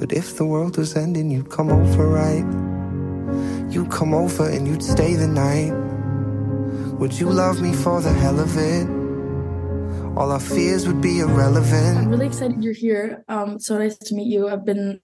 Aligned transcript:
But 0.00 0.14
if 0.14 0.38
the 0.38 0.46
world 0.46 0.78
was 0.78 0.96
ending, 0.96 1.30
you'd 1.30 1.50
come 1.50 1.68
over, 1.68 2.08
right? 2.08 2.46
You'd 3.70 3.90
come 3.90 4.14
over 4.14 4.48
and 4.48 4.66
you'd 4.66 4.82
stay 4.82 5.14
the 5.14 5.28
night. 5.28 5.72
Would 6.98 7.20
you 7.20 7.28
love 7.28 7.60
me 7.60 7.74
for 7.74 8.00
the 8.00 8.10
hell 8.10 8.40
of 8.40 8.56
it? 8.56 8.88
All 10.16 10.32
our 10.32 10.40
fears 10.40 10.86
would 10.86 11.02
be 11.02 11.20
irrelevant. 11.20 11.98
I'm 11.98 12.08
really 12.08 12.28
excited 12.28 12.64
you're 12.64 12.72
here. 12.72 13.24
Um, 13.28 13.60
so 13.60 13.76
nice 13.76 13.98
to 13.98 14.14
meet 14.14 14.28
you. 14.28 14.48
I've 14.48 14.64
been, 14.64 15.00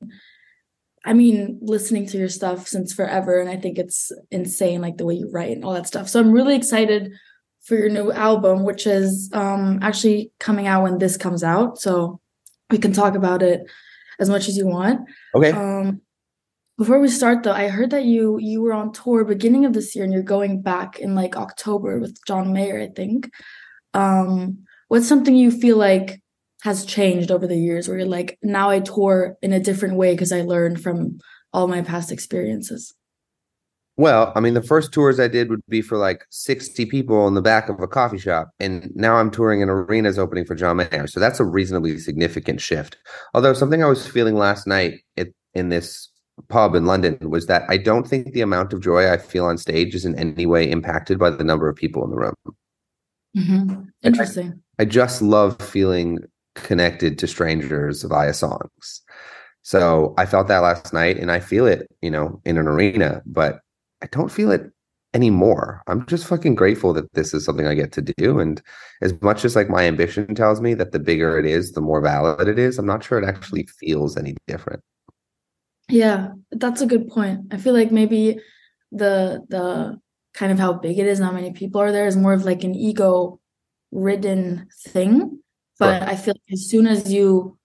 I 1.04 1.13
mean, 1.13 1.58
listening 1.60 2.06
to 2.06 2.17
your 2.17 2.31
stuff 2.31 2.67
since 2.67 2.94
forever, 2.94 3.38
and 3.38 3.51
I 3.51 3.56
think 3.56 3.78
it's 3.78 4.10
insane, 4.31 4.81
like 4.81 4.97
the 4.97 5.04
way 5.04 5.17
you 5.17 5.31
write 5.31 5.53
and 5.54 5.63
all 5.63 5.74
that 5.74 5.87
stuff. 5.87 6.08
So 6.08 6.21
I'm 6.21 6.33
really 6.33 6.56
excited 6.56 7.13
for 7.65 7.74
your 7.74 7.90
new 7.90 8.13
album, 8.13 8.65
which 8.65 8.87
is 8.87 9.28
um, 9.35 9.78
actually 9.83 10.33
coming 10.40 10.67
out 10.67 10.85
when 10.85 10.97
this 10.97 11.19
comes 11.19 11.44
out. 11.44 11.78
So 11.78 12.19
we 12.71 12.78
can 12.78 12.94
talk 12.94 13.15
about 13.15 13.42
it 13.42 13.60
as 14.21 14.28
much 14.28 14.48
as 14.48 14.56
you 14.56 14.67
want. 14.67 15.08
Okay. 15.35 15.53
Um, 15.53 16.01
before 16.79 17.01
we 17.01 17.09
start 17.09 17.43
though, 17.43 17.52
I 17.52 17.69
heard 17.69 17.91
that 17.91 18.05
you 18.05 18.39
you 18.39 18.61
were 18.61 18.75
on 18.75 18.92
tour 18.92 19.25
beginning 19.25 19.65
of 19.65 19.73
this 19.73 19.95
year 19.95 20.05
and 20.05 20.12
you're 20.12 20.23
going 20.23 20.61
back 20.61 20.98
in 20.98 21.15
like 21.15 21.37
October 21.37 21.98
with 21.98 22.19
John 22.27 22.52
Mayer, 22.52 22.80
I 22.80 22.89
think. 22.89 23.30
Um, 23.95 24.65
what's 24.89 25.09
something 25.09 25.34
you 25.34 25.51
feel 25.51 25.79
like 25.79 26.20
has 26.62 26.84
changed 26.84 27.30
over 27.30 27.47
the 27.47 27.56
years 27.56 27.89
where 27.89 27.98
you're 27.98 28.06
like, 28.06 28.39
now 28.42 28.70
I 28.70 28.80
tour 28.80 29.37
in 29.41 29.52
a 29.52 29.61
different 29.61 29.97
way 29.97 30.12
because 30.12 30.33
I 30.33 30.42
learned 30.42 30.83
from 30.83 31.19
all 31.53 31.67
my 31.67 31.80
past 31.80 32.12
experiences? 32.12 32.95
Well, 33.98 34.32
I 34.36 34.41
mean, 34.41 34.52
the 34.52 34.62
first 34.62 34.92
tours 34.92 35.18
I 35.18 35.28
did 35.28 35.48
would 35.48 35.62
be 35.68 35.80
for 35.80 35.96
like 35.96 36.27
60 36.30 36.84
people 36.86 37.27
in 37.27 37.34
the 37.34 37.41
back 37.41 37.70
of 37.70 37.80
a 37.80 37.88
coffee 37.88 38.19
shop. 38.19 38.50
And 38.60 38.92
now 38.95 39.16
I'm 39.16 39.30
touring 39.30 39.62
in 39.62 39.70
arenas 39.70 40.19
opening 40.19 40.45
for 40.45 40.55
John 40.55 40.77
Mayer. 40.77 41.06
So 41.06 41.19
that's 41.19 41.41
a 41.41 41.45
reasonably 41.45 41.98
significant 41.98 42.60
shift. 42.60 42.98
Although 43.32 43.55
something 43.55 43.82
I 43.82 43.88
was 43.88 44.06
feeling 44.06 44.34
last 44.34 44.66
night 44.66 45.00
at, 45.16 45.28
in 45.55 45.70
this 45.70 46.10
pub 46.48 46.74
in 46.74 46.84
London 46.84 47.19
was 47.30 47.46
that 47.46 47.62
I 47.70 47.78
don't 47.78 48.06
think 48.06 48.32
the 48.32 48.42
amount 48.42 48.75
of 48.75 48.83
joy 48.83 49.11
I 49.11 49.16
feel 49.16 49.47
on 49.47 49.56
stage 49.56 49.94
is 49.94 50.05
in 50.05 50.19
any 50.19 50.44
way 50.44 50.70
impacted 50.70 51.19
by 51.19 51.31
the 51.31 51.44
number 51.44 51.66
of 51.66 51.77
people 51.77 52.05
in 52.05 52.10
the 52.10 52.16
room. 52.16 52.34
Mm-hmm. 53.34 53.83
Interesting. 54.03 54.62
I, 54.78 54.83
I 54.83 54.84
just 54.84 55.22
love 55.22 55.60
feeling 55.60 56.19
connected 56.55 57.19
to 57.19 57.27
strangers 57.27 58.03
via 58.03 58.34
songs. 58.34 59.03
So 59.62 60.14
I 60.19 60.27
felt 60.27 60.48
that 60.48 60.58
last 60.58 60.92
night 60.92 61.16
and 61.16 61.33
I 61.33 61.41
feel 61.41 61.66
it, 61.66 61.88
you 62.03 62.10
know, 62.10 62.41
in 62.44 62.58
an 62.58 62.69
arena, 62.69 63.22
but 63.27 63.60
I 64.02 64.06
don't 64.06 64.30
feel 64.30 64.50
it 64.50 64.70
anymore. 65.14 65.83
I'm 65.86 66.05
just 66.06 66.27
fucking 66.27 66.55
grateful 66.55 66.92
that 66.92 67.12
this 67.14 67.33
is 67.33 67.44
something 67.44 67.66
I 67.66 67.75
get 67.75 67.92
to 67.92 68.03
do. 68.03 68.38
And 68.38 68.61
as 69.00 69.14
much 69.22 69.44
as 69.44 69.56
like 69.56 69.70
my 69.70 69.84
ambition 69.84 70.34
tells 70.34 70.61
me 70.61 70.75
that 70.75 70.92
the 70.92 70.98
bigger 70.98 71.38
it 71.38 71.47
is, 71.47 71.72
the 71.72 71.80
more 71.80 72.00
valid 72.00 72.48
it 72.48 72.58
is, 72.58 72.78
I'm 72.78 72.86
not 72.86 73.03
sure 73.03 73.19
it 73.19 73.27
actually 73.27 73.66
feels 73.80 74.16
any 74.16 74.36
different. 74.47 74.83
Yeah, 75.88 76.33
that's 76.50 76.80
a 76.80 76.86
good 76.86 77.08
point. 77.08 77.53
I 77.53 77.56
feel 77.58 77.72
like 77.72 77.92
maybe 77.92 78.41
the 78.92 79.44
the 79.48 79.98
kind 80.34 80.53
of 80.53 80.58
how 80.58 80.75
big 80.75 80.98
it 80.98 81.06
is 81.06 81.19
and 81.19 81.27
how 81.27 81.33
many 81.33 81.53
people 81.53 81.81
are 81.81 81.92
there 81.92 82.06
is 82.06 82.16
more 82.16 82.34
of 82.34 82.44
like 82.44 82.62
an 82.64 82.75
ego 82.75 83.41
ridden 83.92 84.69
thing. 84.88 85.41
But 85.78 86.03
I 86.03 86.16
feel 86.16 86.34
like 86.34 86.53
as 86.53 86.69
soon 86.69 86.86
as 86.86 87.12
you 87.12 87.56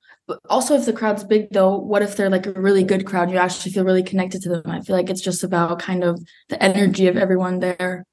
also 0.49 0.75
if 0.75 0.85
the 0.85 0.93
crowd's 0.93 1.23
big 1.23 1.49
though, 1.51 1.77
what 1.77 2.01
if 2.01 2.15
they're 2.15 2.29
like 2.29 2.45
a 2.45 2.53
really 2.53 2.83
good 2.83 3.05
crowd? 3.05 3.31
You 3.31 3.37
actually 3.37 3.71
feel 3.71 3.83
really 3.83 4.03
connected 4.03 4.41
to 4.43 4.49
them. 4.49 4.63
I 4.65 4.81
feel 4.81 4.95
like 4.95 5.09
it's 5.09 5.21
just 5.21 5.43
about 5.43 5.79
kind 5.79 6.03
of 6.03 6.21
the 6.49 6.61
energy 6.61 7.07
of 7.07 7.17
everyone 7.17 7.59
there. 7.59 8.05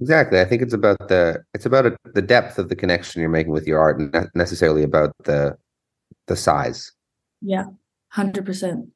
Exactly. 0.00 0.40
I 0.40 0.44
think 0.44 0.62
it's 0.62 0.74
about 0.74 1.08
the 1.08 1.42
it's 1.54 1.66
about 1.66 1.86
a, 1.86 1.96
the 2.14 2.22
depth 2.22 2.58
of 2.58 2.68
the 2.68 2.76
connection 2.76 3.20
you're 3.20 3.30
making 3.30 3.52
with 3.52 3.66
your 3.66 3.78
art, 3.78 4.00
and 4.00 4.12
not 4.12 4.28
necessarily 4.34 4.82
about 4.82 5.14
the 5.24 5.56
the 6.26 6.36
size. 6.36 6.92
Yeah, 7.40 7.66
hundred 8.08 8.44
percent. 8.44 8.88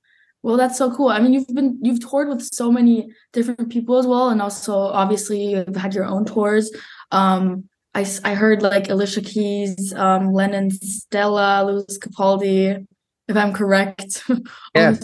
Well, 0.43 0.57
that's 0.57 0.79
so 0.79 0.95
cool. 0.95 1.09
I 1.09 1.19
mean, 1.21 1.33
you've 1.33 1.49
been 1.49 1.79
you've 1.83 2.01
toured 2.01 2.29
with 2.29 2.43
so 2.43 2.73
many 2.73 3.09
different 3.33 3.71
people 3.71 3.99
as 3.99 4.07
well, 4.07 4.31
and 4.31 4.43
also 4.43 4.77
obviously 4.77 5.51
you've 5.51 5.77
had 5.77 5.95
your 5.95 6.05
own 6.05 6.25
tours. 6.25 6.71
Um, 7.13 7.69
I 7.97 8.05
I 8.25 8.35
heard 8.35 8.61
like 8.61 8.91
Alicia 8.91 9.23
Keys, 9.23 9.95
um, 9.95 10.33
Lennon, 10.33 10.71
Stella, 10.71 11.65
Lewis 11.65 11.99
Capaldi, 11.99 12.87
if 13.27 13.37
I'm 13.37 13.53
correct. 13.53 14.23
Yeah. 14.75 14.95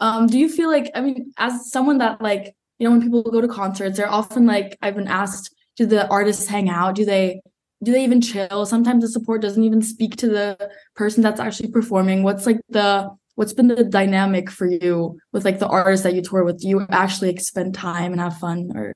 um, 0.00 0.26
do 0.26 0.38
you 0.38 0.48
feel 0.48 0.70
like 0.70 0.90
I 0.94 1.02
mean, 1.02 1.32
as 1.36 1.70
someone 1.70 1.98
that 1.98 2.22
like 2.22 2.54
you 2.78 2.86
know 2.86 2.92
when 2.92 3.02
people 3.02 3.22
go 3.22 3.42
to 3.42 3.48
concerts, 3.48 3.98
they're 3.98 4.10
often 4.10 4.46
like 4.46 4.78
I've 4.80 4.96
been 4.96 5.08
asked, 5.08 5.54
do 5.76 5.84
the 5.84 6.08
artists 6.08 6.46
hang 6.46 6.70
out? 6.70 6.94
Do 6.94 7.04
they 7.04 7.42
do 7.84 7.92
they 7.92 8.02
even 8.02 8.22
chill? 8.22 8.64
Sometimes 8.64 9.02
the 9.02 9.08
support 9.08 9.42
doesn't 9.42 9.62
even 9.62 9.82
speak 9.82 10.16
to 10.16 10.28
the 10.28 10.70
person 10.96 11.22
that's 11.22 11.40
actually 11.40 11.70
performing. 11.70 12.22
What's 12.22 12.46
like 12.46 12.60
the 12.70 13.10
what's 13.34 13.52
been 13.52 13.68
the 13.68 13.84
dynamic 13.84 14.50
for 14.50 14.66
you 14.66 15.18
with 15.32 15.44
like 15.44 15.58
the 15.58 15.68
artists 15.68 16.04
that 16.04 16.14
you 16.14 16.22
tour 16.22 16.44
with? 16.44 16.60
Do 16.60 16.68
you 16.68 16.86
actually 16.88 17.36
spend 17.36 17.74
time 17.74 18.12
and 18.12 18.20
have 18.22 18.38
fun 18.38 18.70
or 18.74 18.94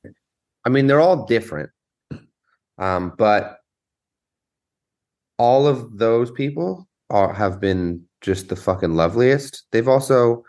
I 0.64 0.70
mean, 0.70 0.86
they're 0.86 1.02
all 1.02 1.26
different. 1.26 1.68
Um, 2.78 3.12
but 3.16 3.58
all 5.38 5.66
of 5.66 5.98
those 5.98 6.30
people 6.30 6.88
are 7.10 7.32
have 7.32 7.60
been 7.60 8.04
just 8.20 8.48
the 8.48 8.56
fucking 8.56 8.94
loveliest. 8.94 9.64
They've 9.72 9.88
also, 9.88 10.42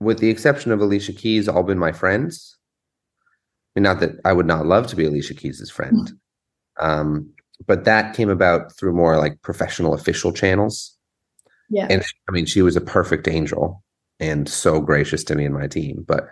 with 0.00 0.18
the 0.18 0.30
exception 0.30 0.72
of 0.72 0.80
Alicia 0.80 1.12
Keys, 1.12 1.48
all 1.48 1.62
been 1.62 1.78
my 1.78 1.92
friends. 1.92 2.56
I 3.74 3.80
mean, 3.80 3.84
not 3.84 4.00
that 4.00 4.12
I 4.24 4.32
would 4.32 4.46
not 4.46 4.66
love 4.66 4.86
to 4.88 4.96
be 4.96 5.04
Alicia 5.04 5.34
Keys's 5.34 5.70
friend. 5.70 6.12
Um, 6.78 7.30
but 7.66 7.84
that 7.84 8.14
came 8.14 8.28
about 8.28 8.76
through 8.76 8.92
more 8.92 9.16
like 9.16 9.40
professional 9.40 9.94
official 9.94 10.30
channels. 10.30 10.94
yeah. 11.70 11.86
And 11.88 12.04
I 12.28 12.32
mean, 12.32 12.44
she 12.44 12.60
was 12.60 12.76
a 12.76 12.82
perfect 12.82 13.26
angel 13.26 13.82
and 14.20 14.46
so 14.46 14.80
gracious 14.80 15.24
to 15.24 15.34
me 15.34 15.46
and 15.46 15.54
my 15.54 15.66
team. 15.66 16.04
But 16.06 16.28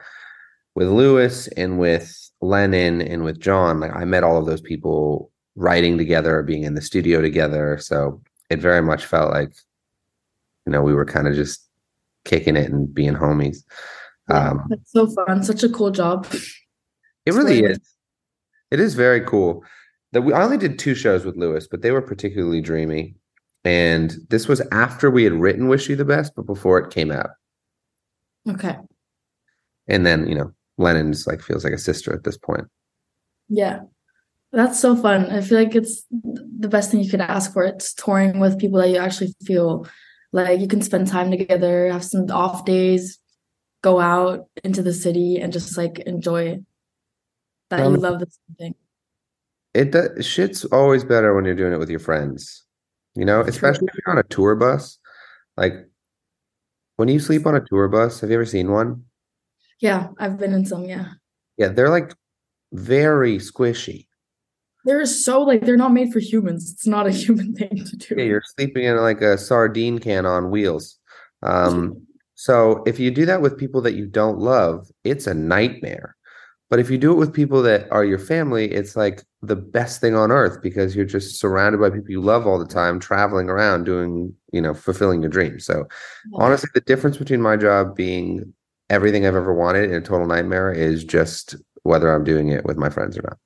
with 0.75 0.89
Lewis 0.89 1.47
and 1.57 1.79
with 1.79 2.24
Lennon 2.45 3.01
and 3.03 3.25
with 3.25 3.41
John, 3.41 3.81
like 3.81 3.95
I 3.95 4.05
met 4.05 4.25
all 4.25 4.37
of 4.39 4.47
those 4.47 4.61
people 4.61 5.31
writing 5.57 5.97
together, 5.99 6.43
being 6.43 6.65
in 6.65 6.75
the 6.75 6.83
studio 6.83 7.21
together. 7.21 7.79
So 7.81 8.23
it 8.51 8.61
very 8.61 8.83
much 8.83 9.05
felt 9.07 9.31
like, 9.33 9.53
you 10.67 10.73
know, 10.73 10.83
we 10.83 10.95
were 10.95 11.05
kind 11.05 11.27
of 11.29 11.35
just 11.35 11.67
kicking 12.25 12.57
it 12.57 12.71
and 12.71 12.93
being 12.93 13.15
homies. 13.15 13.59
Yeah, 14.29 14.51
Um, 14.51 14.67
that's 14.69 14.93
so 14.93 15.07
fun. 15.07 15.43
Such 15.43 15.63
a 15.63 15.69
cool 15.69 15.91
job. 15.91 16.27
it 17.27 17.35
really 17.35 17.61
is. 17.65 17.79
It 18.71 18.81
is 18.81 18.95
very 18.95 19.21
cool. 19.21 19.63
That 20.13 20.23
we 20.23 20.33
I 20.33 20.43
only 20.43 20.59
did 20.59 20.79
two 20.79 20.95
shows 20.95 21.25
with 21.25 21.37
Lewis, 21.37 21.67
but 21.69 21.83
they 21.83 21.91
were 21.91 22.03
particularly 22.03 22.61
dreamy. 22.61 23.17
And 23.65 24.17
this 24.31 24.47
was 24.49 24.61
after 24.73 25.11
we 25.11 25.25
had 25.25 25.33
written 25.33 25.69
"Wish 25.69 25.89
You 25.89 25.97
the 25.97 26.05
Best," 26.05 26.35
but 26.37 26.47
before 26.47 26.79
it 26.79 26.93
came 26.93 27.11
out. 27.11 27.31
Okay. 28.49 28.77
And 29.89 30.05
then 30.07 30.27
you 30.29 30.35
know, 30.35 30.53
Lennon's 30.79 31.27
like 31.27 31.41
feels 31.41 31.65
like 31.65 31.73
a 31.73 31.79
sister 31.79 32.13
at 32.13 32.25
this 32.25 32.37
point. 32.37 32.67
Yeah. 33.49 33.81
That's 34.53 34.79
so 34.79 34.95
fun. 34.95 35.31
I 35.31 35.41
feel 35.41 35.59
like 35.59 35.75
it's 35.75 36.05
the 36.11 36.69
best 36.69 36.91
thing 36.91 37.01
you 37.01 37.11
could 37.11 37.21
ask 37.21 37.53
for. 37.53 37.65
It's 37.65 37.93
touring 37.93 38.39
with 38.39 38.59
people 38.59 38.79
that 38.81 38.89
you 38.89 38.99
actually 38.99 39.35
feel 39.45 39.87
like 40.33 40.61
you 40.61 40.69
can 40.69 40.81
spend 40.81 41.09
time 41.09 41.31
together, 41.31 41.91
have 41.91 42.05
some 42.05 42.31
off 42.31 42.65
days, 42.65 43.19
go 43.83 44.01
out 44.01 44.47
into 44.63 44.83
the 44.83 44.93
city 44.93 45.39
and 45.41 45.53
just 45.53 45.77
like 45.77 45.99
enjoy 46.01 46.59
that 47.71 47.81
you 47.81 47.87
um, 47.87 47.95
love 47.97 48.21
the 48.21 48.27
same 48.27 48.57
thing. 48.57 48.75
It 49.75 49.91
does, 49.91 50.25
shit's 50.25 50.65
always 50.67 51.05
better 51.05 51.35
when 51.35 51.45
you're 51.45 51.55
doing 51.55 51.73
it 51.73 51.79
with 51.79 51.91
your 51.91 52.01
friends. 52.01 52.65
You 53.17 53.25
know, 53.25 53.41
especially 53.43 53.89
if 53.89 53.95
you're 53.95 54.13
on 54.13 54.19
a 54.19 54.29
tour 54.29 54.55
bus. 54.55 54.99
Like 55.57 55.75
when 56.97 57.09
you 57.09 57.19
sleep 57.19 57.47
on 57.47 57.55
a 57.55 57.61
tour 57.61 57.89
bus, 57.89 58.21
have 58.21 58.31
you 58.31 58.37
ever 58.37 58.47
seen 58.47 58.71
one? 58.71 59.05
Yeah, 59.85 60.09
I've 60.19 60.39
been 60.39 60.55
in 60.55 60.65
some, 60.65 60.87
yeah. 60.87 61.09
Yeah, 61.59 61.69
they're 61.69 61.91
like 61.91 62.15
very 62.73 63.37
squishy. 63.37 64.07
They're 64.87 65.05
so 65.05 65.43
like 65.43 65.61
they're 65.61 65.77
not 65.77 65.93
made 65.93 66.11
for 66.11 66.21
humans. 66.21 66.73
It's 66.73 66.87
not 66.87 67.07
a 67.07 67.11
human 67.25 67.55
thing 67.55 67.85
to 67.85 67.97
do. 67.97 68.15
Yeah, 68.17 68.25
you're 68.25 68.43
sleeping 68.57 68.85
in 68.85 68.97
like 68.97 69.21
a 69.21 69.37
sardine 69.37 69.99
can 69.99 70.25
on 70.25 70.51
wheels. 70.51 70.99
Um, 71.43 72.07
so 72.35 72.83
if 72.87 72.99
you 72.99 73.11
do 73.11 73.27
that 73.27 73.43
with 73.43 73.59
people 73.59 73.83
that 73.83 73.93
you 73.93 74.07
don't 74.07 74.39
love, 74.39 74.89
it's 75.05 75.27
a 75.27 75.35
nightmare. 75.35 76.17
But 76.71 76.79
if 76.79 76.89
you 76.89 76.97
do 76.97 77.13
it 77.13 77.17
with 77.17 77.35
people 77.35 77.61
that 77.61 77.87
are 77.93 78.07
your 78.07 78.19
family, 78.19 78.73
it's 78.73 78.97
like 78.97 79.23
the 79.43 79.55
best 79.55 80.01
thing 80.01 80.15
on 80.15 80.33
earth 80.33 80.63
because 80.63 80.97
you're 80.97 81.05
just 81.05 81.39
surrounded 81.39 81.79
by 81.79 81.91
people 81.91 82.11
you 82.11 82.23
love 82.23 82.47
all 82.47 82.59
the 82.59 82.65
time, 82.65 82.99
traveling 82.99 83.51
around 83.51 83.85
doing, 83.85 84.35
you 84.51 84.63
know, 84.63 84.73
fulfilling 84.73 85.21
your 85.21 85.31
dreams. 85.31 85.67
So 85.67 85.87
honestly, 86.33 86.71
the 86.73 86.81
difference 86.81 87.19
between 87.19 87.43
my 87.43 87.59
job 87.59 87.95
being 87.95 88.55
everything 88.91 89.27
I've 89.27 89.35
ever 89.35 89.55
wanted 89.55 89.91
in 89.91 89.97
a 89.97 90.01
total 90.01 90.27
nightmare 90.27 90.73
is 90.73 91.05
just 91.05 91.57
whether 91.83 92.13
I'm 92.13 92.25
doing 92.25 92.49
it 92.49 92.65
with 92.65 92.77
my 92.77 92.91
friends 92.91 93.17
or 93.17 93.23
not. 93.23 93.39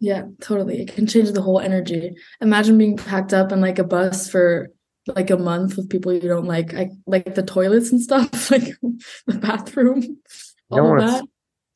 Yeah, 0.00 0.24
totally. 0.40 0.80
It 0.80 0.94
can 0.94 1.06
change 1.06 1.32
the 1.32 1.42
whole 1.42 1.60
energy. 1.60 2.12
Imagine 2.40 2.78
being 2.78 2.96
packed 2.96 3.34
up 3.34 3.52
in 3.52 3.60
like 3.60 3.78
a 3.78 3.84
bus 3.84 4.30
for 4.30 4.70
like 5.06 5.30
a 5.30 5.36
month 5.36 5.76
with 5.76 5.90
people 5.90 6.12
you 6.12 6.20
don't 6.20 6.46
like, 6.46 6.74
I, 6.74 6.90
like 7.06 7.34
the 7.34 7.42
toilets 7.42 7.92
and 7.92 8.00
stuff, 8.00 8.50
like 8.50 8.76
the 9.26 9.38
bathroom, 9.38 10.18
all 10.70 10.88
wanna 10.88 11.06
that. 11.06 11.24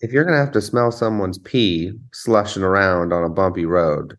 if 0.01 0.13
you're 0.13 0.25
gonna 0.25 0.39
have 0.39 0.53
to 0.53 0.63
smell 0.63 0.91
someone's 0.91 1.39
pee 1.39 1.93
slushing 2.13 2.63
around 2.63 3.13
on 3.13 3.25
a 3.25 3.29
bumpy 3.29 3.67
road, 3.67 4.17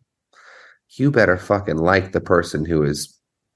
you 0.98 1.12
better 1.12 1.38
fucking 1.38 1.78
like 1.78 2.12
the 2.12 2.22
person 2.22 2.66
who 2.66 2.84
has 2.84 3.12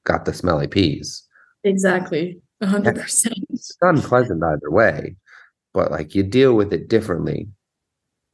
got 0.05 0.25
the 0.25 0.33
smelly 0.33 0.67
peas. 0.67 1.23
Exactly. 1.63 2.41
A 2.61 2.67
hundred 2.67 2.95
percent. 2.95 3.35
It's 3.59 3.77
unpleasant 3.81 4.41
either 4.43 4.71
way, 4.71 5.15
but 5.73 5.91
like 5.91 6.15
you 6.15 6.23
deal 6.23 6.53
with 6.55 6.71
it 6.73 6.87
differently 6.87 7.49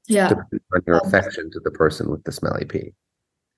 Yeah. 0.07 0.31
on 0.73 0.81
your 0.85 0.97
affection 0.99 1.49
to 1.51 1.59
the 1.63 1.71
person 1.71 2.09
with 2.11 2.23
the 2.23 2.31
smelly 2.31 2.65
pee. 2.65 2.93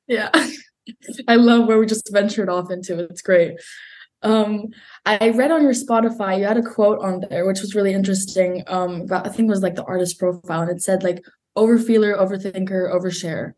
Yeah. 0.08 0.30
I 1.28 1.36
love 1.36 1.68
where 1.68 1.78
we 1.80 1.86
just 1.86 2.10
ventured 2.12 2.48
off 2.50 2.72
into. 2.72 2.98
It's 3.00 3.22
great. 3.22 3.60
Um, 4.24 4.68
I 5.06 5.30
read 5.30 5.52
on 5.52 5.62
your 5.62 5.74
Spotify, 5.74 6.40
you 6.40 6.46
had 6.46 6.58
a 6.58 6.62
quote 6.64 7.00
on 7.00 7.24
there, 7.30 7.46
which 7.46 7.60
was 7.62 7.76
really 7.76 7.94
interesting. 7.94 8.64
Um, 8.68 9.02
about, 9.02 9.28
I 9.28 9.30
think 9.30 9.48
it 9.48 9.52
was 9.52 9.62
like 9.62 9.76
the 9.76 9.84
artist 9.84 10.18
profile, 10.18 10.62
and 10.62 10.72
it 10.72 10.82
said 10.82 11.04
like 11.04 11.24
overfeeler, 11.58 12.18
overthinker, 12.18 12.92
overshare. 12.96 13.54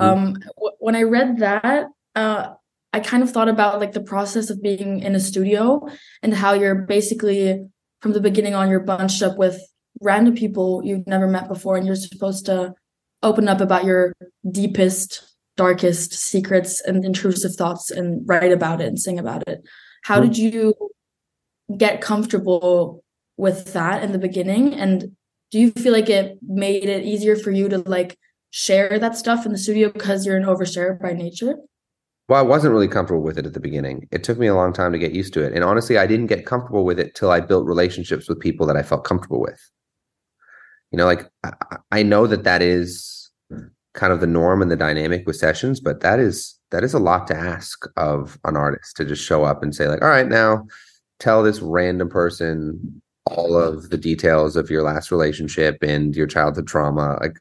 Mhm. 0.00 0.04
Um, 0.04 0.32
w- 0.56 0.76
when 0.78 0.96
I 0.96 1.02
read 1.02 1.38
that, 1.38 1.88
uh, 2.16 2.54
I 2.92 3.00
kind 3.00 3.22
of 3.22 3.30
thought 3.30 3.48
about 3.48 3.80
like 3.80 3.92
the 3.92 4.02
process 4.02 4.50
of 4.50 4.62
being 4.62 5.00
in 5.00 5.14
a 5.14 5.20
studio 5.20 5.86
and 6.22 6.34
how 6.34 6.54
you're 6.54 6.74
basically 6.74 7.64
from 8.02 8.12
the 8.12 8.20
beginning 8.20 8.54
on, 8.54 8.68
you're 8.70 8.80
bunched 8.80 9.22
up 9.22 9.36
with 9.36 9.60
random 10.00 10.34
people 10.34 10.80
you've 10.84 11.06
never 11.06 11.26
met 11.26 11.48
before, 11.48 11.76
and 11.76 11.86
you're 11.86 11.94
supposed 11.96 12.46
to 12.46 12.72
open 13.22 13.46
up 13.48 13.60
about 13.60 13.84
your 13.84 14.14
deepest 14.50 15.22
darkest 15.56 16.14
secrets 16.14 16.80
and 16.80 17.04
intrusive 17.04 17.54
thoughts 17.54 17.90
and 17.90 18.26
write 18.26 18.50
about 18.52 18.80
it 18.80 18.86
and 18.86 18.98
sing 18.98 19.18
about 19.18 19.46
it. 19.46 19.60
How 20.04 20.18
Mhm. 20.18 20.22
did 20.22 20.38
you 20.38 20.74
get 21.76 22.00
comfortable 22.00 23.04
with 23.36 23.74
that 23.74 24.02
in 24.02 24.12
the 24.12 24.18
beginning? 24.18 24.72
And 24.72 25.16
do 25.50 25.60
you 25.60 25.70
feel 25.72 25.92
like 25.92 26.08
it 26.08 26.38
made 26.42 26.84
it 26.88 27.04
easier 27.04 27.36
for 27.36 27.50
you 27.50 27.68
to 27.68 27.78
like 27.78 28.16
share 28.50 28.98
that 28.98 29.16
stuff 29.16 29.44
in 29.44 29.52
the 29.52 29.58
studio 29.58 29.90
because 29.92 30.24
you're 30.24 30.38
an 30.38 30.44
oversharer 30.44 30.98
by 30.98 31.12
nature? 31.12 31.56
Well, 32.30 32.38
I 32.38 32.42
wasn't 32.42 32.72
really 32.72 32.86
comfortable 32.86 33.24
with 33.24 33.38
it 33.38 33.46
at 33.46 33.54
the 33.54 33.60
beginning. 33.60 34.06
It 34.12 34.22
took 34.22 34.38
me 34.38 34.46
a 34.46 34.54
long 34.54 34.72
time 34.72 34.92
to 34.92 35.00
get 35.00 35.10
used 35.10 35.34
to 35.34 35.42
it. 35.42 35.52
And 35.52 35.64
honestly, 35.64 35.98
I 35.98 36.06
didn't 36.06 36.28
get 36.28 36.46
comfortable 36.46 36.84
with 36.84 37.00
it 37.00 37.16
till 37.16 37.32
I 37.32 37.40
built 37.40 37.66
relationships 37.66 38.28
with 38.28 38.38
people 38.38 38.68
that 38.68 38.76
I 38.76 38.84
felt 38.84 39.02
comfortable 39.02 39.40
with. 39.40 39.60
You 40.92 40.98
know, 40.98 41.06
like 41.06 41.28
I, 41.42 41.52
I 41.90 42.02
know 42.04 42.28
that 42.28 42.44
that 42.44 42.62
is 42.62 43.32
kind 43.94 44.12
of 44.12 44.20
the 44.20 44.28
norm 44.28 44.62
and 44.62 44.70
the 44.70 44.76
dynamic 44.76 45.26
with 45.26 45.34
sessions, 45.34 45.80
but 45.80 46.02
that 46.02 46.20
is 46.20 46.56
that 46.70 46.84
is 46.84 46.94
a 46.94 47.00
lot 47.00 47.26
to 47.26 47.36
ask 47.36 47.84
of 47.96 48.38
an 48.44 48.56
artist 48.56 48.96
to 48.98 49.04
just 49.04 49.24
show 49.24 49.42
up 49.42 49.64
and 49.64 49.74
say 49.74 49.88
like, 49.88 50.00
"All 50.00 50.08
right, 50.08 50.28
now 50.28 50.68
tell 51.18 51.42
this 51.42 51.60
random 51.60 52.08
person 52.08 53.02
all 53.26 53.56
of 53.56 53.90
the 53.90 53.98
details 53.98 54.54
of 54.54 54.70
your 54.70 54.84
last 54.84 55.10
relationship 55.10 55.78
and 55.82 56.14
your 56.14 56.28
childhood 56.28 56.68
trauma." 56.68 57.18
Like, 57.20 57.40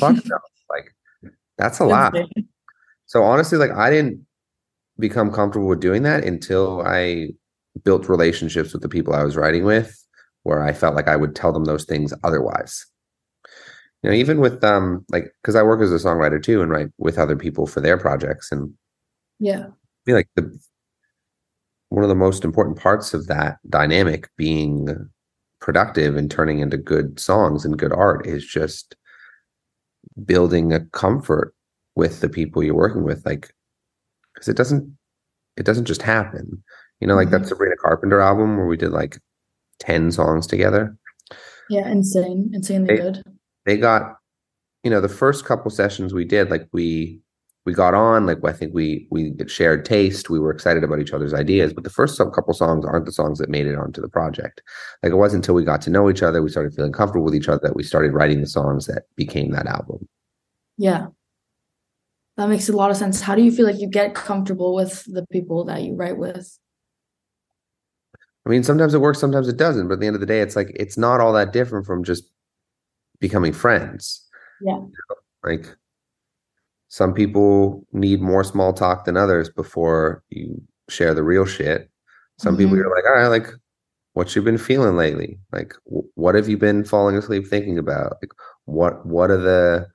fuck 0.00 0.16
no. 0.26 0.38
Like 0.68 0.92
that's 1.58 1.78
a 1.78 1.84
lot. 1.84 2.12
So 3.06 3.22
honestly, 3.22 3.58
like 3.58 3.70
I 3.70 3.90
didn't 3.90 4.24
become 4.98 5.32
comfortable 5.32 5.68
with 5.68 5.80
doing 5.80 6.02
that 6.02 6.24
until 6.24 6.82
I 6.82 7.30
built 7.84 8.08
relationships 8.08 8.72
with 8.72 8.82
the 8.82 8.88
people 8.88 9.14
I 9.14 9.24
was 9.24 9.36
writing 9.36 9.64
with, 9.64 9.96
where 10.42 10.62
I 10.62 10.72
felt 10.72 10.94
like 10.94 11.08
I 11.08 11.16
would 11.16 11.34
tell 11.34 11.52
them 11.52 11.64
those 11.64 11.84
things 11.84 12.12
otherwise. 12.24 12.86
You 14.02 14.10
know, 14.10 14.16
even 14.16 14.40
with 14.40 14.62
um 14.62 15.04
like 15.10 15.32
because 15.42 15.56
I 15.56 15.62
work 15.62 15.80
as 15.80 15.92
a 15.92 15.96
songwriter 15.96 16.42
too 16.42 16.62
and 16.62 16.70
write 16.70 16.88
with 16.98 17.18
other 17.18 17.36
people 17.36 17.66
for 17.66 17.80
their 17.80 17.98
projects 17.98 18.52
and 18.52 18.72
Yeah. 19.38 19.66
I 19.68 19.98
feel 20.04 20.16
like 20.16 20.28
the 20.36 20.58
one 21.88 22.02
of 22.02 22.08
the 22.08 22.14
most 22.14 22.44
important 22.44 22.78
parts 22.78 23.14
of 23.14 23.26
that 23.28 23.58
dynamic 23.68 24.28
being 24.36 25.08
productive 25.60 26.16
and 26.16 26.30
turning 26.30 26.58
into 26.60 26.76
good 26.76 27.18
songs 27.18 27.64
and 27.64 27.78
good 27.78 27.92
art 27.92 28.26
is 28.26 28.44
just 28.44 28.96
building 30.24 30.72
a 30.72 30.84
comfort 30.86 31.54
with 31.96 32.20
the 32.20 32.28
people 32.28 32.62
you're 32.62 32.74
working 32.74 33.02
with 33.02 33.24
like 33.26 33.52
because 34.34 34.48
it 34.48 34.56
doesn't 34.56 34.96
it 35.56 35.64
doesn't 35.66 35.86
just 35.86 36.02
happen 36.02 36.62
you 37.00 37.06
know 37.06 37.14
like 37.16 37.30
that 37.30 37.42
Mhm. 37.42 37.46
sabrina 37.48 37.76
carpenter 37.76 38.20
album 38.20 38.56
where 38.56 38.66
we 38.66 38.76
did 38.76 38.92
like 38.92 39.18
10 39.80 40.12
songs 40.12 40.46
together 40.46 40.96
Yeah, 41.68 41.88
insane. 41.90 42.50
Insanely 42.54 42.88
They- 42.96 43.02
good. 43.02 43.22
they 43.64 43.76
got 43.76 44.16
you 44.84 44.90
know 44.90 45.00
the 45.00 45.08
first 45.08 45.44
couple 45.44 45.70
sessions 45.70 46.14
we 46.14 46.24
did 46.24 46.50
like 46.50 46.68
we 46.72 47.20
we 47.64 47.72
got 47.74 47.94
on 47.94 48.26
like 48.26 48.38
i 48.44 48.52
think 48.52 48.72
we 48.72 49.08
we 49.10 49.34
shared 49.48 49.84
taste 49.84 50.30
we 50.30 50.38
were 50.38 50.52
excited 50.52 50.84
about 50.84 51.00
each 51.00 51.12
other's 51.12 51.34
ideas 51.34 51.72
but 51.72 51.82
the 51.82 51.90
first 51.90 52.16
couple 52.18 52.54
songs 52.54 52.84
aren't 52.84 53.06
the 53.06 53.10
songs 53.20 53.38
that 53.40 53.48
made 53.50 53.66
it 53.66 53.74
onto 53.76 54.00
the 54.00 54.08
project 54.08 54.62
like 55.02 55.10
it 55.12 55.16
wasn't 55.16 55.42
until 55.42 55.56
we 55.56 55.64
got 55.64 55.82
to 55.82 55.90
know 55.90 56.08
each 56.08 56.22
other 56.22 56.40
we 56.42 56.48
started 56.50 56.72
feeling 56.74 56.92
comfortable 56.92 57.24
with 57.24 57.34
each 57.34 57.48
other 57.48 57.60
that 57.64 57.74
we 57.74 57.82
started 57.82 58.12
writing 58.12 58.40
the 58.40 58.46
songs 58.46 58.86
that 58.86 59.04
became 59.16 59.50
that 59.50 59.66
album 59.66 60.06
Yeah. 60.78 61.06
That 62.36 62.48
makes 62.48 62.68
a 62.68 62.72
lot 62.76 62.90
of 62.90 62.96
sense. 62.96 63.20
How 63.20 63.34
do 63.34 63.42
you 63.42 63.50
feel 63.50 63.66
like 63.66 63.80
you 63.80 63.88
get 63.88 64.14
comfortable 64.14 64.74
with 64.74 65.04
the 65.06 65.26
people 65.32 65.64
that 65.64 65.82
you 65.82 65.94
write 65.94 66.18
with? 66.18 66.58
i 68.44 68.48
mean 68.48 68.62
sometimes 68.62 68.94
it 68.94 69.00
works 69.00 69.18
sometimes 69.18 69.48
it 69.48 69.56
doesn't 69.56 69.88
but 69.88 69.94
at 69.94 70.00
the 70.00 70.06
end 70.06 70.14
of 70.14 70.20
the 70.20 70.26
day 70.26 70.40
it's 70.40 70.54
like 70.54 70.70
it's 70.76 70.96
not 70.96 71.20
all 71.20 71.32
that 71.32 71.52
different 71.52 71.84
from 71.84 72.04
just 72.04 72.30
becoming 73.18 73.52
friends 73.52 74.24
Yeah. 74.60 74.82
like 75.42 75.74
some 76.86 77.12
people 77.12 77.84
need 77.92 78.20
more 78.20 78.44
small 78.44 78.72
talk 78.72 79.04
than 79.04 79.16
others 79.16 79.50
before 79.50 80.22
you 80.30 80.62
share 80.88 81.12
the 81.12 81.24
real 81.24 81.44
shit 81.44 81.90
some 82.38 82.56
people 82.56 82.74
Mhm. 82.74 82.76
you're 82.76 82.94
like 82.94 83.04
all 83.04 83.14
right 83.20 83.26
like 83.26 83.48
what 84.12 84.36
you 84.36 84.42
been 84.42 84.58
feeling 84.58 84.96
lately 84.96 85.40
like 85.52 85.74
wh- 85.92 86.06
what 86.16 86.36
have 86.36 86.48
you 86.48 86.56
been 86.56 86.84
falling 86.84 87.16
asleep 87.16 87.48
thinking 87.48 87.78
about 87.78 88.12
like 88.22 88.30
what 88.66 89.04
what 89.04 89.28
are 89.32 89.38
the 89.38 89.88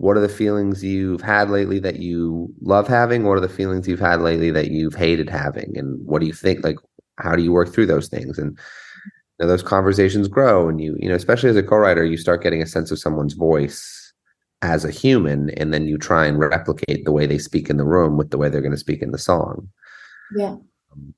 what 0.00 0.16
are 0.16 0.20
the 0.20 0.30
feelings 0.30 0.82
you've 0.82 1.20
had 1.20 1.50
lately 1.50 1.78
that 1.78 1.98
you 1.98 2.50
love 2.62 2.88
having? 2.88 3.24
What 3.24 3.36
are 3.36 3.46
the 3.46 3.50
feelings 3.50 3.86
you've 3.86 4.00
had 4.00 4.22
lately 4.22 4.50
that 4.50 4.70
you've 4.70 4.94
hated 4.94 5.28
having? 5.28 5.76
And 5.76 6.00
what 6.06 6.20
do 6.20 6.26
you 6.26 6.32
think 6.32 6.64
like 6.64 6.76
how 7.18 7.36
do 7.36 7.42
you 7.42 7.52
work 7.52 7.68
through 7.70 7.84
those 7.84 8.08
things? 8.08 8.38
And 8.38 8.52
you 8.52 9.44
know, 9.44 9.46
those 9.46 9.62
conversations 9.62 10.26
grow 10.26 10.70
and 10.70 10.80
you 10.80 10.96
you 10.98 11.06
know 11.06 11.14
especially 11.14 11.50
as 11.50 11.56
a 11.56 11.62
co-writer 11.62 12.02
you 12.02 12.16
start 12.16 12.42
getting 12.42 12.62
a 12.62 12.66
sense 12.66 12.90
of 12.90 12.98
someone's 12.98 13.34
voice 13.34 14.14
as 14.62 14.86
a 14.86 14.90
human 14.90 15.50
and 15.58 15.74
then 15.74 15.86
you 15.86 15.98
try 15.98 16.24
and 16.24 16.38
replicate 16.38 17.04
the 17.04 17.12
way 17.12 17.26
they 17.26 17.38
speak 17.38 17.68
in 17.68 17.76
the 17.76 17.84
room 17.84 18.16
with 18.16 18.30
the 18.30 18.38
way 18.38 18.48
they're 18.48 18.62
going 18.62 18.72
to 18.72 18.78
speak 18.78 19.02
in 19.02 19.10
the 19.10 19.18
song. 19.18 19.68
Yeah. 20.34 20.56
Um, 20.92 21.14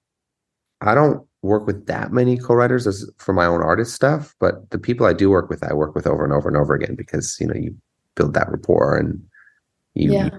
I 0.81 0.97
don't 0.97 1.25
work 1.43 1.69
with 1.69 1.87
that 1.87 2.11
many 2.11 2.37
co-writers 2.37 2.89
as 2.89 3.09
for 3.19 3.33
my 3.33 3.47
own 3.47 3.63
artist 3.63 3.95
stuff, 3.95 4.35
but 4.41 4.71
the 4.71 4.79
people 4.79 5.07
I 5.07 5.13
do 5.13 5.31
work 5.31 5.49
with, 5.49 5.63
I 5.63 5.73
work 5.73 5.95
with 5.95 6.09
over 6.09 6.25
and 6.25 6.33
over 6.33 6.49
and 6.49 6.57
over 6.57 6.75
again 6.75 6.97
because 6.97 7.37
you 7.39 7.47
know 7.47 7.55
you 7.55 7.77
build 8.17 8.35
that 8.35 8.51
rapport 8.51 8.97
and 8.99 9.23
you 9.95 10.13
Yeah. 10.13 10.31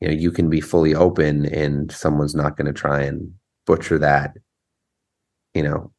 you 0.00 0.08
know 0.08 0.14
you 0.14 0.30
can 0.30 0.48
be 0.48 0.60
fully 0.60 0.94
open 0.94 1.46
and 1.46 1.90
someone's 1.92 2.34
not 2.34 2.56
going 2.56 2.66
to 2.66 2.72
try 2.72 3.02
and 3.02 3.32
butcher 3.66 3.98
that 3.98 4.34
you 5.54 5.62
know 5.62 5.92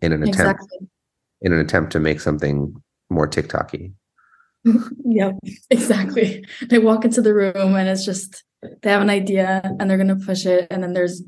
in 0.00 0.12
an 0.12 0.22
attempt 0.22 0.62
Exactly. 0.62 0.78
in 1.42 1.52
an 1.52 1.58
attempt 1.60 1.92
to 1.92 2.00
make 2.00 2.20
something 2.20 2.74
more 3.10 3.28
TikToky. 3.28 3.92
Yeah, 5.04 5.32
exactly. 5.70 6.44
They 6.68 6.78
walk 6.78 7.04
into 7.06 7.22
the 7.22 7.32
room 7.34 7.74
and 7.74 7.88
it's 7.88 8.04
just 8.04 8.44
they 8.82 8.90
have 8.90 9.00
an 9.02 9.08
idea 9.10 9.62
and 9.80 9.88
they're 9.88 9.96
gonna 9.96 10.16
push 10.16 10.44
it, 10.44 10.66
and 10.70 10.82
then 10.82 10.92
there's 10.92 11.22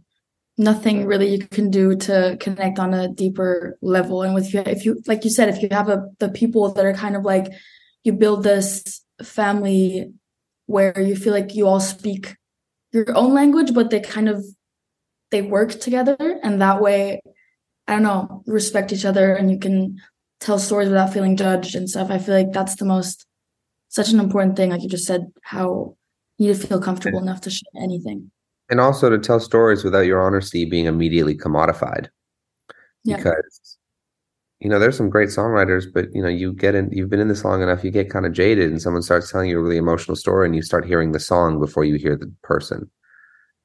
nothing 0.59 1.07
really 1.07 1.29
you 1.35 1.39
can 1.47 1.71
do 1.71 1.97
to 1.97 2.37
connect 2.41 2.79
on 2.79 2.93
a 2.93 3.09
deeper 3.09 3.79
level. 3.81 4.23
And 4.23 4.35
with 4.35 4.53
you, 4.53 4.61
if 4.67 4.85
you 4.85 5.01
like 5.07 5.25
you 5.25 5.31
said, 5.31 5.49
if 5.49 5.63
you 5.63 5.69
have 5.71 5.89
a 5.89 6.05
the 6.19 6.29
people 6.29 6.71
that 6.75 6.85
are 6.85 6.93
kind 6.93 7.17
of 7.17 7.25
like 7.25 7.47
you 8.05 8.13
build 8.13 8.43
this 8.43 9.03
family 9.23 10.13
where 10.67 11.01
you 11.01 11.17
feel 11.17 11.33
like 11.33 11.55
you 11.55 11.67
all 11.67 11.81
speak 11.81 12.37
your 12.93 13.17
own 13.17 13.35
language, 13.35 13.75
but 13.75 13.91
they 13.91 14.01
kind 14.01 14.29
of 14.29 14.45
they 15.31 15.43
work 15.43 15.73
together, 15.81 16.17
and 16.43 16.61
that 16.61 16.81
way, 16.81 17.23
I 17.89 17.95
don't 17.95 18.03
know, 18.03 18.43
respect 18.47 18.93
each 18.93 19.05
other, 19.05 19.35
and 19.35 19.51
you 19.51 19.59
can 19.59 19.99
tell 20.41 20.59
stories 20.59 20.89
without 20.89 21.13
feeling 21.13 21.37
judged 21.37 21.75
and 21.75 21.89
stuff. 21.89 22.11
I 22.11 22.19
feel 22.19 22.35
like 22.35 22.53
that's 22.53 22.77
the 22.77 22.85
most 22.85 23.27
such 23.89 24.11
an 24.11 24.21
important 24.21 24.57
thing. 24.57 24.71
Like 24.71 24.83
you 24.83 24.89
just 24.89 25.07
said, 25.07 25.33
how 25.43 25.97
you 26.39 26.49
need 26.49 26.61
to 26.61 26.67
feel 26.67 26.81
comfortable 26.81 27.21
enough 27.21 27.41
to 27.43 27.51
share 27.51 27.83
anything. 27.83 28.31
And 28.71 28.81
also 28.81 29.11
to 29.11 29.19
tell 29.19 29.41
stories 29.41 29.85
without 29.85 30.01
your 30.01 30.21
honesty 30.21 30.65
being 30.65 30.87
immediately 30.87 31.37
commodified. 31.37 32.09
Yeah. 33.05 33.17
Because 33.17 33.72
you 34.63 34.69
know, 34.69 34.79
there's 34.79 34.97
some 34.97 35.11
great 35.11 35.29
songwriters, 35.29 35.87
but 35.93 36.15
you 36.15 36.23
know, 36.23 36.29
you 36.29 36.53
get 36.53 36.77
in 36.77 36.89
you've 36.93 37.11
been 37.11 37.19
in 37.19 37.27
this 37.27 37.45
long 37.45 37.63
enough, 37.63 37.83
you 37.83 37.91
get 37.91 38.11
kind 38.11 38.25
of 38.25 38.33
jaded 38.33 38.71
and 38.71 38.81
someone 38.81 39.03
starts 39.03 39.31
telling 39.31 39.51
you 39.51 39.59
a 39.59 39.63
really 39.63 39.77
emotional 39.77 40.15
story 40.15 40.47
and 40.47 40.55
you 40.55 40.63
start 40.63 40.87
hearing 40.87 41.11
the 41.11 41.19
song 41.19 41.59
before 41.59 41.85
you 41.85 41.97
hear 41.97 42.17
the 42.17 42.33
person. 42.43 42.89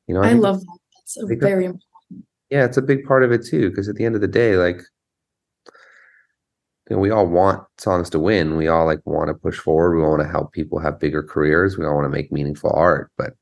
You 0.08 0.16
know, 0.16 0.24
I 0.24 0.30
think- 0.30 0.42
love 0.42 0.60
that. 0.60 0.80
That's 0.96 1.18
a 1.18 1.36
very 1.36 1.66
important. 1.66 2.26
yeah, 2.50 2.66
it's 2.66 2.78
a 2.78 2.82
big 2.82 3.06
part 3.06 3.24
of 3.24 3.32
it 3.32 3.46
too, 3.46 3.70
because 3.70 3.88
at 3.88 3.96
the 3.96 4.06
end 4.06 4.16
of 4.16 4.22
the 4.22 4.28
day, 4.28 4.58
like 4.58 4.82
you 6.90 6.96
know, 6.96 6.98
we 6.98 7.12
all 7.12 7.28
want 7.28 7.64
songs 7.78 8.10
to 8.10 8.20
win. 8.20 8.58
We 8.58 8.68
all 8.68 8.88
like 8.88 9.02
want 9.06 9.28
to 9.28 9.36
push 9.36 9.60
forward. 9.60 9.96
We 9.96 10.02
want 10.02 10.24
to 10.24 10.28
help 10.28 10.52
people 10.52 10.80
have 10.80 11.00
bigger 11.00 11.22
careers. 11.22 11.78
We 11.78 11.86
all 11.86 11.94
want 11.94 12.06
to 12.06 12.10
make 12.10 12.32
meaningful 12.32 12.72
art, 12.74 13.12
but 13.20 13.34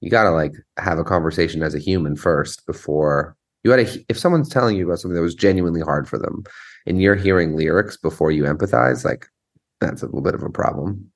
you 0.00 0.10
got 0.10 0.24
to 0.24 0.32
like 0.32 0.52
have 0.76 0.98
a 0.98 1.04
conversation 1.04 1.62
as 1.62 1.74
a 1.74 1.78
human 1.80 2.14
first 2.14 2.66
before 2.66 3.37
you 3.64 3.70
had 3.70 3.86
to. 3.86 4.04
If 4.08 4.18
someone's 4.18 4.48
telling 4.48 4.76
you 4.76 4.86
about 4.86 5.00
something 5.00 5.16
that 5.16 5.22
was 5.22 5.34
genuinely 5.34 5.80
hard 5.80 6.08
for 6.08 6.18
them, 6.18 6.44
and 6.86 7.00
you're 7.00 7.14
hearing 7.14 7.56
lyrics 7.56 7.96
before 7.96 8.30
you 8.30 8.44
empathize, 8.44 9.04
like 9.04 9.26
that's 9.80 10.02
a 10.02 10.06
little 10.06 10.22
bit 10.22 10.34
of 10.34 10.42
a 10.42 10.50
problem. 10.50 11.10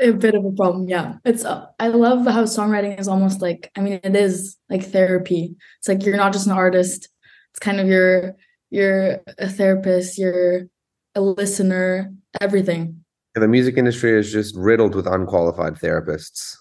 A 0.00 0.12
bit 0.12 0.34
of 0.34 0.44
a 0.44 0.52
problem. 0.52 0.88
Yeah. 0.88 1.14
It's, 1.24 1.44
uh, 1.44 1.66
I 1.78 1.88
love 1.88 2.26
how 2.26 2.44
songwriting 2.44 2.98
is 2.98 3.06
almost 3.06 3.40
like, 3.40 3.70
I 3.76 3.80
mean, 3.80 4.00
it 4.02 4.16
is 4.16 4.56
like 4.68 4.84
therapy. 4.84 5.54
It's 5.78 5.88
like 5.88 6.04
you're 6.04 6.16
not 6.16 6.32
just 6.32 6.46
an 6.46 6.52
artist, 6.52 7.08
it's 7.52 7.60
kind 7.60 7.80
of 7.80 7.86
your 7.86 8.34
you're 8.70 9.20
a 9.38 9.48
therapist, 9.48 10.18
you're 10.18 10.62
a 11.14 11.20
listener, 11.20 12.12
everything. 12.40 13.04
the 13.34 13.46
music 13.46 13.76
industry 13.76 14.18
is 14.18 14.32
just 14.32 14.56
riddled 14.56 14.96
with 14.96 15.06
unqualified 15.06 15.74
therapists. 15.74 16.56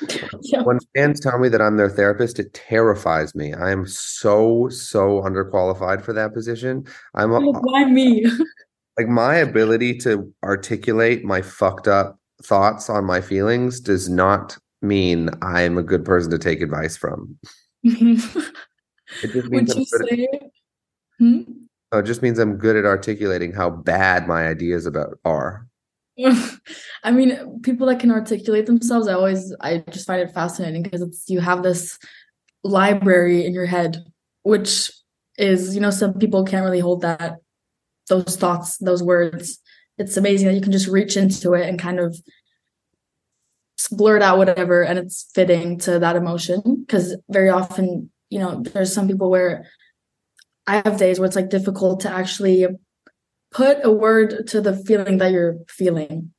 Yeah. 0.42 0.62
When 0.62 0.78
fans 0.94 1.20
tell 1.20 1.38
me 1.38 1.48
that 1.48 1.60
I'm 1.62 1.76
their 1.76 1.88
therapist, 1.88 2.38
it 2.38 2.52
terrifies 2.52 3.34
me. 3.34 3.54
I 3.54 3.70
am 3.70 3.86
so, 3.86 4.68
so 4.68 5.22
underqualified 5.22 6.02
for 6.02 6.12
that 6.12 6.34
position. 6.34 6.86
I'm 7.14 7.32
a, 7.32 7.38
Like, 7.40 7.62
Why 7.64 7.84
me? 7.86 8.26
like 8.98 9.08
my 9.08 9.36
ability 9.36 9.96
to 9.98 10.32
articulate 10.44 11.24
my 11.24 11.42
fucked 11.42 11.88
up 11.88 12.18
thoughts 12.42 12.88
on 12.90 13.04
my 13.04 13.20
feelings 13.20 13.80
does 13.80 14.08
not 14.08 14.56
mean 14.82 15.30
I'm 15.42 15.78
a 15.78 15.82
good 15.82 16.04
person 16.04 16.30
to 16.30 16.38
take 16.38 16.60
advice 16.60 16.96
from. 16.96 17.36
It 17.82 18.18
just 19.32 19.48
means 19.48 19.74
Would 19.74 19.76
I'm 19.76 19.78
you 19.78 19.86
good 19.90 20.02
at, 20.02 20.08
say? 20.08 20.28
Hmm? 21.18 21.40
oh, 21.92 21.98
it 21.98 22.02
just 22.04 22.22
means 22.22 22.38
I'm 22.38 22.56
good 22.56 22.76
at 22.76 22.84
articulating 22.84 23.52
how 23.52 23.70
bad 23.70 24.28
my 24.28 24.46
ideas 24.46 24.86
about 24.86 25.18
are. 25.24 25.66
I 27.04 27.10
mean, 27.10 27.60
people 27.62 27.86
that 27.88 28.00
can 28.00 28.10
articulate 28.10 28.66
themselves, 28.66 29.08
I 29.08 29.14
always, 29.14 29.54
I 29.60 29.84
just 29.90 30.06
find 30.06 30.20
it 30.20 30.32
fascinating 30.32 30.82
because 30.82 31.02
it's 31.02 31.28
you 31.28 31.40
have 31.40 31.62
this 31.62 31.98
library 32.64 33.44
in 33.44 33.52
your 33.52 33.66
head, 33.66 34.04
which 34.42 34.90
is, 35.38 35.74
you 35.74 35.80
know, 35.80 35.90
some 35.90 36.14
people 36.14 36.44
can't 36.44 36.64
really 36.64 36.80
hold 36.80 37.02
that, 37.02 37.36
those 38.08 38.36
thoughts, 38.36 38.78
those 38.78 39.02
words. 39.02 39.58
It's 39.98 40.16
amazing 40.16 40.48
that 40.48 40.54
you 40.54 40.60
can 40.60 40.72
just 40.72 40.88
reach 40.88 41.16
into 41.16 41.54
it 41.54 41.68
and 41.68 41.78
kind 41.78 42.00
of 42.00 42.16
blurt 43.90 44.22
out 44.22 44.38
whatever, 44.38 44.82
and 44.82 44.98
it's 44.98 45.30
fitting 45.34 45.78
to 45.80 45.98
that 45.98 46.16
emotion. 46.16 46.62
Because 46.86 47.16
very 47.28 47.50
often, 47.50 48.10
you 48.30 48.38
know, 48.38 48.62
there's 48.62 48.92
some 48.92 49.06
people 49.06 49.30
where 49.30 49.66
I 50.66 50.76
have 50.76 50.98
days 50.98 51.18
where 51.18 51.26
it's 51.26 51.36
like 51.36 51.50
difficult 51.50 52.00
to 52.00 52.10
actually 52.10 52.66
put 53.50 53.78
a 53.84 53.90
word 53.90 54.46
to 54.48 54.60
the 54.60 54.76
feeling 54.76 55.18
that 55.18 55.32
you're 55.32 55.56
feeling. 55.68 56.32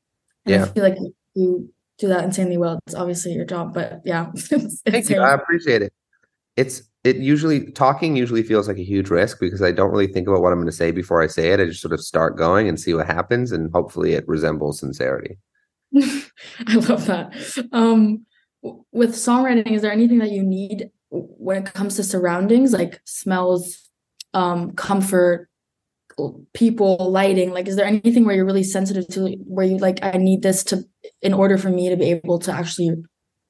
And 0.45 0.55
Yeah. 0.55 0.63
I 0.63 0.67
feel 0.67 0.83
like 0.83 0.97
you 1.33 1.69
do 1.97 2.07
that 2.09 2.23
insanely 2.23 2.57
well. 2.57 2.79
It's 2.85 2.95
obviously 2.95 3.33
your 3.33 3.45
job, 3.45 3.73
but 3.73 4.01
yeah. 4.05 4.31
It's, 4.51 4.81
Thank 4.81 5.09
you. 5.09 5.19
I 5.19 5.33
appreciate 5.33 5.81
it. 5.81 5.93
It's 6.55 6.83
it 7.03 7.17
usually 7.17 7.71
talking 7.71 8.15
usually 8.15 8.43
feels 8.43 8.67
like 8.67 8.77
a 8.77 8.83
huge 8.83 9.09
risk 9.09 9.39
because 9.39 9.61
I 9.61 9.71
don't 9.71 9.91
really 9.91 10.07
think 10.07 10.27
about 10.27 10.41
what 10.41 10.51
I'm 10.51 10.59
going 10.59 10.67
to 10.67 10.75
say 10.75 10.91
before 10.91 11.21
I 11.21 11.27
say 11.27 11.51
it. 11.53 11.59
I 11.59 11.65
just 11.65 11.81
sort 11.81 11.93
of 11.93 12.01
start 12.01 12.37
going 12.37 12.67
and 12.67 12.79
see 12.79 12.93
what 12.93 13.07
happens, 13.07 13.51
and 13.51 13.71
hopefully 13.71 14.13
it 14.13 14.27
resembles 14.27 14.79
sincerity. 14.79 15.37
I 15.95 16.73
love 16.73 17.05
that. 17.05 17.33
Um, 17.71 18.25
with 18.91 19.11
songwriting, 19.11 19.71
is 19.71 19.83
there 19.83 19.91
anything 19.91 20.17
that 20.19 20.31
you 20.31 20.43
need 20.43 20.89
when 21.09 21.63
it 21.63 21.73
comes 21.73 21.95
to 21.95 22.03
surroundings, 22.03 22.73
like 22.73 22.99
smells, 23.05 23.89
um, 24.33 24.71
comfort, 24.73 25.46
people, 26.53 26.97
lighting? 27.11 27.51
Like, 27.51 27.67
is 27.67 27.75
there 27.75 27.85
anything 27.85 28.25
where 28.25 28.35
you're 28.35 28.45
really 28.45 28.63
sensitive 28.63 29.07
to, 29.09 29.29
where 29.45 29.65
you 29.65 29.77
like, 29.77 29.99
I 30.03 30.11
need 30.17 30.41
this 30.41 30.63
to, 30.65 30.83
in 31.21 31.33
order 31.33 31.57
for 31.57 31.69
me 31.69 31.89
to 31.89 31.95
be 31.95 32.09
able 32.11 32.39
to 32.39 32.51
actually 32.51 32.91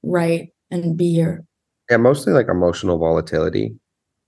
write 0.03 0.49
and 0.71 0.97
be 0.97 1.13
here? 1.13 1.45
Yeah, 1.89 1.97
mostly 1.97 2.33
like 2.33 2.47
emotional 2.49 2.97
volatility, 2.97 3.75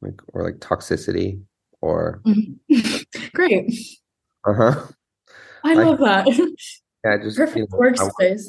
like 0.01 0.19
or 0.34 0.43
like 0.43 0.60
toxicity, 0.60 1.41
or 1.81 2.22
Great. 3.34 3.72
uh 4.48 4.53
huh. 4.53 4.84
I 5.63 5.74
Like- 5.74 5.88
love 5.88 6.00
that. 6.00 6.51
Yeah, 7.05 7.15
just 7.24 7.38
you 7.38 7.46
Perfect 7.46 7.72
know, 7.72 7.79
I, 7.79 7.91
workspace. 7.91 8.41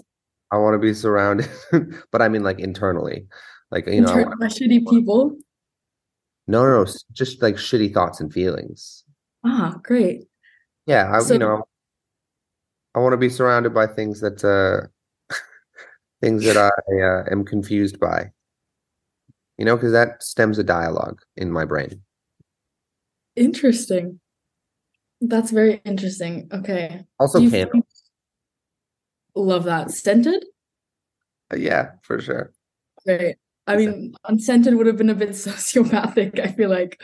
I 0.50 0.56
want 0.58 0.74
to 0.74 0.78
be 0.80 0.92
surrounded, 0.92 1.48
but 2.10 2.20
I 2.20 2.28
mean 2.28 2.42
like 2.42 2.58
internally, 2.58 3.26
like 3.70 3.86
you 3.86 4.00
know, 4.00 4.12
I 4.12 4.22
want- 4.24 4.40
by 4.40 4.46
shitty 4.46 4.88
people. 4.90 5.36
no, 6.48 6.64
no, 6.64 6.82
no, 6.84 6.92
just 7.12 7.40
like 7.42 7.54
shitty 7.54 7.94
thoughts 7.94 8.20
and 8.20 8.32
feelings. 8.32 9.04
Ah, 9.44 9.78
great. 9.82 10.24
Yeah, 10.86 11.10
I, 11.12 11.20
So- 11.20 11.34
you 11.34 11.38
know, 11.38 11.64
I 12.94 12.98
want 12.98 13.12
to 13.12 13.16
be 13.18 13.28
surrounded 13.28 13.72
by 13.72 13.86
things 13.86 14.20
that 14.20 14.44
uh 14.44 14.88
things 16.22 16.44
that 16.44 16.56
I 16.56 16.70
uh, 17.02 17.24
am 17.30 17.44
confused 17.44 18.00
by. 18.00 18.32
You 19.58 19.64
know, 19.64 19.76
because 19.76 19.92
that 19.92 20.22
stems 20.22 20.58
a 20.58 20.64
dialogue 20.64 21.20
in 21.36 21.50
my 21.52 21.64
brain. 21.64 22.02
Interesting. 23.36 24.20
That's 25.20 25.50
very 25.50 25.82
interesting. 25.84 26.48
Okay. 26.52 27.04
Also, 27.18 27.38
candles. 27.40 27.70
find- 27.70 27.84
Love 29.34 29.64
that. 29.64 29.90
Scented? 29.90 30.44
Yeah, 31.56 31.92
for 32.02 32.20
sure. 32.20 32.52
Great. 33.06 33.36
I 33.66 33.76
mean, 33.76 34.14
unscented 34.24 34.74
would 34.74 34.86
have 34.86 34.96
been 34.96 35.10
a 35.10 35.14
bit 35.14 35.28
sociopathic, 35.30 36.40
I 36.40 36.52
feel 36.52 36.70
like. 36.70 37.00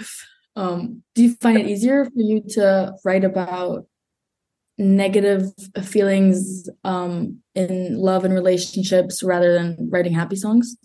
Um, 0.57 1.03
do 1.15 1.23
you 1.23 1.35
find 1.35 1.59
it 1.59 1.67
easier 1.67 2.07
for 2.07 2.21
you 2.21 2.41
to 2.51 2.95
write 3.05 3.25
about 3.25 3.87
negative 4.79 5.51
feelings 5.85 6.69
um 6.85 7.39
in 7.55 7.97
love 7.97 8.27
and 8.27 8.35
relationships 8.35 9.23
rather 9.23 9.55
than 9.55 9.89
writing 9.91 10.13
happy 10.13 10.37
songs? 10.37 10.77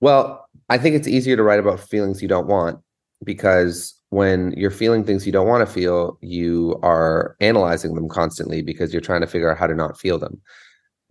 Well, 0.00 0.48
I 0.68 0.78
think 0.78 0.96
it's 0.96 1.06
easier 1.06 1.36
to 1.36 1.42
write 1.42 1.60
about 1.60 1.78
feelings 1.80 2.22
you 2.22 2.28
don't 2.28 2.48
want 2.48 2.80
because 3.22 3.94
when 4.10 4.52
you're 4.56 4.70
feeling 4.70 5.04
things 5.04 5.24
you 5.24 5.32
don't 5.32 5.46
want 5.46 5.66
to 5.66 5.72
feel, 5.72 6.18
you 6.20 6.78
are 6.82 7.36
analyzing 7.40 7.94
them 7.94 8.08
constantly 8.08 8.62
because 8.62 8.92
you're 8.92 9.00
trying 9.00 9.20
to 9.20 9.26
figure 9.26 9.50
out 9.50 9.58
how 9.58 9.66
to 9.66 9.74
not 9.74 9.98
feel 9.98 10.18
them. 10.18 10.40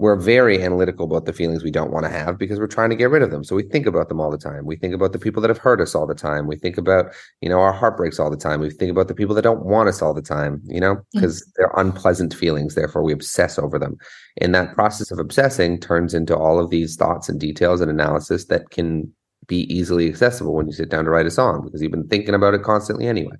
We're 0.01 0.15
very 0.15 0.63
analytical 0.63 1.05
about 1.05 1.25
the 1.25 1.31
feelings 1.31 1.63
we 1.63 1.69
don't 1.69 1.91
want 1.91 2.05
to 2.05 2.11
have 2.11 2.39
because 2.39 2.57
we're 2.57 2.65
trying 2.65 2.89
to 2.89 2.95
get 2.95 3.11
rid 3.11 3.21
of 3.21 3.29
them. 3.29 3.43
So 3.43 3.55
we 3.55 3.61
think 3.61 3.85
about 3.85 4.09
them 4.09 4.19
all 4.19 4.31
the 4.31 4.37
time. 4.37 4.65
We 4.65 4.75
think 4.75 4.95
about 4.95 5.13
the 5.13 5.19
people 5.19 5.43
that 5.43 5.49
have 5.49 5.59
hurt 5.59 5.79
us 5.79 5.93
all 5.93 6.07
the 6.07 6.15
time. 6.15 6.47
We 6.47 6.55
think 6.55 6.79
about, 6.79 7.13
you 7.41 7.49
know, 7.49 7.59
our 7.59 7.71
heartbreaks 7.71 8.19
all 8.19 8.31
the 8.31 8.35
time. 8.35 8.61
We 8.61 8.71
think 8.71 8.89
about 8.89 9.09
the 9.09 9.13
people 9.13 9.35
that 9.35 9.43
don't 9.43 9.63
want 9.63 9.89
us 9.89 10.01
all 10.01 10.15
the 10.15 10.21
time, 10.23 10.59
you 10.65 10.79
know, 10.79 10.95
mm. 10.95 11.03
because 11.13 11.45
they're 11.55 11.71
unpleasant 11.77 12.33
feelings. 12.33 12.73
Therefore, 12.73 13.03
we 13.03 13.13
obsess 13.13 13.59
over 13.59 13.77
them. 13.77 13.95
And 14.39 14.55
that 14.55 14.73
process 14.73 15.11
of 15.11 15.19
obsessing 15.19 15.79
turns 15.79 16.15
into 16.15 16.35
all 16.35 16.59
of 16.59 16.71
these 16.71 16.95
thoughts 16.95 17.29
and 17.29 17.39
details 17.39 17.79
and 17.79 17.91
analysis 17.91 18.45
that 18.45 18.71
can 18.71 19.13
be 19.45 19.71
easily 19.71 20.09
accessible 20.09 20.55
when 20.55 20.65
you 20.65 20.73
sit 20.73 20.89
down 20.89 21.05
to 21.05 21.11
write 21.11 21.27
a 21.27 21.31
song 21.31 21.61
because 21.63 21.79
you've 21.79 21.91
been 21.91 22.07
thinking 22.07 22.33
about 22.33 22.55
it 22.55 22.63
constantly 22.63 23.05
anyway. 23.05 23.35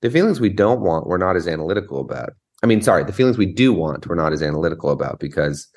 The 0.00 0.10
feelings 0.10 0.40
we 0.40 0.48
don't 0.48 0.80
want, 0.80 1.06
we're 1.06 1.18
not 1.18 1.36
as 1.36 1.46
analytical 1.46 2.00
about. 2.00 2.30
I 2.64 2.66
mean, 2.66 2.82
sorry, 2.82 3.04
the 3.04 3.12
feelings 3.12 3.38
we 3.38 3.46
do 3.46 3.72
want, 3.72 4.08
we're 4.08 4.16
not 4.16 4.32
as 4.32 4.42
analytical 4.42 4.90
about 4.90 5.20
because, 5.20 5.68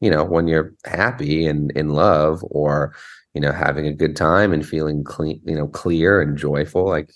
you 0.00 0.10
know, 0.10 0.24
when 0.24 0.48
you're 0.48 0.74
happy 0.84 1.46
and 1.46 1.70
in 1.72 1.90
love 1.90 2.40
or, 2.50 2.94
you 3.34 3.40
know, 3.40 3.52
having 3.52 3.86
a 3.86 3.92
good 3.92 4.16
time 4.16 4.52
and 4.52 4.66
feeling 4.66 5.04
clean, 5.04 5.40
you 5.44 5.56
know, 5.56 5.68
clear 5.68 6.20
and 6.20 6.36
joyful, 6.36 6.86
like 6.86 7.12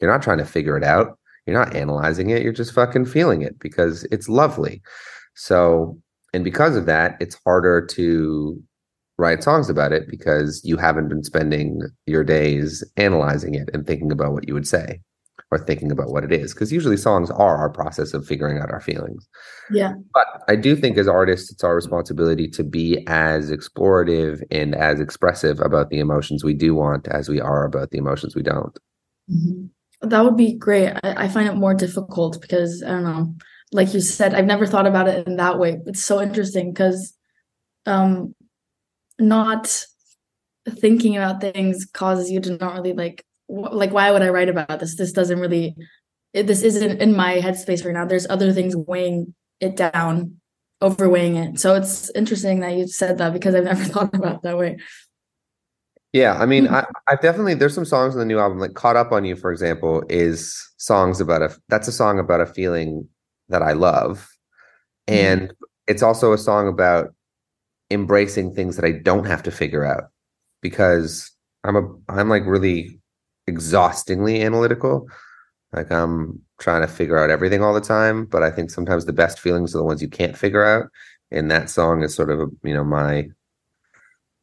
you're 0.00 0.10
not 0.10 0.22
trying 0.22 0.38
to 0.38 0.44
figure 0.44 0.76
it 0.76 0.84
out. 0.84 1.18
You're 1.46 1.58
not 1.58 1.74
analyzing 1.74 2.30
it. 2.30 2.42
You're 2.42 2.52
just 2.52 2.74
fucking 2.74 3.06
feeling 3.06 3.42
it 3.42 3.58
because 3.58 4.04
it's 4.10 4.28
lovely. 4.28 4.82
So, 5.34 5.98
and 6.34 6.44
because 6.44 6.76
of 6.76 6.86
that, 6.86 7.16
it's 7.20 7.38
harder 7.44 7.84
to 7.86 8.62
write 9.16 9.42
songs 9.42 9.70
about 9.70 9.92
it 9.92 10.08
because 10.08 10.60
you 10.64 10.76
haven't 10.76 11.08
been 11.08 11.24
spending 11.24 11.80
your 12.06 12.22
days 12.22 12.84
analyzing 12.96 13.54
it 13.54 13.68
and 13.72 13.86
thinking 13.86 14.12
about 14.12 14.32
what 14.32 14.46
you 14.46 14.54
would 14.54 14.68
say 14.68 15.00
or 15.50 15.58
thinking 15.58 15.90
about 15.90 16.10
what 16.10 16.24
it 16.24 16.32
is. 16.32 16.52
Because 16.52 16.72
usually 16.72 16.96
songs 16.96 17.30
are 17.30 17.56
our 17.56 17.70
process 17.70 18.12
of 18.14 18.26
figuring 18.26 18.58
out 18.58 18.70
our 18.70 18.80
feelings. 18.80 19.26
Yeah. 19.70 19.94
But 20.12 20.26
I 20.48 20.56
do 20.56 20.76
think 20.76 20.98
as 20.98 21.08
artists, 21.08 21.50
it's 21.50 21.64
our 21.64 21.74
responsibility 21.74 22.48
to 22.48 22.64
be 22.64 23.04
as 23.06 23.50
explorative 23.50 24.42
and 24.50 24.74
as 24.74 25.00
expressive 25.00 25.60
about 25.60 25.90
the 25.90 26.00
emotions 26.00 26.44
we 26.44 26.54
do 26.54 26.74
want 26.74 27.08
as 27.08 27.28
we 27.28 27.40
are 27.40 27.64
about 27.64 27.90
the 27.90 27.98
emotions 27.98 28.34
we 28.34 28.42
don't. 28.42 28.78
Mhm. 29.30 29.70
That 30.02 30.24
would 30.24 30.36
be 30.36 30.54
great. 30.54 30.92
I, 31.02 31.24
I 31.24 31.28
find 31.28 31.48
it 31.48 31.56
more 31.56 31.74
difficult 31.74 32.40
because 32.40 32.82
I 32.82 32.88
don't 32.90 33.04
know, 33.04 33.34
like 33.72 33.92
you 33.92 34.00
said, 34.00 34.34
I've 34.34 34.46
never 34.46 34.66
thought 34.66 34.86
about 34.86 35.08
it 35.08 35.26
in 35.26 35.36
that 35.36 35.58
way. 35.58 35.80
It's 35.86 36.04
so 36.04 36.20
interesting 36.20 36.72
because 36.72 37.14
um 37.86 38.34
not 39.18 39.84
thinking 40.68 41.16
about 41.16 41.40
things 41.40 41.86
causes 41.92 42.30
you 42.30 42.40
to 42.40 42.56
not 42.58 42.74
really 42.74 42.92
like 42.92 43.24
like 43.48 43.92
why 43.92 44.10
would 44.10 44.22
I 44.22 44.28
write 44.28 44.48
about 44.48 44.80
this? 44.80 44.96
This 44.96 45.12
doesn't 45.12 45.38
really 45.40 45.76
it, 46.34 46.46
this 46.46 46.62
isn't 46.62 47.00
in 47.00 47.16
my 47.16 47.36
headspace 47.38 47.84
right 47.84 47.94
now. 47.94 48.04
There's 48.04 48.28
other 48.28 48.52
things 48.52 48.76
weighing 48.76 49.34
it 49.60 49.76
down, 49.76 50.36
overweighing 50.82 51.36
it. 51.36 51.58
So 51.58 51.74
it's 51.74 52.10
interesting 52.10 52.60
that 52.60 52.74
you 52.74 52.86
said 52.86 53.18
that 53.18 53.32
because 53.32 53.54
I've 53.54 53.64
never 53.72 53.84
thought 53.84 54.14
about 54.14 54.36
it 54.36 54.42
that 54.42 54.58
way. 54.58 54.78
Yeah, 56.12 56.38
I 56.38 56.46
mean, 56.46 56.68
I, 56.68 56.86
I 57.06 57.16
definitely 57.16 57.54
there's 57.54 57.74
some 57.74 57.84
songs 57.84 58.14
in 58.14 58.18
the 58.18 58.24
new 58.24 58.38
album, 58.38 58.58
like 58.58 58.74
"Caught 58.74 58.96
Up 58.96 59.12
on 59.12 59.24
You," 59.24 59.36
for 59.36 59.52
example, 59.52 60.02
is 60.08 60.56
songs 60.78 61.20
about 61.20 61.42
a 61.42 61.54
that's 61.68 61.86
a 61.88 61.92
song 61.92 62.18
about 62.18 62.40
a 62.40 62.46
feeling 62.46 63.06
that 63.50 63.62
I 63.62 63.72
love, 63.72 64.28
Mhm. 65.08 65.14
and 65.14 65.52
it's 65.86 66.02
also 66.02 66.32
a 66.32 66.38
song 66.38 66.66
about 66.68 67.14
embracing 67.90 68.54
things 68.54 68.76
that 68.76 68.84
I 68.84 68.92
don't 68.92 69.26
have 69.26 69.42
to 69.44 69.50
figure 69.50 69.84
out 69.84 70.04
because 70.62 71.30
I'm 71.64 71.76
a 71.76 71.82
I'm 72.08 72.28
like 72.30 72.44
really 72.46 72.97
exhaustingly 73.48 74.42
analytical, 74.42 75.08
like 75.72 75.90
I'm 75.90 76.40
trying 76.60 76.82
to 76.82 76.88
figure 76.88 77.18
out 77.18 77.30
everything 77.30 77.62
all 77.62 77.74
the 77.74 77.80
time. 77.80 78.26
But 78.26 78.42
I 78.42 78.50
think 78.50 78.70
sometimes 78.70 79.04
the 79.04 79.12
best 79.12 79.40
feelings 79.40 79.74
are 79.74 79.78
the 79.78 79.84
ones 79.84 80.02
you 80.02 80.08
can't 80.08 80.36
figure 80.36 80.64
out, 80.64 80.86
and 81.30 81.50
that 81.50 81.70
song 81.70 82.02
is 82.02 82.14
sort 82.14 82.30
of 82.30 82.40
a, 82.40 82.46
you 82.62 82.74
know 82.74 82.84
my 82.84 83.28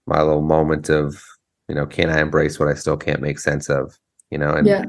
my 0.08 0.22
little 0.22 0.42
moment 0.42 0.90
of 0.90 1.22
you 1.68 1.74
know 1.76 1.86
can 1.88 2.10
i 2.12 2.20
embrace 2.20 2.60
what 2.60 2.70
i 2.70 2.76
still 2.76 2.96
can't 2.96 3.22
make 3.22 3.40
sense 3.40 3.70
of 3.70 3.98
you 4.30 4.38
know 4.38 4.52
and 4.54 4.68
Yeah. 4.68 4.86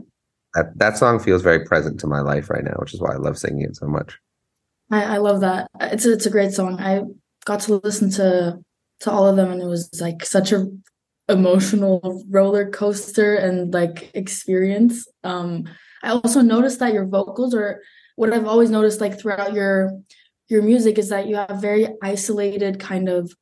that 0.54 0.76
that 0.76 0.98
song 0.98 1.18
feels 1.18 1.40
very 1.42 1.64
present 1.64 1.98
to 2.00 2.06
my 2.06 2.20
life 2.20 2.50
right 2.50 2.64
now, 2.64 2.76
which 2.78 2.92
is 2.94 3.00
why 3.00 3.12
I 3.12 3.16
love 3.16 3.38
singing 3.38 3.62
it 3.62 3.76
so 3.76 3.86
much. 3.86 4.18
I, 4.90 5.16
I 5.16 5.16
love 5.18 5.40
that. 5.40 5.68
It's 5.80 6.06
a, 6.06 6.12
it's 6.12 6.26
a 6.26 6.30
great 6.30 6.52
song. 6.52 6.78
I 6.80 7.02
got 7.44 7.60
to 7.60 7.80
listen 7.82 8.10
to 8.12 8.58
to 9.00 9.10
all 9.10 9.26
of 9.26 9.36
them, 9.36 9.50
and 9.52 9.60
it 9.60 9.66
was 9.66 9.90
like 10.00 10.24
such 10.24 10.52
a 10.52 10.66
emotional 11.28 12.24
roller 12.30 12.70
coaster 12.70 13.36
and 13.36 13.72
like 13.72 14.10
experience. 14.14 15.08
Um, 15.24 15.64
I 16.02 16.10
also 16.10 16.40
noticed 16.40 16.78
that 16.80 16.92
your 16.92 17.06
vocals 17.06 17.54
are 17.54 17.82
what 18.16 18.32
I've 18.32 18.46
always 18.46 18.70
noticed 18.70 19.00
like 19.00 19.18
throughout 19.18 19.52
your 19.52 19.92
your 20.48 20.62
music 20.62 20.98
is 20.98 21.08
that 21.08 21.26
you 21.26 21.36
have 21.36 21.60
very 21.60 21.88
isolated 22.02 22.78
kind 22.78 23.08
of 23.08 23.32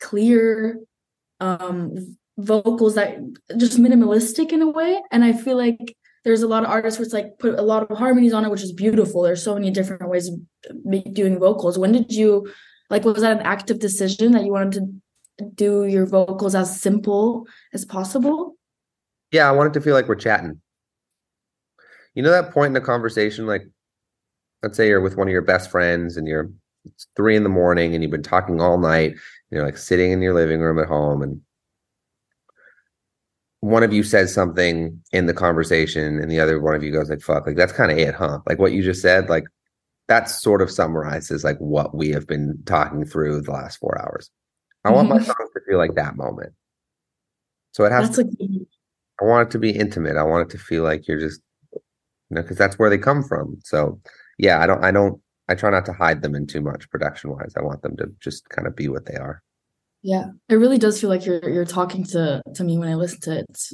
clear 0.00 0.78
um 1.40 2.16
vocals 2.38 2.94
that 2.94 3.18
just 3.56 3.78
minimalistic 3.78 4.52
in 4.52 4.62
a 4.62 4.70
way. 4.70 5.00
And 5.10 5.24
i 5.24 5.32
feel 5.32 5.56
like 5.56 5.96
there's 6.24 6.42
a 6.42 6.48
lot 6.48 6.64
of 6.64 6.70
artists 6.70 6.98
which 6.98 7.12
like 7.12 7.38
put 7.38 7.58
a 7.58 7.62
lot 7.62 7.90
of 7.90 7.98
harmonies 7.98 8.32
on 8.32 8.44
it 8.44 8.50
which 8.50 8.62
is 8.62 8.72
beautiful. 8.72 9.22
There's 9.22 9.42
so 9.42 9.54
many 9.54 9.70
different 9.70 10.08
ways 10.08 10.28
of 10.28 11.14
doing 11.14 11.38
vocals. 11.38 11.78
When 11.78 11.92
did 11.92 12.12
you 12.12 12.50
like 12.88 13.04
was 13.04 13.22
that 13.22 13.38
an 13.38 13.46
active 13.46 13.78
decision 13.78 14.32
that 14.32 14.44
you 14.44 14.52
wanted 14.52 14.72
to 14.74 15.02
do 15.54 15.84
your 15.84 16.06
vocals 16.06 16.54
as 16.54 16.80
simple 16.80 17.46
as 17.72 17.84
possible? 17.84 18.56
Yeah 19.32 19.48
i 19.48 19.52
want 19.52 19.68
it 19.68 19.78
to 19.78 19.84
feel 19.84 19.94
like 19.94 20.08
we're 20.08 20.14
chatting. 20.14 20.60
You 22.14 22.22
know 22.22 22.30
that 22.30 22.52
point 22.52 22.70
in 22.70 22.82
a 22.82 22.84
conversation 22.84 23.46
like 23.46 23.62
let's 24.62 24.76
say 24.76 24.88
you're 24.88 25.00
with 25.00 25.16
one 25.16 25.28
of 25.28 25.32
your 25.32 25.42
best 25.42 25.70
friends 25.70 26.16
and 26.16 26.26
you're 26.26 26.50
it's 26.84 27.06
three 27.16 27.36
in 27.36 27.42
the 27.42 27.48
morning 27.48 27.94
and 27.94 28.02
you've 28.02 28.10
been 28.10 28.22
talking 28.22 28.60
all 28.60 28.78
night 28.78 29.14
you're 29.50 29.64
like 29.64 29.76
sitting 29.76 30.12
in 30.12 30.22
your 30.22 30.34
living 30.34 30.60
room 30.60 30.78
at 30.78 30.88
home 30.88 31.22
and 31.22 31.40
one 33.60 33.82
of 33.82 33.92
you 33.92 34.02
says 34.02 34.32
something 34.32 35.02
in 35.12 35.26
the 35.26 35.32
conversation 35.32 36.20
and 36.20 36.30
the 36.30 36.38
other 36.38 36.60
one 36.60 36.74
of 36.74 36.82
you 36.82 36.92
goes 36.92 37.08
like 37.08 37.22
fuck 37.22 37.46
like 37.46 37.56
that's 37.56 37.72
kind 37.72 37.90
of 37.90 37.98
it 37.98 38.14
huh? 38.14 38.38
Like 38.46 38.58
what 38.58 38.72
you 38.72 38.82
just 38.82 39.02
said 39.02 39.28
like 39.28 39.44
that 40.08 40.28
sort 40.28 40.60
of 40.60 40.70
summarizes 40.70 41.44
like 41.44 41.58
what 41.58 41.96
we 41.96 42.10
have 42.10 42.26
been 42.26 42.58
talking 42.66 43.04
through 43.04 43.40
the 43.40 43.50
last 43.50 43.78
four 43.78 44.00
hours 44.00 44.30
i 44.84 44.90
want 44.90 45.08
my 45.08 45.18
mm-hmm. 45.18 45.30
to 45.30 45.60
feel 45.66 45.78
like 45.78 45.94
that 45.94 46.16
moment. 46.16 46.52
So 47.72 47.84
it 47.84 47.92
has 47.92 48.16
that's 48.16 48.28
to, 48.30 48.66
i 49.20 49.24
want 49.24 49.48
it 49.48 49.52
to 49.52 49.58
be 49.58 49.70
intimate. 49.70 50.16
I 50.16 50.22
want 50.22 50.48
it 50.48 50.56
to 50.56 50.62
feel 50.62 50.82
like 50.82 51.08
you're 51.08 51.20
just 51.20 51.40
you 51.72 52.36
know 52.36 52.42
because 52.42 52.58
that's 52.58 52.78
where 52.78 52.90
they 52.90 52.98
come 52.98 53.22
from. 53.22 53.58
So 53.64 54.00
yeah 54.36 54.60
i 54.60 54.66
don't 54.66 54.84
i 54.84 54.90
don't 54.90 55.20
i 55.48 55.54
try 55.54 55.70
not 55.70 55.86
to 55.86 55.92
hide 55.92 56.20
them 56.20 56.34
in 56.34 56.44
too 56.44 56.60
much 56.60 56.90
production 56.90 57.30
wise 57.30 57.52
i 57.56 57.62
want 57.62 57.82
them 57.82 57.96
to 57.96 58.12
just 58.18 58.48
kind 58.48 58.66
of 58.66 58.74
be 58.74 58.88
what 58.88 59.06
they 59.06 59.14
are. 59.14 59.42
Yeah, 60.04 60.26
it 60.50 60.56
really 60.56 60.76
does 60.76 61.00
feel 61.00 61.08
like 61.08 61.24
you're 61.24 61.48
you're 61.48 61.64
talking 61.64 62.04
to 62.08 62.42
to 62.56 62.62
me 62.62 62.76
when 62.76 62.90
I 62.90 62.94
listen 62.94 63.20
to 63.22 63.38
it. 63.38 63.46
It's 63.48 63.72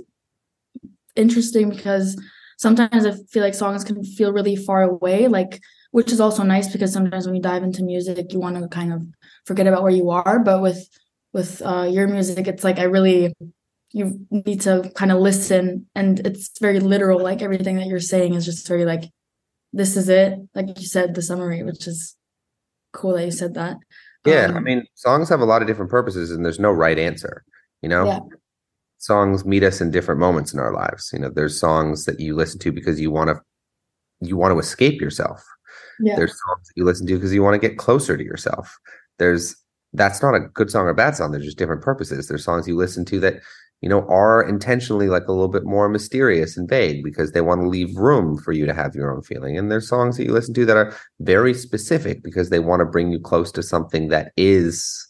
interesting 1.16 1.68
because 1.70 2.16
sometimes 2.56 3.04
I 3.04 3.14
feel 3.32 3.42
like 3.42 3.52
songs 3.52 3.82
can 3.82 4.04
feel 4.04 4.32
really 4.32 4.54
far 4.54 4.82
away, 4.82 5.26
like 5.26 5.60
which 5.90 6.12
is 6.12 6.20
also 6.20 6.44
nice 6.44 6.68
because 6.68 6.92
sometimes 6.92 7.26
when 7.26 7.34
you 7.34 7.42
dive 7.42 7.64
into 7.64 7.82
music, 7.82 8.32
you 8.32 8.38
want 8.38 8.56
to 8.56 8.68
kind 8.68 8.92
of 8.92 9.02
forget 9.44 9.66
about 9.66 9.82
where 9.82 9.92
you 9.92 10.10
are. 10.10 10.38
But 10.38 10.62
with 10.62 10.88
with 11.32 11.62
uh, 11.64 11.88
your 11.90 12.08
music, 12.08 12.46
it's 12.46 12.64
like 12.64 12.78
I 12.78 12.84
really 12.84 13.34
you 13.92 14.26
need 14.30 14.60
to 14.62 14.90
kind 14.94 15.10
of 15.10 15.18
listen, 15.18 15.86
and 15.94 16.20
it's 16.20 16.58
very 16.60 16.80
literal. 16.80 17.20
Like 17.20 17.42
everything 17.42 17.76
that 17.76 17.86
you're 17.86 18.00
saying 18.00 18.34
is 18.34 18.44
just 18.44 18.66
very 18.66 18.84
like 18.84 19.04
this 19.72 19.96
is 19.96 20.08
it, 20.08 20.38
like 20.54 20.78
you 20.78 20.86
said, 20.86 21.14
the 21.14 21.22
summary, 21.22 21.62
which 21.62 21.86
is 21.86 22.16
cool 22.92 23.14
that 23.14 23.24
you 23.24 23.30
said 23.30 23.54
that. 23.54 23.76
Yeah, 24.26 24.46
um, 24.46 24.56
I 24.56 24.60
mean, 24.60 24.84
songs 24.94 25.28
have 25.28 25.40
a 25.40 25.46
lot 25.46 25.62
of 25.62 25.68
different 25.68 25.90
purposes, 25.90 26.30
and 26.30 26.44
there's 26.44 26.58
no 26.58 26.70
right 26.70 26.98
answer. 26.98 27.44
You 27.82 27.88
know, 27.88 28.06
yeah. 28.06 28.18
songs 28.98 29.44
meet 29.44 29.62
us 29.62 29.80
in 29.80 29.90
different 29.90 30.20
moments 30.20 30.52
in 30.52 30.60
our 30.60 30.72
lives. 30.72 31.10
You 31.12 31.20
know, 31.20 31.30
there's 31.30 31.58
songs 31.58 32.04
that 32.04 32.20
you 32.20 32.34
listen 32.36 32.58
to 32.60 32.72
because 32.72 33.00
you 33.00 33.10
want 33.10 33.28
to 33.28 33.40
you 34.20 34.36
want 34.36 34.52
to 34.52 34.58
escape 34.58 35.00
yourself. 35.00 35.42
Yeah. 36.00 36.16
There's 36.16 36.32
songs 36.46 36.66
that 36.66 36.76
you 36.76 36.84
listen 36.84 37.06
to 37.06 37.14
because 37.14 37.32
you 37.32 37.42
want 37.42 37.60
to 37.60 37.68
get 37.68 37.78
closer 37.78 38.16
to 38.16 38.24
yourself. 38.24 38.76
There's 39.20 39.54
that's 39.92 40.22
not 40.22 40.34
a 40.34 40.40
good 40.40 40.70
song 40.70 40.86
or 40.86 40.94
bad 40.94 41.14
song. 41.14 41.30
There's 41.30 41.44
just 41.44 41.58
different 41.58 41.82
purposes. 41.82 42.26
There's 42.26 42.44
songs 42.44 42.66
you 42.66 42.76
listen 42.76 43.04
to 43.06 43.20
that 43.20 43.40
you 43.80 43.88
know, 43.88 44.06
are 44.08 44.42
intentionally 44.42 45.08
like 45.08 45.26
a 45.26 45.32
little 45.32 45.48
bit 45.48 45.64
more 45.64 45.88
mysterious 45.88 46.56
and 46.56 46.68
vague 46.68 47.02
because 47.02 47.32
they 47.32 47.40
want 47.40 47.62
to 47.62 47.68
leave 47.68 47.96
room 47.96 48.36
for 48.36 48.52
you 48.52 48.66
to 48.66 48.74
have 48.74 48.94
your 48.94 49.14
own 49.14 49.22
feeling. 49.22 49.56
And 49.56 49.70
there's 49.70 49.88
songs 49.88 50.16
that 50.16 50.24
you 50.24 50.32
listen 50.32 50.52
to 50.54 50.66
that 50.66 50.76
are 50.76 50.94
very 51.20 51.54
specific 51.54 52.22
because 52.22 52.50
they 52.50 52.60
want 52.60 52.80
to 52.80 52.86
bring 52.86 53.10
you 53.10 53.18
close 53.18 53.50
to 53.52 53.62
something 53.62 54.08
that 54.08 54.32
is 54.36 55.08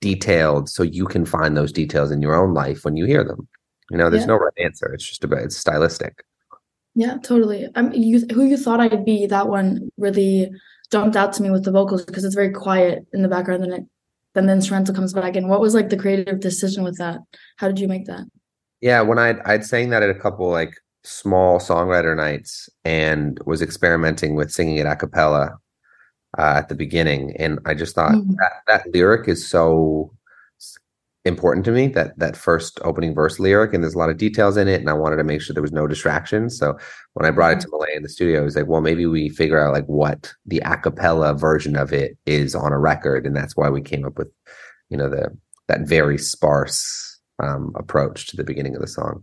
detailed 0.00 0.68
so 0.68 0.82
you 0.82 1.06
can 1.06 1.24
find 1.24 1.56
those 1.56 1.70
details 1.70 2.10
in 2.10 2.20
your 2.20 2.34
own 2.34 2.54
life 2.54 2.84
when 2.84 2.96
you 2.96 3.04
hear 3.04 3.22
them. 3.22 3.46
You 3.90 3.98
know, 3.98 4.10
there's 4.10 4.24
yeah. 4.24 4.28
no 4.28 4.36
right 4.36 4.52
answer. 4.58 4.92
It's 4.92 5.06
just 5.06 5.22
about 5.22 5.42
it's 5.42 5.56
stylistic. 5.56 6.24
Yeah, 6.94 7.18
totally. 7.22 7.68
I 7.76 7.82
mean, 7.82 8.02
you, 8.02 8.26
who 8.32 8.44
you 8.44 8.56
thought 8.56 8.80
I'd 8.80 9.04
be, 9.04 9.26
that 9.26 9.48
one 9.48 9.90
really 9.96 10.50
jumped 10.92 11.16
out 11.16 11.32
to 11.32 11.42
me 11.42 11.50
with 11.50 11.64
the 11.64 11.72
vocals 11.72 12.04
because 12.04 12.24
it's 12.24 12.34
very 12.34 12.50
quiet 12.50 13.06
in 13.12 13.22
the 13.22 13.28
background 13.28 13.64
and 13.64 13.72
it 13.72 13.82
then 14.34 14.46
the 14.46 14.52
instrumental 14.52 14.94
comes 14.94 15.12
back 15.12 15.36
in. 15.36 15.48
What 15.48 15.60
was 15.60 15.74
like 15.74 15.90
the 15.90 15.96
creative 15.96 16.40
decision 16.40 16.84
with 16.84 16.96
that? 16.98 17.18
How 17.56 17.68
did 17.68 17.78
you 17.78 17.88
make 17.88 18.06
that? 18.06 18.24
Yeah, 18.80 19.00
when 19.02 19.18
I'd 19.18 19.40
I'd 19.40 19.64
sang 19.64 19.90
that 19.90 20.02
at 20.02 20.10
a 20.10 20.14
couple 20.14 20.48
like 20.50 20.74
small 21.04 21.58
songwriter 21.58 22.16
nights 22.16 22.68
and 22.84 23.38
was 23.44 23.62
experimenting 23.62 24.34
with 24.34 24.50
singing 24.50 24.76
it 24.76 24.86
a 24.86 24.96
cappella 24.96 25.58
uh, 26.38 26.54
at 26.56 26.68
the 26.68 26.74
beginning, 26.74 27.36
and 27.38 27.58
I 27.66 27.74
just 27.74 27.94
thought 27.94 28.12
mm-hmm. 28.12 28.34
that 28.38 28.52
that 28.66 28.94
lyric 28.94 29.28
is 29.28 29.46
so 29.46 30.12
important 31.24 31.64
to 31.64 31.70
me 31.70 31.86
that 31.86 32.18
that 32.18 32.36
first 32.36 32.80
opening 32.82 33.14
verse 33.14 33.38
lyric 33.38 33.72
and 33.72 33.82
there's 33.82 33.94
a 33.94 33.98
lot 33.98 34.10
of 34.10 34.16
details 34.16 34.56
in 34.56 34.66
it 34.66 34.80
and 34.80 34.90
I 34.90 34.92
wanted 34.92 35.16
to 35.16 35.24
make 35.24 35.40
sure 35.40 35.54
there 35.54 35.62
was 35.62 35.72
no 35.72 35.86
distractions 35.86 36.58
so 36.58 36.76
when 37.12 37.26
I 37.26 37.30
brought 37.30 37.52
it 37.52 37.58
mm-hmm. 37.58 37.70
to 37.70 37.76
Malay 37.76 37.94
in 37.94 38.02
the 38.02 38.08
studio 38.08 38.40
I 38.40 38.44
was 38.44 38.56
like 38.56 38.66
well 38.66 38.80
maybe 38.80 39.06
we 39.06 39.28
figure 39.28 39.60
out 39.60 39.72
like 39.72 39.86
what 39.86 40.34
the 40.46 40.60
a 40.64 40.76
cappella 40.76 41.34
version 41.34 41.76
of 41.76 41.92
it 41.92 42.18
is 42.26 42.56
on 42.56 42.72
a 42.72 42.78
record 42.78 43.24
and 43.24 43.36
that's 43.36 43.56
why 43.56 43.68
we 43.68 43.80
came 43.80 44.04
up 44.04 44.18
with 44.18 44.28
you 44.88 44.96
know 44.96 45.08
the 45.08 45.28
that 45.68 45.82
very 45.82 46.18
sparse 46.18 47.20
um, 47.38 47.72
approach 47.76 48.26
to 48.26 48.36
the 48.36 48.44
beginning 48.44 48.74
of 48.74 48.80
the 48.80 48.88
song 48.88 49.22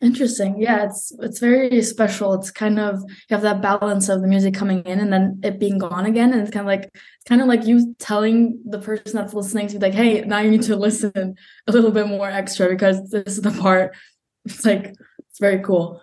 Interesting. 0.00 0.60
Yeah, 0.60 0.84
it's 0.84 1.12
it's 1.18 1.40
very 1.40 1.82
special. 1.82 2.32
It's 2.34 2.52
kind 2.52 2.78
of 2.78 3.00
you 3.00 3.34
have 3.34 3.42
that 3.42 3.60
balance 3.60 4.08
of 4.08 4.20
the 4.20 4.28
music 4.28 4.54
coming 4.54 4.80
in 4.84 5.00
and 5.00 5.12
then 5.12 5.40
it 5.42 5.58
being 5.58 5.78
gone 5.78 6.06
again. 6.06 6.32
And 6.32 6.40
it's 6.40 6.52
kind 6.52 6.60
of 6.60 6.68
like 6.68 6.84
it's 6.94 7.24
kind 7.26 7.40
of 7.40 7.48
like 7.48 7.66
you 7.66 7.96
telling 7.98 8.60
the 8.64 8.78
person 8.78 9.16
that's 9.16 9.34
listening 9.34 9.66
to 9.68 9.78
be 9.78 9.86
like, 9.86 9.94
hey, 9.94 10.20
now 10.20 10.38
you 10.38 10.52
need 10.52 10.62
to 10.62 10.76
listen 10.76 11.34
a 11.66 11.72
little 11.72 11.90
bit 11.90 12.06
more 12.06 12.30
extra 12.30 12.68
because 12.68 13.10
this 13.10 13.38
is 13.38 13.42
the 13.42 13.50
part. 13.50 13.96
It's 14.44 14.64
like 14.64 14.94
it's 15.18 15.40
very 15.40 15.62
cool. 15.62 16.00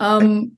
Um 0.00 0.56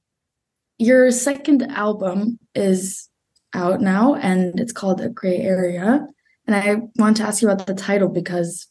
your 0.79 1.11
second 1.11 1.63
album 1.73 2.39
is 2.55 3.09
out 3.53 3.81
now 3.81 4.15
and 4.15 4.61
it's 4.61 4.73
called 4.73 5.01
A 5.01 5.09
Gray 5.09 5.39
Area. 5.39 6.07
And 6.47 6.55
I 6.55 6.77
want 6.97 7.17
to 7.17 7.25
ask 7.25 7.43
you 7.43 7.51
about 7.51 7.67
the 7.67 7.75
title 7.75 8.09
because 8.09 8.69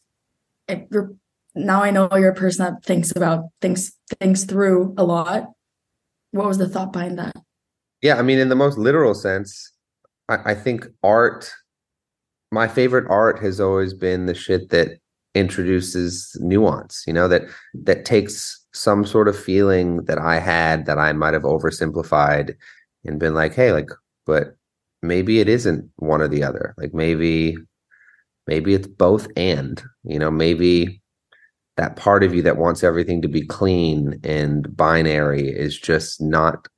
it, 0.68 0.88
now 1.56 1.82
I 1.82 1.90
know 1.90 2.08
you're 2.12 2.30
a 2.30 2.34
person 2.34 2.64
that 2.64 2.84
thinks 2.84 3.10
about 3.14 3.44
things 3.60 3.92
things 4.20 4.44
through 4.44 4.94
a 4.96 5.04
lot. 5.04 5.50
What 6.32 6.46
was 6.46 6.58
the 6.58 6.68
thought 6.68 6.92
behind 6.92 7.18
that? 7.18 7.36
Yeah, 8.02 8.16
I 8.16 8.22
mean, 8.22 8.38
in 8.38 8.48
the 8.48 8.54
most 8.54 8.78
literal 8.78 9.14
sense, 9.14 9.72
I, 10.28 10.52
I 10.52 10.54
think 10.54 10.86
art. 11.02 11.52
My 12.52 12.68
favorite 12.68 13.06
art 13.10 13.40
has 13.40 13.60
always 13.60 13.92
been 13.92 14.26
the 14.26 14.34
shit 14.34 14.70
that 14.70 14.98
introduces 15.34 16.36
nuance. 16.40 17.04
You 17.06 17.12
know 17.12 17.28
that 17.28 17.42
that 17.74 18.04
takes 18.04 18.64
some 18.72 19.04
sort 19.06 19.28
of 19.28 19.38
feeling 19.38 20.04
that 20.04 20.18
I 20.18 20.38
had 20.38 20.86
that 20.86 20.98
I 20.98 21.12
might 21.12 21.34
have 21.34 21.42
oversimplified 21.42 22.54
and 23.04 23.18
been 23.18 23.34
like, 23.34 23.54
hey, 23.54 23.72
like, 23.72 23.88
but 24.26 24.56
maybe 25.02 25.40
it 25.40 25.48
isn't 25.48 25.90
one 25.96 26.20
or 26.20 26.28
the 26.28 26.42
other. 26.42 26.74
Like 26.76 26.92
maybe 26.92 27.56
maybe 28.46 28.74
it's 28.74 28.86
both 28.86 29.26
and 29.36 29.82
you 30.04 30.18
know 30.18 30.30
maybe 30.30 31.00
that 31.76 31.96
part 31.96 32.24
of 32.24 32.34
you 32.34 32.42
that 32.42 32.56
wants 32.56 32.82
everything 32.82 33.20
to 33.22 33.28
be 33.28 33.46
clean 33.46 34.18
and 34.24 34.74
binary 34.76 35.48
is 35.48 35.78
just 35.78 36.20
not 36.20 36.68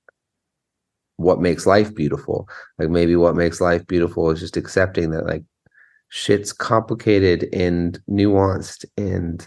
what 1.16 1.40
makes 1.40 1.66
life 1.66 1.94
beautiful. 1.94 2.48
Like 2.78 2.90
maybe 2.90 3.16
what 3.16 3.36
makes 3.36 3.60
life 3.60 3.86
beautiful 3.86 4.30
is 4.30 4.40
just 4.40 4.56
accepting 4.56 5.10
that 5.10 5.26
like 5.26 5.44
shit's 6.08 6.52
complicated 6.52 7.48
and 7.52 8.00
nuanced 8.08 8.84
and 8.96 9.46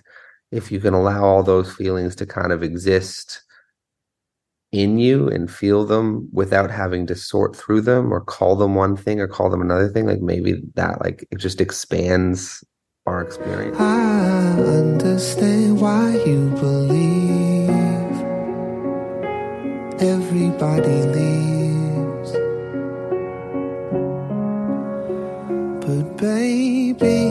if 0.51 0.71
you 0.71 0.79
can 0.79 0.93
allow 0.93 1.23
all 1.23 1.43
those 1.43 1.73
feelings 1.73 2.15
to 2.17 2.25
kind 2.25 2.51
of 2.51 2.61
exist 2.61 3.41
in 4.71 4.97
you 4.97 5.27
and 5.27 5.51
feel 5.51 5.85
them 5.85 6.29
without 6.31 6.69
having 6.69 7.07
to 7.07 7.15
sort 7.15 7.55
through 7.55 7.81
them 7.81 8.11
or 8.11 8.21
call 8.21 8.55
them 8.55 8.75
one 8.75 8.95
thing 8.95 9.19
or 9.19 9.27
call 9.27 9.49
them 9.49 9.61
another 9.61 9.89
thing 9.89 10.05
like 10.05 10.21
maybe 10.21 10.61
that 10.75 11.01
like 11.01 11.27
it 11.31 11.37
just 11.37 11.59
expands 11.59 12.63
experience. 13.07 13.77
I 13.79 14.61
understand 14.61 15.81
why 15.81 16.11
you 16.23 16.49
believe 16.51 17.69
everybody 19.99 21.01
leaves. 21.17 22.31
But 25.83 26.17
baby, 26.17 27.25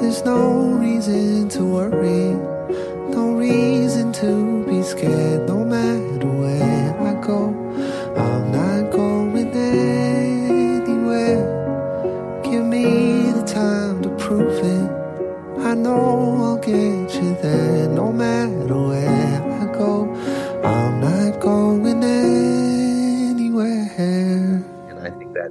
there's 0.00 0.24
no 0.24 0.72
reason 0.80 1.50
to 1.50 1.62
worry, 1.62 2.32
no 3.14 3.34
reason 3.34 4.12
to 4.14 4.64
be 4.64 4.82
scared 4.82 5.46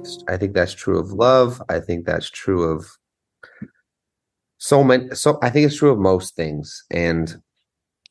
that's 0.02 0.24
I 0.28 0.36
think 0.36 0.54
that's 0.54 0.74
true 0.74 0.98
of 0.98 1.12
love. 1.12 1.62
I 1.68 1.80
think 1.80 2.06
that's 2.06 2.30
true 2.30 2.64
of 2.64 2.86
so 4.58 4.84
many 4.84 5.14
so 5.14 5.38
I 5.42 5.50
think 5.50 5.66
it's 5.66 5.76
true 5.76 5.90
of 5.90 5.98
most 5.98 6.36
things. 6.36 6.84
And 6.90 7.34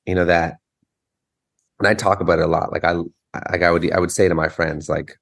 you 0.05 0.15
know 0.15 0.25
that 0.25 0.57
and 1.79 1.87
I 1.87 1.93
talk 1.93 2.19
about 2.21 2.39
it 2.39 2.45
a 2.45 2.47
lot. 2.47 2.71
Like 2.71 2.83
I 2.83 2.93
like 3.51 3.63
I 3.63 3.71
would 3.71 3.91
I 3.91 3.99
would 3.99 4.11
say 4.11 4.27
to 4.27 4.35
my 4.35 4.49
friends, 4.49 4.89
like 4.89 5.17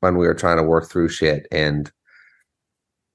when 0.00 0.16
we 0.16 0.26
were 0.26 0.34
trying 0.34 0.58
to 0.58 0.62
work 0.62 0.90
through 0.90 1.08
shit 1.08 1.46
and 1.50 1.90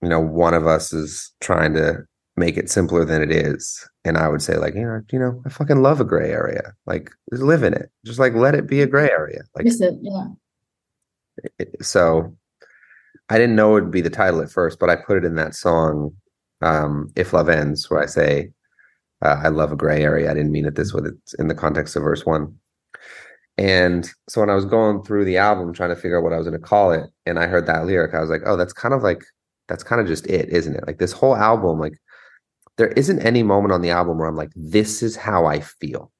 you 0.02 0.10
know, 0.10 0.20
one 0.20 0.56
of 0.56 0.66
us 0.66 0.94
is 0.94 1.32
trying 1.42 1.74
to 1.76 2.04
make 2.36 2.58
it 2.58 2.72
simpler 2.72 3.06
than 3.06 3.22
it 3.22 3.32
is. 3.32 3.88
And 4.04 4.18
I 4.18 4.30
would 4.30 4.42
say, 4.42 4.58
like, 4.58 4.74
you 4.74 4.82
know, 4.82 5.02
you 5.12 5.20
know, 5.20 5.40
I 5.46 5.50
fucking 5.50 5.84
love 5.84 6.02
a 6.02 6.04
gray 6.04 6.32
area. 6.32 6.74
Like, 6.88 7.12
live 7.32 7.62
in 7.62 7.76
it. 7.76 7.92
Just 8.04 8.18
like 8.18 8.34
let 8.34 8.56
it 8.56 8.66
be 8.66 8.82
a 8.82 8.88
gray 8.88 9.12
area. 9.12 9.44
Like, 9.56 9.68
it, 9.68 10.00
yeah. 10.02 10.26
So 11.82 12.36
I 13.32 13.38
didn't 13.38 13.56
know 13.56 13.78
it 13.78 13.84
would 13.84 13.92
be 13.92 14.02
the 14.02 14.10
title 14.10 14.42
at 14.42 14.52
first, 14.52 14.78
but 14.78 14.90
I 14.90 14.98
put 14.98 15.18
it 15.18 15.26
in 15.26 15.36
that 15.36 15.56
song, 15.56 16.14
um, 16.62 17.12
"If 17.16 17.32
Love 17.32 17.48
Ends," 17.48 17.90
where 17.90 18.02
I 18.02 18.06
say, 18.06 18.52
uh, 19.22 19.40
"I 19.44 19.48
love 19.48 19.72
a 19.72 19.78
gray 19.78 20.04
area." 20.04 20.30
I 20.30 20.34
didn't 20.34 20.52
mean 20.52 20.66
it 20.66 20.76
this 20.76 20.94
way. 20.94 21.02
It's 21.06 21.34
in 21.36 21.48
the 21.48 21.56
context 21.56 21.96
of 21.96 22.04
verse 22.04 22.26
one. 22.26 22.54
And 23.58 24.10
so 24.28 24.42
when 24.42 24.50
I 24.50 24.56
was 24.56 24.66
going 24.66 25.04
through 25.04 25.26
the 25.26 25.38
album, 25.38 25.74
trying 25.74 25.92
to 25.92 25.96
figure 25.96 26.18
out 26.18 26.24
what 26.24 26.34
I 26.34 26.38
was 26.38 26.48
going 26.48 26.60
to 26.60 26.68
call 26.68 26.92
it, 26.92 27.10
and 27.26 27.40
I 27.40 27.48
heard 27.48 27.68
that 27.68 27.86
lyric, 27.86 28.14
I 28.14 28.20
was 28.20 28.30
like, 28.30 28.44
"Oh, 28.46 28.58
that's 28.58 28.74
kind 28.74 28.94
of 28.94 29.02
like 29.02 29.24
that's 29.70 29.84
kind 29.84 30.02
of 30.02 30.08
just 30.08 30.28
it, 30.28 30.50
isn't 30.50 30.76
it? 30.76 30.86
Like 30.86 30.98
this 31.00 31.14
whole 31.14 31.38
album, 31.38 31.80
like 31.80 31.98
there 32.78 32.90
isn't 32.90 33.22
any 33.22 33.44
moment 33.44 33.72
on 33.72 33.82
the 33.82 33.92
album 33.92 34.18
where 34.18 34.28
I'm 34.28 34.36
like, 34.36 34.52
this 34.56 35.02
is 35.02 35.16
how 35.16 35.46
I 35.46 35.62
feel. 35.62 36.12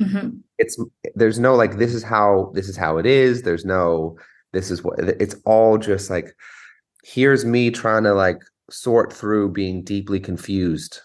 Mm-hmm. 0.00 0.38
It's 0.58 0.78
there's 1.14 1.38
no 1.38 1.54
like 1.54 1.76
this 1.76 1.92
is 1.92 2.02
how 2.02 2.52
this 2.54 2.68
is 2.68 2.76
how 2.76 2.96
it 2.98 3.04
is. 3.04 3.42
There's 3.42 3.66
no 3.66 4.16
this 4.52 4.70
is 4.70 4.82
what 4.82 4.98
it's 4.98 5.36
all 5.44 5.78
just 5.78 6.10
like 6.10 6.34
here's 7.04 7.44
me 7.44 7.70
trying 7.70 8.04
to 8.04 8.14
like 8.14 8.38
sort 8.70 9.12
through 9.12 9.50
being 9.52 9.82
deeply 9.82 10.20
confused. 10.20 11.00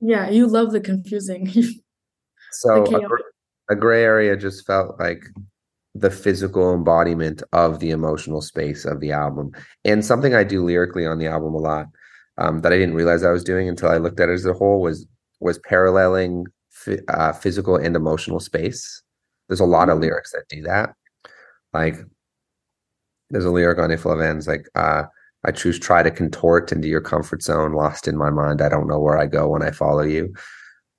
Yeah, 0.00 0.30
you 0.30 0.46
love 0.46 0.72
the 0.72 0.80
confusing. 0.80 1.46
so 2.52 2.84
the 2.84 3.08
a, 3.68 3.74
a 3.74 3.76
gray 3.76 4.02
area 4.02 4.36
just 4.36 4.66
felt 4.66 4.98
like 4.98 5.22
the 5.94 6.10
physical 6.10 6.74
embodiment 6.74 7.42
of 7.52 7.78
the 7.80 7.90
emotional 7.90 8.40
space 8.40 8.84
of 8.84 9.00
the 9.00 9.12
album 9.12 9.50
and 9.84 10.04
something 10.04 10.34
i 10.34 10.42
do 10.42 10.64
lyrically 10.64 11.04
on 11.04 11.18
the 11.18 11.26
album 11.26 11.54
a 11.54 11.58
lot 11.58 11.86
um, 12.38 12.60
that 12.60 12.72
i 12.72 12.78
didn't 12.78 12.94
realize 12.94 13.22
i 13.22 13.30
was 13.30 13.44
doing 13.44 13.68
until 13.68 13.90
i 13.90 13.98
looked 13.98 14.18
at 14.18 14.30
it 14.30 14.32
as 14.32 14.46
a 14.46 14.54
whole 14.54 14.80
was 14.80 15.06
was 15.40 15.58
paralleling 15.58 16.46
uh, 17.08 17.32
physical 17.32 17.76
and 17.76 17.94
emotional 17.94 18.40
space 18.40 19.02
there's 19.48 19.60
a 19.60 19.64
lot 19.64 19.88
of 19.90 19.96
mm-hmm. 19.96 20.04
lyrics 20.04 20.32
that 20.32 20.48
do 20.48 20.62
that 20.62 20.94
like 21.74 21.96
there's 23.32 23.44
a 23.44 23.50
lyric 23.50 23.78
on 23.78 23.90
if 23.90 24.04
love 24.04 24.20
ends 24.20 24.46
like 24.46 24.66
uh, 24.76 25.02
i 25.44 25.50
choose 25.50 25.78
try 25.78 26.02
to 26.02 26.10
contort 26.10 26.70
into 26.70 26.86
your 26.86 27.00
comfort 27.00 27.42
zone 27.42 27.72
lost 27.72 28.06
in 28.06 28.16
my 28.16 28.30
mind 28.30 28.62
i 28.62 28.68
don't 28.68 28.88
know 28.88 29.00
where 29.00 29.18
i 29.18 29.26
go 29.26 29.48
when 29.48 29.62
i 29.62 29.70
follow 29.70 30.02
you 30.02 30.32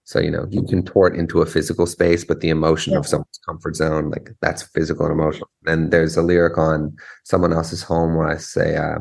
so, 0.06 0.20
you 0.20 0.30
know, 0.30 0.46
you 0.50 0.64
contort 0.64 1.16
into 1.16 1.42
a 1.42 1.46
physical 1.46 1.86
space, 1.86 2.26
but 2.26 2.42
the 2.42 2.50
emotion 2.50 2.94
yeah. 2.94 3.00
of 3.00 3.08
someone's 3.08 3.40
comfort 3.46 3.76
zone, 3.78 4.10
like 4.10 4.32
that's 4.42 4.62
physical 4.62 5.06
and 5.06 5.14
emotional. 5.14 5.50
And 5.66 5.92
there's 5.92 6.18
a 6.18 6.22
lyric 6.22 6.58
on 6.58 6.96
someone 7.24 7.54
else's 7.54 7.84
home 7.84 8.16
where 8.16 8.28
I 8.28 8.38
say, 8.38 8.76
uh, 8.76 9.00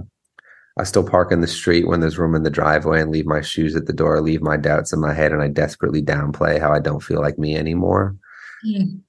I 0.79 0.85
still 0.85 1.07
park 1.07 1.33
in 1.33 1.41
the 1.41 1.49
street 1.49 1.89
when 1.89 2.01
there's 2.01 2.19
room 2.19 2.35
in 2.35 2.45
the 2.45 2.51
driveway 2.51 3.01
and 3.01 3.11
leave 3.11 3.27
my 3.27 3.41
shoes 3.41 3.75
at 3.75 3.87
the 3.87 3.93
door, 3.93 4.21
leave 4.21 4.43
my 4.43 4.57
doubts 4.57 4.93
in 4.93 5.01
my 5.01 5.13
head, 5.13 5.33
and 5.33 5.43
I 5.43 5.49
desperately 5.49 6.03
downplay 6.03 6.61
how 6.61 6.73
I 6.73 6.79
don't 6.79 7.03
feel 7.03 7.21
like 7.21 7.39
me 7.39 7.57
anymore. 7.57 8.17
Mm. 8.65 9.01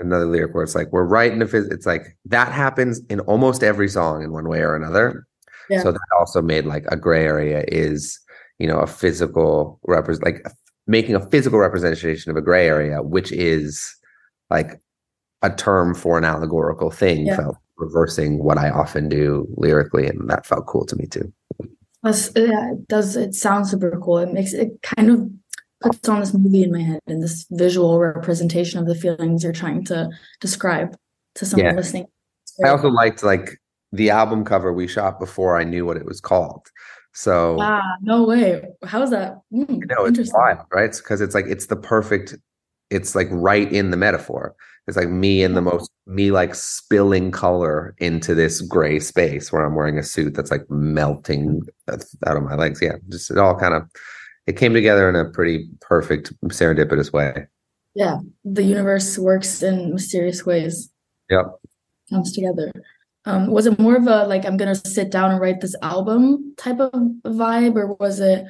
Another 0.00 0.26
lyric 0.26 0.54
where 0.54 0.64
it's 0.64 0.74
like, 0.74 0.90
we're 0.92 1.04
right 1.04 1.32
in 1.32 1.38
the 1.38 1.44
phys- 1.44 1.70
it's 1.70 1.86
like 1.86 2.16
that 2.24 2.52
happens 2.52 3.00
in 3.10 3.20
almost 3.20 3.62
every 3.62 3.88
song 3.88 4.22
in 4.22 4.32
one 4.32 4.48
way 4.48 4.60
or 4.60 4.74
another. 4.74 5.26
Yeah. 5.68 5.82
So 5.82 5.92
that 5.92 6.00
also 6.18 6.42
made 6.42 6.64
like 6.66 6.84
a 6.88 6.96
gray 6.96 7.24
area 7.24 7.64
is, 7.68 8.18
you 8.58 8.66
know, 8.66 8.78
a 8.78 8.86
physical 8.86 9.78
represent 9.86 10.24
like 10.24 10.44
making 10.86 11.14
a 11.14 11.30
physical 11.30 11.58
representation 11.58 12.30
of 12.30 12.36
a 12.36 12.42
gray 12.42 12.66
area, 12.66 13.02
which 13.02 13.30
is 13.30 13.94
like 14.50 14.80
a 15.42 15.50
term 15.50 15.94
for 15.94 16.18
an 16.18 16.24
allegorical 16.24 16.90
thing, 16.90 17.26
yeah. 17.26 17.36
felt 17.36 17.56
reversing 17.76 18.42
what 18.42 18.58
I 18.58 18.70
often 18.70 19.08
do 19.08 19.46
lyrically, 19.56 20.06
and 20.06 20.28
that 20.28 20.46
felt 20.46 20.66
cool 20.66 20.84
to 20.86 20.96
me 20.96 21.06
too. 21.06 21.32
Yeah, 22.04 22.72
it 22.72 22.88
does. 22.88 23.16
It 23.16 23.34
sounds 23.34 23.70
super 23.70 23.98
cool. 24.02 24.18
It 24.18 24.32
makes 24.32 24.52
it 24.52 24.80
kind 24.82 25.10
of 25.10 25.30
puts 25.80 26.08
on 26.08 26.20
this 26.20 26.34
movie 26.34 26.62
in 26.62 26.72
my 26.72 26.80
head 26.80 27.00
and 27.06 27.22
this 27.22 27.46
visual 27.50 27.98
representation 27.98 28.78
of 28.78 28.86
the 28.86 28.94
feelings 28.94 29.42
you're 29.42 29.52
trying 29.52 29.84
to 29.84 30.10
describe 30.40 30.96
to 31.36 31.46
someone 31.46 31.66
yeah. 31.66 31.74
listening. 31.74 32.06
I 32.64 32.68
also 32.68 32.88
liked 32.88 33.22
like 33.22 33.58
the 33.92 34.10
album 34.10 34.44
cover 34.44 34.72
we 34.72 34.86
shot 34.86 35.18
before 35.18 35.58
I 35.58 35.64
knew 35.64 35.86
what 35.86 35.96
it 35.96 36.04
was 36.04 36.20
called. 36.20 36.66
So 37.12 37.56
ah, 37.60 37.96
no 38.02 38.24
way. 38.24 38.62
How's 38.84 39.10
that? 39.10 39.38
Mm, 39.52 39.82
no, 39.88 40.04
it's 40.04 40.32
wild, 40.32 40.66
right? 40.72 40.94
Because 40.94 41.20
it's 41.20 41.34
like 41.34 41.46
it's 41.46 41.66
the 41.66 41.76
perfect. 41.76 42.36
It's 42.90 43.14
like 43.14 43.28
right 43.30 43.70
in 43.72 43.90
the 43.90 43.96
metaphor. 43.96 44.54
It's 44.86 44.96
like 44.96 45.08
me 45.08 45.42
in 45.42 45.54
the 45.54 45.60
most 45.60 45.90
me 46.06 46.30
like 46.30 46.54
spilling 46.54 47.30
color 47.30 47.94
into 47.98 48.34
this 48.34 48.60
gray 48.60 49.00
space 49.00 49.52
where 49.52 49.64
I'm 49.64 49.74
wearing 49.74 49.98
a 49.98 50.02
suit 50.02 50.34
that's 50.34 50.50
like 50.50 50.68
melting 50.70 51.62
out 51.88 52.36
of 52.36 52.42
my 52.42 52.54
legs. 52.54 52.80
Yeah, 52.80 52.96
just 53.08 53.30
it 53.30 53.38
all 53.38 53.58
kind 53.58 53.74
of 53.74 53.88
it 54.46 54.56
came 54.56 54.74
together 54.74 55.08
in 55.08 55.16
a 55.16 55.28
pretty 55.30 55.68
perfect 55.80 56.32
serendipitous 56.44 57.12
way. 57.12 57.46
Yeah, 57.94 58.18
the 58.44 58.62
universe 58.62 59.18
works 59.18 59.62
in 59.62 59.92
mysterious 59.92 60.46
ways. 60.46 60.90
Yep, 61.28 61.46
comes 62.10 62.32
together 62.32 62.72
um, 63.24 63.48
was 63.48 63.66
it 63.66 63.78
more 63.78 63.96
of 63.96 64.06
a 64.06 64.26
like 64.26 64.44
i'm 64.44 64.56
gonna 64.56 64.74
sit 64.74 65.10
down 65.10 65.30
and 65.30 65.40
write 65.40 65.60
this 65.60 65.76
album 65.82 66.54
type 66.56 66.80
of 66.80 66.92
vibe 67.24 67.76
or 67.76 67.94
was 67.94 68.20
it 68.20 68.44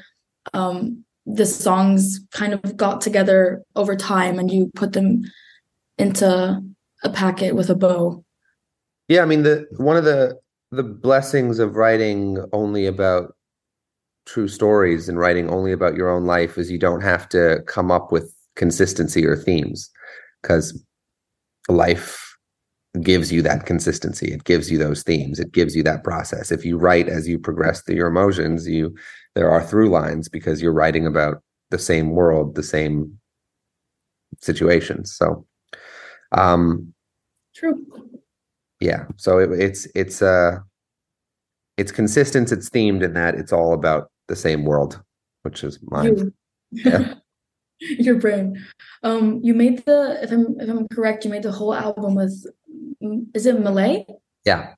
um, 0.55 1.05
the 1.26 1.46
songs 1.46 2.20
kind 2.33 2.53
of 2.53 2.76
got 2.76 3.00
together 3.00 3.62
over 3.76 3.94
time 3.94 4.38
and 4.38 4.50
you 4.50 4.70
put 4.74 4.92
them 4.92 5.22
into 5.98 6.62
a 7.03 7.11
packet 7.11 7.55
with 7.55 7.70
a 7.70 7.74
bow 7.74 8.24
yeah 9.09 9.22
i 9.22 9.26
mean 9.26 9.42
the 9.42 9.66
one 9.76 9.96
of 9.96 10.05
the 10.05 10.38
the 10.70 10.83
blessings 10.83 11.59
of 11.59 11.74
writing 11.74 12.42
only 12.53 12.87
about 12.87 13.35
true 14.30 14.46
stories 14.46 15.08
and 15.08 15.18
writing 15.18 15.50
only 15.50 15.72
about 15.72 15.96
your 15.96 16.08
own 16.08 16.24
life 16.24 16.56
is 16.56 16.70
you 16.70 16.78
don't 16.78 17.00
have 17.00 17.28
to 17.28 17.60
come 17.66 17.90
up 17.90 18.12
with 18.12 18.32
consistency 18.54 19.26
or 19.26 19.34
themes 19.36 19.90
because 20.40 20.84
life 21.68 22.36
gives 23.02 23.32
you 23.32 23.42
that 23.42 23.66
consistency. 23.66 24.32
It 24.32 24.44
gives 24.44 24.70
you 24.70 24.78
those 24.78 25.02
themes. 25.02 25.40
It 25.40 25.50
gives 25.52 25.74
you 25.74 25.82
that 25.82 26.04
process. 26.04 26.52
If 26.52 26.64
you 26.64 26.78
write 26.78 27.08
as 27.08 27.26
you 27.26 27.38
progress 27.40 27.82
through 27.82 27.96
your 27.96 28.06
emotions 28.06 28.68
you 28.68 28.94
there 29.34 29.50
are 29.50 29.64
through 29.64 29.90
lines 29.90 30.28
because 30.28 30.62
you're 30.62 30.72
writing 30.72 31.06
about 31.06 31.42
the 31.70 31.78
same 31.78 32.10
world 32.10 32.54
the 32.54 32.62
same 32.62 33.18
situations. 34.40 35.12
So 35.12 35.44
um 36.30 36.94
true. 37.52 37.84
yeah. 38.78 39.06
So 39.16 39.38
it, 39.38 39.50
it's 39.58 39.88
it's 39.96 40.22
uh 40.22 40.58
it's 41.76 41.90
consistent 41.90 42.52
it's 42.52 42.70
themed 42.70 43.02
in 43.02 43.14
that 43.14 43.34
it's 43.34 43.52
all 43.52 43.72
about 43.72 44.10
the 44.30 44.36
same 44.36 44.64
world 44.64 45.02
which 45.42 45.62
is 45.62 45.78
mine 45.82 46.32
yeah. 46.70 47.14
your 47.80 48.16
brain 48.16 48.62
um 49.02 49.40
you 49.42 49.52
made 49.54 49.84
the 49.84 50.18
if 50.22 50.30
i'm 50.30 50.58
if 50.60 50.68
i'm 50.68 50.88
correct 50.88 51.24
you 51.24 51.30
made 51.30 51.42
the 51.42 51.52
whole 51.52 51.74
album 51.74 52.14
with 52.14 52.46
is 53.34 53.46
it 53.46 53.60
Malay? 53.60 54.04
Yeah. 54.44 54.74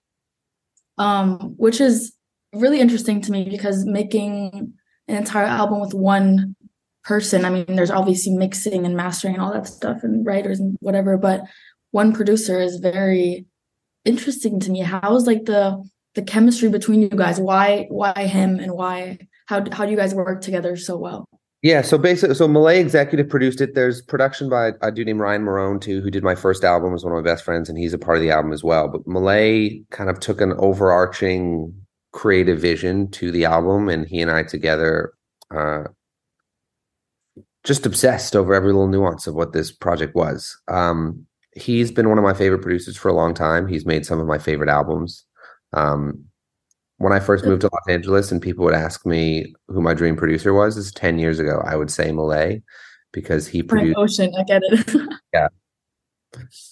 Um, 0.98 1.54
which 1.56 1.80
is 1.80 2.14
really 2.52 2.80
interesting 2.80 3.20
to 3.22 3.32
me 3.32 3.48
because 3.48 3.84
making 3.84 4.74
an 5.08 5.16
entire 5.16 5.46
album 5.46 5.80
with 5.80 5.94
one 5.94 6.54
person, 7.04 7.44
I 7.44 7.50
mean, 7.50 7.64
there's 7.68 7.90
obviously 7.90 8.34
mixing 8.34 8.84
and 8.84 8.96
mastering 8.96 9.34
and 9.34 9.42
all 9.42 9.52
that 9.52 9.66
stuff 9.66 10.04
and 10.04 10.24
writers 10.24 10.60
and 10.60 10.76
whatever, 10.80 11.16
but 11.16 11.42
one 11.90 12.12
producer 12.12 12.60
is 12.60 12.76
very 12.76 13.46
interesting 14.04 14.60
to 14.60 14.70
me. 14.70 14.80
How's 14.80 15.26
like 15.26 15.44
the 15.44 15.82
the 16.14 16.22
chemistry 16.22 16.68
between 16.68 17.00
you 17.00 17.08
guys? 17.08 17.40
Why 17.40 17.86
why 17.88 18.12
him 18.26 18.58
and 18.58 18.72
why 18.72 19.18
how 19.46 19.64
how 19.72 19.84
do 19.84 19.90
you 19.90 19.96
guys 19.96 20.14
work 20.14 20.40
together 20.40 20.76
so 20.76 20.96
well? 20.96 21.26
Yeah, 21.62 21.82
so 21.82 21.96
basically, 21.96 22.34
so 22.34 22.48
Malay 22.48 22.80
executive 22.80 23.28
produced 23.28 23.60
it. 23.60 23.76
There's 23.76 24.02
production 24.02 24.48
by 24.48 24.72
a 24.82 24.90
dude 24.90 25.06
named 25.06 25.20
Ryan 25.20 25.44
Marrone 25.44 25.80
too, 25.80 26.00
who 26.00 26.10
did 26.10 26.24
my 26.24 26.34
first 26.34 26.64
album, 26.64 26.92
was 26.92 27.04
one 27.04 27.16
of 27.16 27.24
my 27.24 27.30
best 27.30 27.44
friends, 27.44 27.68
and 27.68 27.78
he's 27.78 27.94
a 27.94 27.98
part 27.98 28.16
of 28.16 28.22
the 28.22 28.32
album 28.32 28.52
as 28.52 28.64
well. 28.64 28.88
But 28.88 29.06
Malay 29.06 29.80
kind 29.90 30.10
of 30.10 30.18
took 30.18 30.40
an 30.40 30.54
overarching 30.58 31.72
creative 32.12 32.58
vision 32.58 33.10
to 33.12 33.30
the 33.30 33.44
album, 33.44 33.88
and 33.88 34.08
he 34.08 34.20
and 34.20 34.30
I 34.30 34.42
together 34.42 35.12
uh, 35.54 35.84
just 37.62 37.86
obsessed 37.86 38.34
over 38.34 38.54
every 38.54 38.72
little 38.72 38.88
nuance 38.88 39.28
of 39.28 39.34
what 39.34 39.52
this 39.52 39.70
project 39.70 40.16
was. 40.16 40.60
Um, 40.66 41.26
he's 41.54 41.92
been 41.92 42.08
one 42.08 42.18
of 42.18 42.24
my 42.24 42.34
favorite 42.34 42.62
producers 42.62 42.96
for 42.96 43.08
a 43.08 43.14
long 43.14 43.34
time. 43.34 43.68
He's 43.68 43.86
made 43.86 44.04
some 44.04 44.18
of 44.18 44.26
my 44.26 44.38
favorite 44.38 44.68
albums. 44.68 45.24
Um, 45.72 46.24
when 47.02 47.12
I 47.12 47.18
first 47.18 47.44
moved 47.44 47.62
to 47.62 47.70
Los 47.72 47.88
Angeles 47.88 48.30
and 48.30 48.40
people 48.40 48.64
would 48.64 48.74
ask 48.74 49.04
me 49.04 49.52
who 49.66 49.80
my 49.80 49.92
dream 49.92 50.14
producer 50.14 50.54
was, 50.54 50.76
is 50.76 50.92
10 50.92 51.18
years 51.18 51.40
ago, 51.40 51.60
I 51.66 51.74
would 51.74 51.90
say 51.90 52.12
Malay 52.12 52.62
because 53.10 53.48
he 53.48 53.60
produced 53.60 53.98
Ocean. 53.98 54.32
I 54.38 54.44
get 54.44 54.62
it. 54.66 55.08
yeah. 55.34 55.48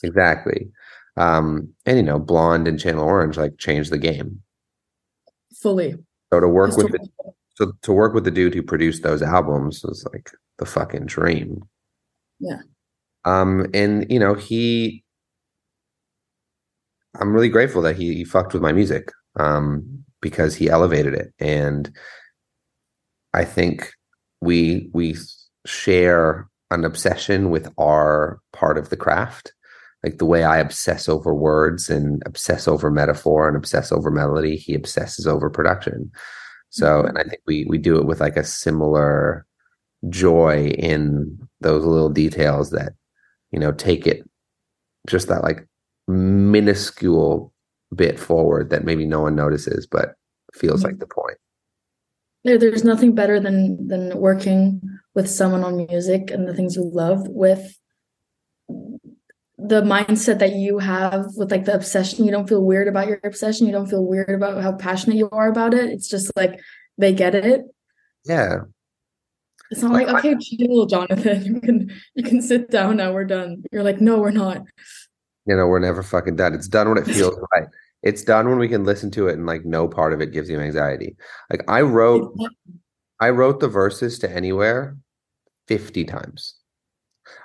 Exactly. 0.04 0.70
Um, 1.16 1.74
and 1.84 1.96
you 1.96 2.04
know, 2.04 2.20
Blonde 2.20 2.68
and 2.68 2.78
Channel 2.78 3.04
Orange 3.04 3.36
like 3.38 3.58
changed 3.58 3.90
the 3.90 3.98
game. 3.98 4.40
fully. 5.60 5.96
So 6.32 6.38
to 6.38 6.46
work 6.46 6.76
with 6.76 6.92
the, 6.92 7.08
so 7.56 7.72
to 7.82 7.92
work 7.92 8.14
with 8.14 8.22
the 8.22 8.30
dude 8.30 8.54
who 8.54 8.62
produced 8.62 9.02
those 9.02 9.22
albums 9.22 9.82
was 9.82 10.06
like 10.12 10.30
the 10.58 10.64
fucking 10.64 11.06
dream. 11.06 11.60
Yeah. 12.38 12.60
Um, 13.24 13.66
and 13.74 14.06
you 14.08 14.20
know, 14.20 14.34
he 14.34 15.02
I'm 17.20 17.32
really 17.32 17.48
grateful 17.48 17.82
that 17.82 17.96
he, 17.96 18.14
he 18.14 18.24
fucked 18.24 18.52
with 18.52 18.62
my 18.62 18.70
music. 18.70 19.10
Um, 19.34 19.99
because 20.20 20.54
he 20.54 20.68
elevated 20.68 21.14
it. 21.14 21.32
And 21.38 21.90
I 23.32 23.44
think 23.44 23.92
we 24.40 24.90
we 24.92 25.16
share 25.66 26.48
an 26.70 26.84
obsession 26.84 27.50
with 27.50 27.72
our 27.78 28.40
part 28.52 28.78
of 28.78 28.90
the 28.90 28.96
craft. 28.96 29.52
Like 30.02 30.18
the 30.18 30.24
way 30.26 30.44
I 30.44 30.58
obsess 30.58 31.08
over 31.08 31.34
words 31.34 31.90
and 31.90 32.22
obsess 32.24 32.66
over 32.66 32.90
metaphor 32.90 33.48
and 33.48 33.56
obsess 33.56 33.92
over 33.92 34.10
melody, 34.10 34.56
he 34.56 34.74
obsesses 34.74 35.26
over 35.26 35.50
production. 35.50 36.10
So, 36.70 37.02
Mhm. 37.02 37.08
and 37.10 37.18
I 37.18 37.22
think 37.24 37.42
we 37.46 37.66
we 37.68 37.78
do 37.78 37.98
it 37.98 38.06
with 38.06 38.20
like 38.20 38.36
a 38.36 38.44
similar 38.44 39.44
joy 40.08 40.68
in 40.78 41.38
those 41.60 41.84
little 41.84 42.08
details 42.08 42.70
that 42.70 42.94
you 43.50 43.58
know 43.58 43.72
take 43.72 44.06
it 44.06 44.22
just 45.08 45.28
that 45.28 45.42
like 45.42 45.66
minuscule 46.08 47.52
bit 47.94 48.18
forward 48.18 48.70
that 48.70 48.84
maybe 48.84 49.04
no 49.06 49.20
one 49.20 49.34
notices 49.34 49.86
but 49.86 50.14
feels 50.54 50.80
Mhm. 50.80 50.84
like 50.84 50.98
the 50.98 51.06
point 51.06 51.38
There, 52.44 52.56
there's 52.58 52.84
nothing 52.84 53.14
better 53.14 53.38
than 53.40 53.86
than 53.88 54.16
working 54.18 54.80
with 55.14 55.28
someone 55.28 55.62
on 55.64 55.76
music 55.76 56.30
and 56.30 56.48
the 56.48 56.54
things 56.54 56.74
you 56.76 56.84
love 56.84 57.28
with 57.28 57.76
the 59.58 59.82
mindset 59.82 60.38
that 60.38 60.54
you 60.54 60.78
have 60.78 61.26
with 61.36 61.50
like 61.50 61.66
the 61.66 61.74
obsession. 61.74 62.24
You 62.24 62.30
don't 62.30 62.48
feel 62.48 62.64
weird 62.64 62.88
about 62.88 63.08
your 63.08 63.20
obsession. 63.24 63.66
You 63.66 63.72
don't 63.72 63.88
feel 63.90 64.06
weird 64.06 64.30
about 64.30 64.62
how 64.62 64.72
passionate 64.72 65.16
you 65.16 65.28
are 65.32 65.48
about 65.50 65.74
it. 65.74 65.90
It's 65.90 66.08
just 66.08 66.32
like 66.36 66.60
they 66.96 67.12
get 67.12 67.34
it. 67.34 67.62
yeah 68.24 68.60
It's 69.70 69.82
not 69.82 69.92
Like, 69.92 70.06
like, 70.06 70.24
okay, 70.24 70.36
chill, 70.40 70.86
Jonathan. 70.86 71.42
You 71.54 71.60
can 71.60 71.90
you 72.14 72.22
can 72.24 72.40
sit 72.40 72.70
down 72.70 72.96
now. 72.96 73.12
We're 73.12 73.24
done. 73.26 73.62
You're 73.70 73.82
like, 73.84 74.00
no, 74.00 74.18
we're 74.18 74.30
not. 74.30 74.64
You 75.46 75.56
know 75.56 75.66
we're 75.66 75.78
never 75.78 76.02
fucking 76.02 76.36
done. 76.36 76.54
It's 76.54 76.68
done 76.68 76.88
when 76.88 76.98
it 76.98 77.06
feels 77.14 77.36
right. 77.54 77.68
It's 78.02 78.22
done 78.22 78.48
when 78.48 78.58
we 78.58 78.68
can 78.68 78.84
listen 78.84 79.10
to 79.12 79.28
it 79.28 79.34
and 79.34 79.46
like 79.46 79.64
no 79.64 79.86
part 79.86 80.12
of 80.12 80.20
it 80.20 80.32
gives 80.32 80.48
you 80.48 80.60
anxiety. 80.60 81.16
Like 81.50 81.62
i 81.68 81.80
wrote 81.80 82.34
i 83.20 83.30
wrote 83.30 83.60
the 83.60 83.68
verses 83.68 84.18
to 84.20 84.30
anywhere 84.30 84.96
50 85.68 86.04
times. 86.04 86.54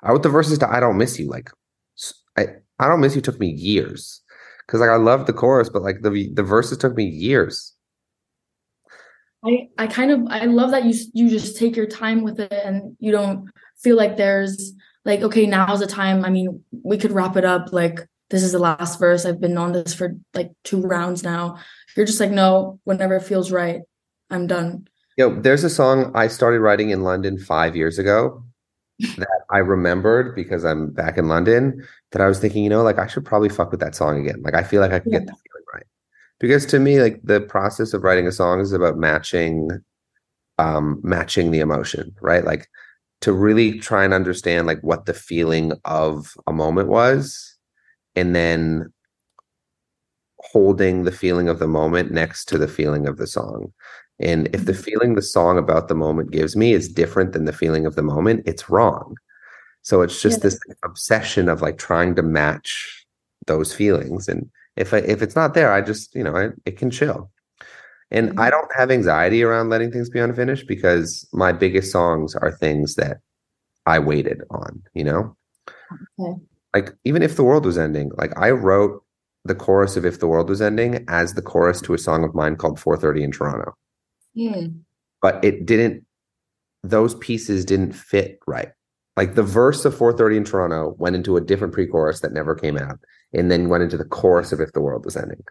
I 0.03 0.11
wrote 0.11 0.23
the 0.23 0.29
verses 0.29 0.57
to 0.59 0.69
i 0.69 0.79
don't 0.79 0.97
miss 0.97 1.19
you 1.19 1.27
like 1.27 1.49
I 2.37 2.47
I 2.79 2.87
don't 2.89 2.99
miss 2.99 3.15
you 3.15 3.21
took 3.21 3.39
me 3.39 3.47
years. 3.47 4.21
Because 4.65 4.81
like 4.81 4.89
i 4.89 4.95
love 4.95 5.25
the 5.27 5.33
chorus 5.33 5.69
but 5.69 5.81
like 5.81 6.01
the 6.01 6.31
the 6.33 6.43
verses 6.43 6.77
took 6.77 6.95
me 6.95 7.05
years. 7.05 7.73
I 9.45 9.69
I 9.77 9.87
kind 9.87 10.11
of 10.11 10.21
I 10.29 10.45
love 10.45 10.71
that 10.71 10.85
you 10.85 10.95
you 11.13 11.29
just 11.29 11.57
take 11.57 11.75
your 11.75 11.85
time 11.85 12.23
with 12.23 12.39
it 12.39 12.51
and 12.51 12.95
you 12.99 13.11
don't 13.11 13.49
feel 13.77 13.95
like 13.95 14.17
there's 14.17 14.73
like 15.05 15.21
okay 15.21 15.45
now's 15.45 15.79
the 15.79 15.87
time. 15.87 16.25
I 16.25 16.29
mean 16.29 16.63
we 16.83 16.97
could 16.97 17.11
wrap 17.11 17.37
it 17.37 17.45
up 17.45 17.71
like 17.71 18.07
this 18.29 18.43
is 18.43 18.51
the 18.51 18.59
last 18.59 18.99
verse. 18.99 19.25
I've 19.25 19.39
been 19.39 19.57
on 19.57 19.71
this 19.71 19.93
for 19.93 20.15
like 20.33 20.51
two 20.63 20.81
rounds 20.81 21.23
now. 21.23 21.57
You're 21.95 22.05
just 22.07 22.19
like 22.19 22.31
no, 22.31 22.79
whenever 22.83 23.15
it 23.15 23.23
feels 23.23 23.51
right, 23.51 23.81
I'm 24.29 24.47
done. 24.47 24.87
Yo, 25.17 25.39
there's 25.39 25.63
a 25.63 25.69
song 25.69 26.11
I 26.13 26.27
started 26.27 26.59
writing 26.59 26.89
in 26.89 27.03
London 27.03 27.37
five 27.37 27.75
years 27.75 27.97
ago 27.99 28.43
that 29.17 29.41
I 29.49 29.59
remembered 29.59 30.35
because 30.35 30.65
I'm 30.65 30.89
back 30.89 31.17
in 31.17 31.27
London. 31.27 31.87
That 32.11 32.21
I 32.21 32.27
was 32.27 32.39
thinking, 32.39 32.63
you 32.63 32.69
know, 32.69 32.81
like 32.83 32.97
I 32.99 33.07
should 33.07 33.25
probably 33.25 33.49
fuck 33.49 33.71
with 33.71 33.79
that 33.79 33.95
song 33.95 34.19
again. 34.19 34.41
Like 34.41 34.55
I 34.55 34.63
feel 34.63 34.81
like 34.81 34.91
I 34.91 34.99
could 34.99 35.11
get 35.11 35.21
Yeah. 35.21 35.25
the 35.31 35.37
feeling 35.37 35.65
right. 35.73 35.85
Because 36.39 36.65
to 36.67 36.79
me, 36.79 36.99
like 37.01 37.21
the 37.23 37.41
process 37.41 37.93
of 37.93 38.03
writing 38.03 38.27
a 38.27 38.31
song 38.31 38.59
is 38.59 38.73
about 38.73 38.97
matching, 38.97 39.69
um, 40.57 40.99
matching 41.03 41.51
the 41.51 41.59
emotion, 41.59 42.13
right? 42.21 42.43
Like 42.43 42.67
to 43.21 43.33
really 43.33 43.79
try 43.79 44.03
and 44.03 44.13
understand 44.13 44.67
like 44.67 44.81
what 44.81 45.05
the 45.05 45.13
feeling 45.13 45.73
of 45.85 46.33
a 46.47 46.53
moment 46.53 46.89
was, 46.89 47.57
and 48.15 48.35
then 48.35 48.91
holding 50.39 51.03
the 51.03 51.11
feeling 51.11 51.49
of 51.49 51.59
the 51.59 51.67
moment 51.67 52.11
next 52.11 52.45
to 52.45 52.57
the 52.57 52.67
feeling 52.67 53.07
of 53.07 53.17
the 53.17 53.27
song. 53.27 53.73
And 54.19 54.47
if 54.53 54.65
the 54.65 54.71
mm-hmm. 54.71 54.81
feeling 54.81 55.15
the 55.15 55.21
song 55.21 55.57
about 55.57 55.87
the 55.87 55.95
moment 55.95 56.31
gives 56.31 56.55
me 56.55 56.73
is 56.73 56.87
different 56.87 57.33
than 57.33 57.45
the 57.45 57.53
feeling 57.53 57.85
of 57.85 57.95
the 57.95 58.03
moment, 58.03 58.43
it's 58.45 58.69
wrong. 58.69 59.17
So 59.81 60.01
it's 60.01 60.21
just 60.21 60.39
Yeah. 60.39 60.43
this 60.43 60.59
obsession 60.83 61.49
of 61.49 61.61
like 61.61 61.77
trying 61.77 62.15
to 62.15 62.23
match 62.23 63.05
those 63.47 63.73
feelings. 63.73 64.27
And 64.27 64.49
if 64.75 64.93
I, 64.93 64.97
if 64.97 65.21
it's 65.21 65.35
not 65.35 65.53
there, 65.53 65.71
I 65.71 65.81
just, 65.81 66.15
you 66.15 66.23
know, 66.23 66.35
I, 66.35 66.49
it 66.65 66.77
can 66.77 66.91
chill. 66.91 67.29
And 68.11 68.39
I 68.39 68.47
Mhm. 68.47 68.51
don't 68.51 68.71
have 68.75 68.91
anxiety 68.91 69.43
around 69.43 69.69
letting 69.69 69.91
things 69.91 70.09
be 70.09 70.19
unfinished 70.19 70.67
because 70.67 71.27
my 71.33 71.51
biggest 71.51 71.91
songs 71.91 72.35
are 72.35 72.51
things 72.51 72.95
that 72.95 73.17
I 73.85 73.99
waited 73.99 74.41
on, 74.51 74.81
you 74.93 75.03
know? 75.03 75.35
Okay. 76.19 76.39
Like 76.73 76.93
even 77.03 77.21
if 77.23 77.35
the 77.35 77.43
world 77.43 77.65
was 77.65 77.77
ending, 77.77 78.11
like 78.17 78.31
I 78.37 78.51
wrote 78.51 79.03
the 79.43 79.55
chorus 79.55 79.95
of 79.95 80.05
If 80.05 80.19
the 80.19 80.27
World 80.27 80.49
Was 80.49 80.61
Ending 80.61 81.05
as 81.07 81.33
the 81.33 81.41
chorus 81.41 81.79
to 81.81 81.93
a 81.93 81.97
song 81.99 82.23
of 82.23 82.33
mine 82.33 82.55
called 82.55 82.79
430 82.79 83.23
in 83.23 83.31
Toronto. 83.31 83.73
Hmm. 84.35 84.65
but 85.21 85.43
it 85.45 85.65
didn't 85.65 86.05
those 86.83 87.15
pieces 87.15 87.63
didn't 87.65 87.93
fit 87.93 88.37
right 88.47 88.69
like 89.15 89.35
the 89.35 89.43
verse 89.43 89.85
of 89.85 89.95
430 89.95 90.37
in 90.37 90.43
toronto 90.43 90.93
went 90.97 91.15
into 91.15 91.37
a 91.37 91.41
different 91.41 91.73
pre-chorus 91.73 92.19
that 92.19 92.33
never 92.33 92.53
came 92.53 92.77
out 92.77 92.99
and 93.33 93.49
then 93.49 93.69
went 93.69 93.81
into 93.83 93.95
the 93.97 94.03
chorus 94.05 94.51
of 94.51 94.59
if 94.59 94.73
the 94.73 94.81
world 94.81 95.05
was 95.05 95.15
ending 95.15 95.41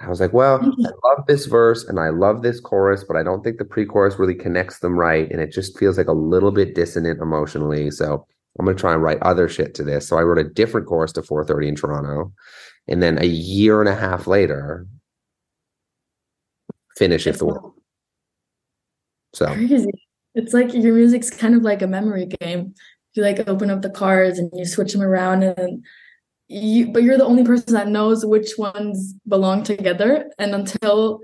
i 0.00 0.08
was 0.08 0.20
like 0.20 0.32
well 0.32 0.58
mm-hmm. 0.58 0.86
i 0.86 1.08
love 1.08 1.26
this 1.26 1.46
verse 1.46 1.84
and 1.84 2.00
i 2.00 2.08
love 2.08 2.42
this 2.42 2.60
chorus 2.60 3.04
but 3.04 3.16
i 3.16 3.22
don't 3.22 3.42
think 3.42 3.58
the 3.58 3.64
pre-chorus 3.64 4.18
really 4.18 4.34
connects 4.34 4.80
them 4.80 4.98
right 4.98 5.30
and 5.30 5.40
it 5.40 5.52
just 5.52 5.78
feels 5.78 5.98
like 5.98 6.08
a 6.08 6.12
little 6.12 6.50
bit 6.50 6.74
dissonant 6.74 7.20
emotionally 7.20 7.90
so 7.90 8.26
i'm 8.58 8.64
going 8.64 8.76
to 8.76 8.80
try 8.80 8.92
and 8.92 9.02
write 9.02 9.22
other 9.22 9.48
shit 9.48 9.74
to 9.74 9.82
this 9.82 10.06
so 10.08 10.18
i 10.18 10.22
wrote 10.22 10.38
a 10.38 10.48
different 10.48 10.86
chorus 10.86 11.12
to 11.12 11.22
430 11.22 11.68
in 11.68 11.76
toronto 11.76 12.32
and 12.88 13.02
then 13.02 13.18
a 13.18 13.26
year 13.26 13.80
and 13.80 13.88
a 13.88 13.94
half 13.94 14.26
later 14.26 14.86
finish 16.96 17.26
if 17.26 17.38
the 17.38 17.46
world 17.46 17.74
so 19.32 19.46
crazy. 19.46 19.90
It's 20.34 20.54
like 20.54 20.72
your 20.72 20.94
music's 20.94 21.30
kind 21.30 21.54
of 21.54 21.62
like 21.62 21.82
a 21.82 21.86
memory 21.86 22.26
game. 22.26 22.74
You 23.14 23.22
like 23.22 23.48
open 23.48 23.70
up 23.70 23.82
the 23.82 23.90
cards 23.90 24.38
and 24.38 24.50
you 24.54 24.64
switch 24.64 24.92
them 24.92 25.02
around 25.02 25.42
and 25.42 25.84
you 26.52 26.90
but 26.90 27.04
you're 27.04 27.16
the 27.16 27.24
only 27.24 27.44
person 27.44 27.74
that 27.74 27.86
knows 27.86 28.26
which 28.26 28.58
ones 28.58 29.14
belong 29.28 29.62
together 29.62 30.28
and 30.38 30.52
until 30.52 31.20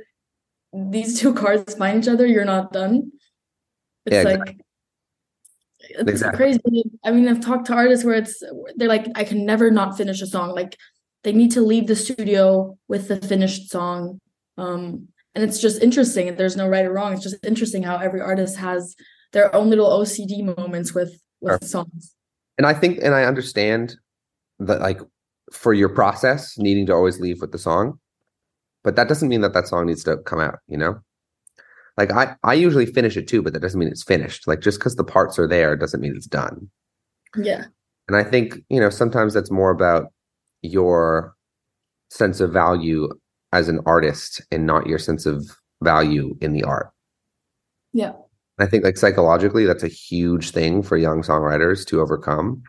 these 0.73 1.19
two 1.21 1.35
cards 1.35 1.75
find 1.75 2.03
each 2.03 2.09
other, 2.09 2.27
you're 2.27 2.45
not 2.45 2.73
done. 2.73 3.11
It's 4.05 4.15
Yeah, 4.15 4.23
like 4.39 4.57
it's 5.81 6.11
Exactly. 6.11 6.37
crazy. 6.37 6.91
I 7.05 7.11
mean, 7.11 7.29
I've 7.29 7.41
talked 7.41 7.67
to 7.67 7.75
artists 7.75 8.05
where 8.05 8.15
it's 8.17 8.41
they're 8.77 8.89
like, 8.89 9.07
I 9.15 9.25
can 9.25 9.45
never 9.45 9.71
not 9.71 9.97
finish 9.97 10.21
a 10.23 10.27
song. 10.27 10.51
Like 10.51 10.77
they 11.25 11.33
need 11.33 11.51
to 11.53 11.61
leave 11.61 11.87
the 11.89 11.97
studio 11.97 12.79
with 12.89 13.09
the 13.09 13.17
finished 13.17 13.71
song. 13.71 14.21
Um, 14.59 15.09
and 15.35 15.43
it's 15.45 15.61
just 15.61 15.83
interesting. 15.83 16.35
There's 16.37 16.57
no 16.57 16.69
right 16.69 16.85
or 16.85 16.93
wrong. 16.93 17.13
It's 17.13 17.23
just 17.23 17.45
interesting 17.45 17.83
how 17.83 17.97
every 17.97 18.21
artist 18.21 18.57
has 18.59 18.95
their 19.33 19.55
own 19.55 19.71
little 19.71 19.91
OCD 19.91 20.43
moments 20.57 20.95
with 20.95 21.21
with 21.41 21.65
songs. 21.65 22.15
and 22.59 22.67
I 22.67 22.75
think 22.75 23.01
and 23.03 23.15
I 23.15 23.25
understand 23.25 23.97
that 24.61 24.81
like 24.81 25.01
for 25.53 25.73
your 25.73 25.89
process 25.89 26.59
needing 26.59 26.87
to 26.87 26.93
always 26.95 27.21
leave 27.21 27.41
with 27.41 27.53
the 27.53 27.59
song, 27.59 27.99
but 28.85 28.97
that 28.97 29.09
doesn't 29.09 29.29
mean 29.29 29.41
that 29.43 29.53
that 29.55 29.69
song 29.69 29.87
needs 29.87 30.05
to 30.05 30.17
come 30.19 30.41
out. 30.41 30.59
You 30.69 30.79
know, 30.79 31.01
like 31.97 32.13
I 32.13 32.37
I 32.43 32.55
usually 32.55 32.87
finish 32.87 33.17
it 33.17 33.29
too, 33.29 33.43
but 33.43 33.53
that 33.53 33.61
doesn't 33.61 33.79
mean 33.79 33.89
it's 33.89 34.03
finished. 34.03 34.47
Like 34.47 34.61
just 34.61 34.79
because 34.79 34.97
the 34.97 35.05
parts 35.05 35.39
are 35.39 35.49
there 35.49 35.77
doesn't 35.77 36.01
mean 36.01 36.15
it's 36.17 36.27
done. 36.27 36.71
Yeah. 37.37 37.65
And 38.09 38.17
I 38.17 38.25
think 38.25 38.59
you 38.69 38.81
know 38.81 38.91
sometimes 38.91 39.35
that's 39.35 39.51
more 39.51 39.71
about 39.71 40.13
your 40.63 41.35
sense 42.11 42.41
of 42.41 42.53
value 42.53 43.09
as 43.53 43.69
an 43.69 43.81
artist 43.87 44.41
and 44.51 44.67
not 44.67 44.87
your 44.87 44.99
sense 44.99 45.27
of 45.27 45.45
value 45.83 46.37
in 46.41 46.53
the 46.53 46.63
art. 46.65 46.91
Yeah. 47.93 48.13
I 48.59 48.67
think 48.67 48.85
like 48.85 48.97
psychologically, 48.97 49.67
that's 49.67 49.83
a 49.83 49.89
huge 49.89 50.51
thing 50.51 50.83
for 50.83 50.97
young 50.97 51.23
songwriters 51.23 51.87
to 51.87 52.01
overcome. 52.01 52.63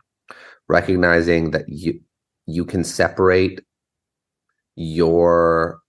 Recognizing 0.70 1.52
that 1.52 1.63
you 1.70 2.02
you 2.48 2.66
can 2.66 2.84
separate 2.84 3.62
your 4.76 5.80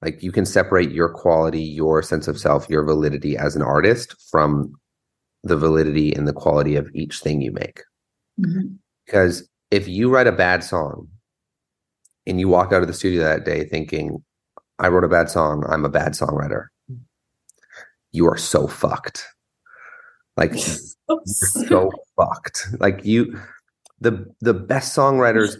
like 0.00 0.22
you 0.22 0.30
can 0.30 0.46
separate 0.46 0.92
your 0.92 1.08
quality, 1.08 1.60
your 1.60 2.02
sense 2.02 2.28
of 2.28 2.38
self, 2.38 2.70
your 2.70 2.84
validity 2.84 3.36
as 3.36 3.56
an 3.56 3.62
artist 3.62 4.14
from 4.30 4.72
the 5.42 5.56
validity 5.56 6.14
and 6.14 6.28
the 6.28 6.32
quality 6.32 6.76
of 6.76 6.88
each 6.94 7.18
thing 7.20 7.40
you 7.40 7.50
make. 7.50 7.82
Mhm. 8.40 8.78
Because 9.04 9.48
if 9.72 9.88
you 9.88 10.08
write 10.08 10.28
a 10.28 10.32
bad 10.32 10.62
song 10.62 11.08
and 12.26 12.38
you 12.38 12.48
walk 12.48 12.72
out 12.72 12.82
of 12.82 12.88
the 12.88 12.94
studio 12.94 13.24
that 13.24 13.44
day 13.44 13.64
thinking, 13.64 14.22
I 14.78 14.88
wrote 14.88 15.04
a 15.04 15.08
bad 15.08 15.30
song, 15.30 15.64
I'm 15.68 15.84
a 15.84 15.88
bad 15.88 16.12
songwriter, 16.12 16.66
you 18.12 18.26
are 18.28 18.36
so 18.36 18.68
fucked. 18.68 19.26
Like 20.36 20.54
so 21.26 21.90
fucked. 22.16 22.68
Like 22.78 23.04
you 23.04 23.36
the 24.00 24.26
the 24.40 24.54
best 24.54 24.96
songwriters 24.96 25.58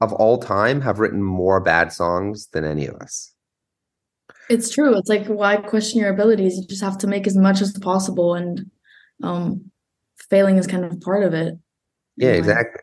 of 0.00 0.12
all 0.12 0.38
time 0.38 0.80
have 0.80 0.98
written 0.98 1.22
more 1.22 1.60
bad 1.60 1.92
songs 1.92 2.48
than 2.52 2.64
any 2.64 2.86
of 2.86 2.94
us. 2.96 3.34
It's 4.48 4.70
true. 4.70 4.96
It's 4.96 5.08
like 5.08 5.26
why 5.26 5.56
question 5.56 6.00
your 6.00 6.10
abilities? 6.10 6.56
You 6.56 6.66
just 6.66 6.82
have 6.82 6.98
to 6.98 7.06
make 7.06 7.26
as 7.26 7.36
much 7.36 7.60
as 7.60 7.76
possible 7.78 8.34
and 8.34 8.70
um 9.22 9.70
failing 10.30 10.56
is 10.56 10.66
kind 10.66 10.84
of 10.84 11.00
part 11.00 11.24
of 11.24 11.34
it. 11.34 11.54
Yeah, 12.16 12.30
exactly. 12.30 12.82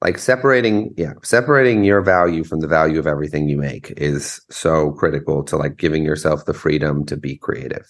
Like 0.00 0.18
separating, 0.18 0.94
yeah, 0.96 1.14
separating 1.24 1.82
your 1.82 2.00
value 2.00 2.44
from 2.44 2.60
the 2.60 2.68
value 2.68 3.00
of 3.00 3.06
everything 3.06 3.48
you 3.48 3.56
make 3.56 3.92
is 3.96 4.40
so 4.48 4.92
critical 4.92 5.42
to 5.44 5.56
like 5.56 5.76
giving 5.76 6.04
yourself 6.04 6.44
the 6.44 6.54
freedom 6.54 7.04
to 7.06 7.16
be 7.16 7.36
creative. 7.36 7.84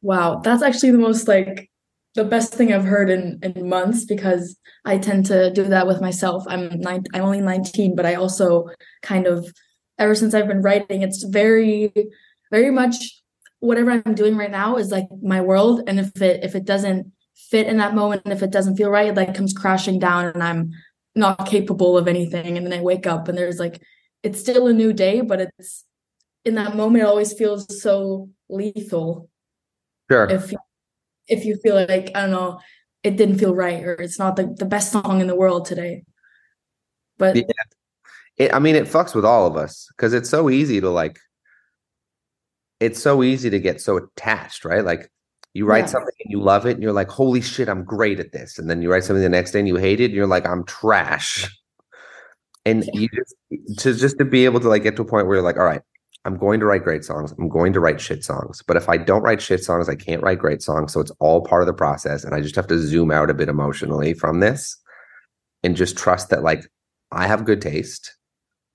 Wow, 0.00 0.40
that's 0.42 0.62
actually 0.62 0.92
the 0.92 0.98
most 0.98 1.28
like 1.28 1.70
the 2.16 2.24
best 2.24 2.52
thing 2.54 2.72
I've 2.72 2.84
heard 2.84 3.10
in 3.10 3.38
in 3.42 3.68
months 3.68 4.04
because 4.04 4.56
I 4.84 4.98
tend 4.98 5.26
to 5.26 5.52
do 5.52 5.64
that 5.64 5.86
with 5.86 6.00
myself. 6.00 6.44
I'm 6.48 6.80
nine, 6.80 7.04
I'm 7.14 7.22
only 7.22 7.40
19, 7.40 7.94
but 7.94 8.06
I 8.06 8.14
also 8.14 8.68
kind 9.02 9.26
of 9.26 9.46
ever 9.98 10.14
since 10.14 10.34
I've 10.34 10.48
been 10.48 10.62
writing, 10.62 11.02
it's 11.02 11.22
very 11.22 11.92
very 12.50 12.70
much 12.70 13.22
whatever 13.60 13.90
I'm 13.90 14.14
doing 14.14 14.36
right 14.36 14.50
now 14.50 14.76
is 14.76 14.90
like 14.90 15.08
my 15.22 15.40
world 15.40 15.82
and 15.86 15.98
if 15.98 16.20
it 16.20 16.44
if 16.44 16.54
it 16.54 16.64
doesn't 16.64 17.12
fit 17.50 17.66
in 17.66 17.78
that 17.78 17.94
moment 17.94 18.22
if 18.26 18.42
it 18.42 18.50
doesn't 18.50 18.76
feel 18.76 18.90
right 18.90 19.08
it 19.08 19.16
like 19.16 19.34
comes 19.34 19.52
crashing 19.52 19.98
down 19.98 20.26
and 20.26 20.42
I'm 20.42 20.72
not 21.14 21.46
capable 21.46 21.96
of 21.96 22.08
anything 22.08 22.56
and 22.56 22.66
then 22.66 22.78
I 22.78 22.82
wake 22.82 23.06
up 23.06 23.28
and 23.28 23.36
there's 23.36 23.58
like 23.58 23.80
it's 24.22 24.40
still 24.40 24.66
a 24.66 24.72
new 24.72 24.92
day 24.92 25.20
but 25.20 25.40
it's 25.40 25.84
in 26.44 26.54
that 26.56 26.76
moment 26.76 27.02
it 27.02 27.06
always 27.06 27.32
feels 27.32 27.82
so 27.82 28.30
lethal 28.48 29.28
Sure. 30.10 30.28
if 30.30 30.52
if 31.28 31.44
you 31.44 31.56
feel 31.56 31.74
like 31.74 32.10
I 32.14 32.22
don't 32.22 32.30
know, 32.30 32.60
it 33.02 33.16
didn't 33.16 33.38
feel 33.38 33.54
right 33.54 33.82
or 33.84 33.92
it's 33.94 34.18
not 34.18 34.36
the, 34.36 34.54
the 34.58 34.64
best 34.64 34.92
song 34.92 35.20
in 35.20 35.26
the 35.26 35.34
world 35.36 35.64
today. 35.64 36.04
But 37.18 37.36
Yeah. 37.36 37.42
It, 38.36 38.52
I 38.52 38.58
mean, 38.58 38.76
it 38.76 38.84
fucks 38.84 39.14
with 39.14 39.24
all 39.24 39.46
of 39.46 39.56
us 39.56 39.88
because 39.96 40.12
it's 40.12 40.28
so 40.28 40.50
easy 40.50 40.78
to 40.82 40.90
like, 40.90 41.18
it's 42.80 43.00
so 43.00 43.22
easy 43.22 43.48
to 43.48 43.58
get 43.58 43.80
so 43.80 43.96
attached, 43.96 44.66
right? 44.66 44.84
Like, 44.84 45.10
you 45.54 45.64
write 45.64 45.84
Yeah. 45.84 45.92
something 45.92 46.14
and 46.22 46.30
you 46.30 46.42
love 46.42 46.66
it, 46.66 46.72
and 46.72 46.82
you're 46.82 46.92
like, 46.92 47.08
holy 47.08 47.40
shit, 47.40 47.66
I'm 47.66 47.82
great 47.82 48.20
at 48.20 48.32
this. 48.32 48.58
And 48.58 48.68
then 48.68 48.82
you 48.82 48.92
write 48.92 49.04
something 49.04 49.22
the 49.22 49.30
next 49.30 49.52
day 49.52 49.60
and 49.60 49.68
you 49.68 49.76
hate 49.76 50.00
it, 50.00 50.06
and 50.06 50.14
you're 50.14 50.26
like, 50.26 50.46
I'm 50.46 50.64
trash. 50.64 51.48
And 52.66 52.84
Yeah. 52.84 52.90
you 53.00 53.08
just, 53.08 53.34
to 53.78 53.94
just 53.94 54.18
to 54.18 54.26
be 54.26 54.44
able 54.44 54.60
to 54.60 54.68
like 54.68 54.82
get 54.82 54.96
to 54.96 55.02
a 55.02 55.06
point 55.06 55.26
where 55.26 55.36
you're 55.36 55.44
like, 55.44 55.56
all 55.56 55.64
right, 55.64 55.80
I'm 56.26 56.36
going 56.36 56.58
to 56.58 56.66
write 56.66 56.82
great 56.82 57.04
songs. 57.04 57.32
I'm 57.38 57.48
going 57.48 57.72
to 57.72 57.80
write 57.80 58.00
shit 58.00 58.24
songs. 58.24 58.60
But 58.66 58.76
if 58.76 58.88
I 58.88 58.96
don't 58.96 59.22
write 59.22 59.40
shit 59.40 59.62
songs, 59.62 59.88
I 59.88 59.94
can't 59.94 60.22
write 60.22 60.40
great 60.40 60.60
songs. 60.60 60.92
So 60.92 61.00
it's 61.00 61.12
all 61.20 61.40
part 61.40 61.62
of 61.62 61.68
the 61.68 61.72
process. 61.72 62.24
And 62.24 62.34
I 62.34 62.40
just 62.40 62.56
have 62.56 62.66
to 62.66 62.78
zoom 62.78 63.12
out 63.12 63.30
a 63.30 63.34
bit 63.34 63.48
emotionally 63.48 64.12
from 64.12 64.40
this 64.40 64.76
and 65.62 65.76
just 65.76 65.96
trust 65.96 66.30
that 66.30 66.42
like 66.42 66.66
I 67.12 67.28
have 67.28 67.44
good 67.44 67.62
taste 67.62 68.16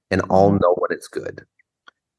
and 0.10 0.22
I'll 0.30 0.48
mm-hmm. 0.48 0.60
know 0.62 0.76
when 0.78 0.92
it's 0.92 1.10
good. 1.10 1.44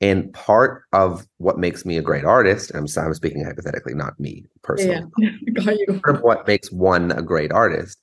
And 0.02 0.32
part 0.34 0.82
of 0.92 1.26
what 1.38 1.58
makes 1.58 1.86
me 1.86 1.96
a 1.96 2.02
great 2.02 2.24
artist, 2.24 2.70
and 2.70 2.78
I'm, 2.78 3.04
I'm 3.04 3.14
speaking 3.14 3.44
hypothetically, 3.44 3.94
not 3.94 4.18
me 4.18 4.44
personally, 4.62 5.06
yeah, 5.18 5.30
got 5.52 5.78
you. 5.78 6.00
part 6.02 6.16
of 6.16 6.22
what 6.22 6.46
makes 6.46 6.72
one 6.72 7.12
a 7.12 7.22
great 7.22 7.52
artist 7.52 8.00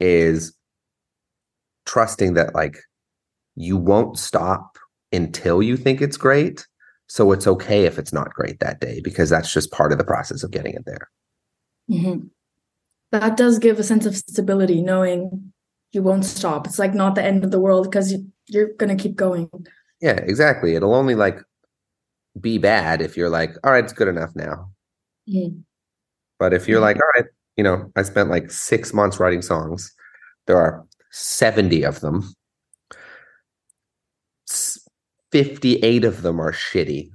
is 0.00 0.56
trusting 1.84 2.34
that 2.34 2.54
like 2.54 2.78
you 3.56 3.76
won't 3.76 4.18
stop 4.18 4.73
until 5.14 5.62
you 5.62 5.76
think 5.76 6.00
it's 6.02 6.16
great. 6.16 6.66
So 7.06 7.32
it's 7.32 7.46
okay 7.46 7.84
if 7.84 7.98
it's 7.98 8.12
not 8.12 8.32
great 8.34 8.60
that 8.60 8.80
day 8.80 9.00
because 9.02 9.30
that's 9.30 9.52
just 9.52 9.70
part 9.72 9.92
of 9.92 9.98
the 9.98 10.04
process 10.04 10.42
of 10.42 10.50
getting 10.50 10.74
it 10.74 10.84
there. 10.86 11.10
Mhm. 11.90 12.30
That 13.12 13.36
does 13.36 13.58
give 13.58 13.78
a 13.78 13.84
sense 13.84 14.06
of 14.06 14.16
stability, 14.16 14.80
knowing 14.82 15.52
you 15.92 16.02
won't 16.02 16.24
stop. 16.24 16.66
It's 16.66 16.78
like 16.78 16.94
not 16.94 17.14
the 17.14 17.22
end 17.22 17.44
of 17.44 17.50
the 17.50 17.60
world 17.60 17.84
because 17.90 18.10
you, 18.12 18.26
you're 18.48 18.72
gonna 18.78 18.96
keep 18.96 19.14
going. 19.16 19.48
Yeah, 20.00 20.16
exactly. 20.16 20.74
It'll 20.74 20.94
only 20.94 21.14
like 21.14 21.38
be 22.40 22.58
bad 22.58 23.00
if 23.00 23.16
you're 23.16 23.30
like, 23.30 23.54
all 23.62 23.70
right, 23.72 23.84
it's 23.84 23.92
good 23.92 24.08
enough 24.08 24.34
now. 24.34 24.72
Mhm. 25.28 25.62
But 26.38 26.52
if 26.52 26.66
you're 26.66 26.80
Mhm. 26.80 26.82
like, 26.82 26.96
all 26.96 27.10
right, 27.14 27.26
you 27.56 27.62
know, 27.64 27.92
I 27.96 28.02
spent 28.02 28.30
like 28.30 28.50
six 28.50 28.92
months 28.92 29.20
writing 29.20 29.42
songs, 29.42 29.94
there 30.46 30.56
are 30.56 30.84
70 31.10 31.84
of 31.84 32.00
them. 32.00 32.34
S- 35.34 35.46
58 35.46 36.04
of 36.04 36.22
them 36.22 36.40
are 36.40 36.52
shitty. 36.52 37.10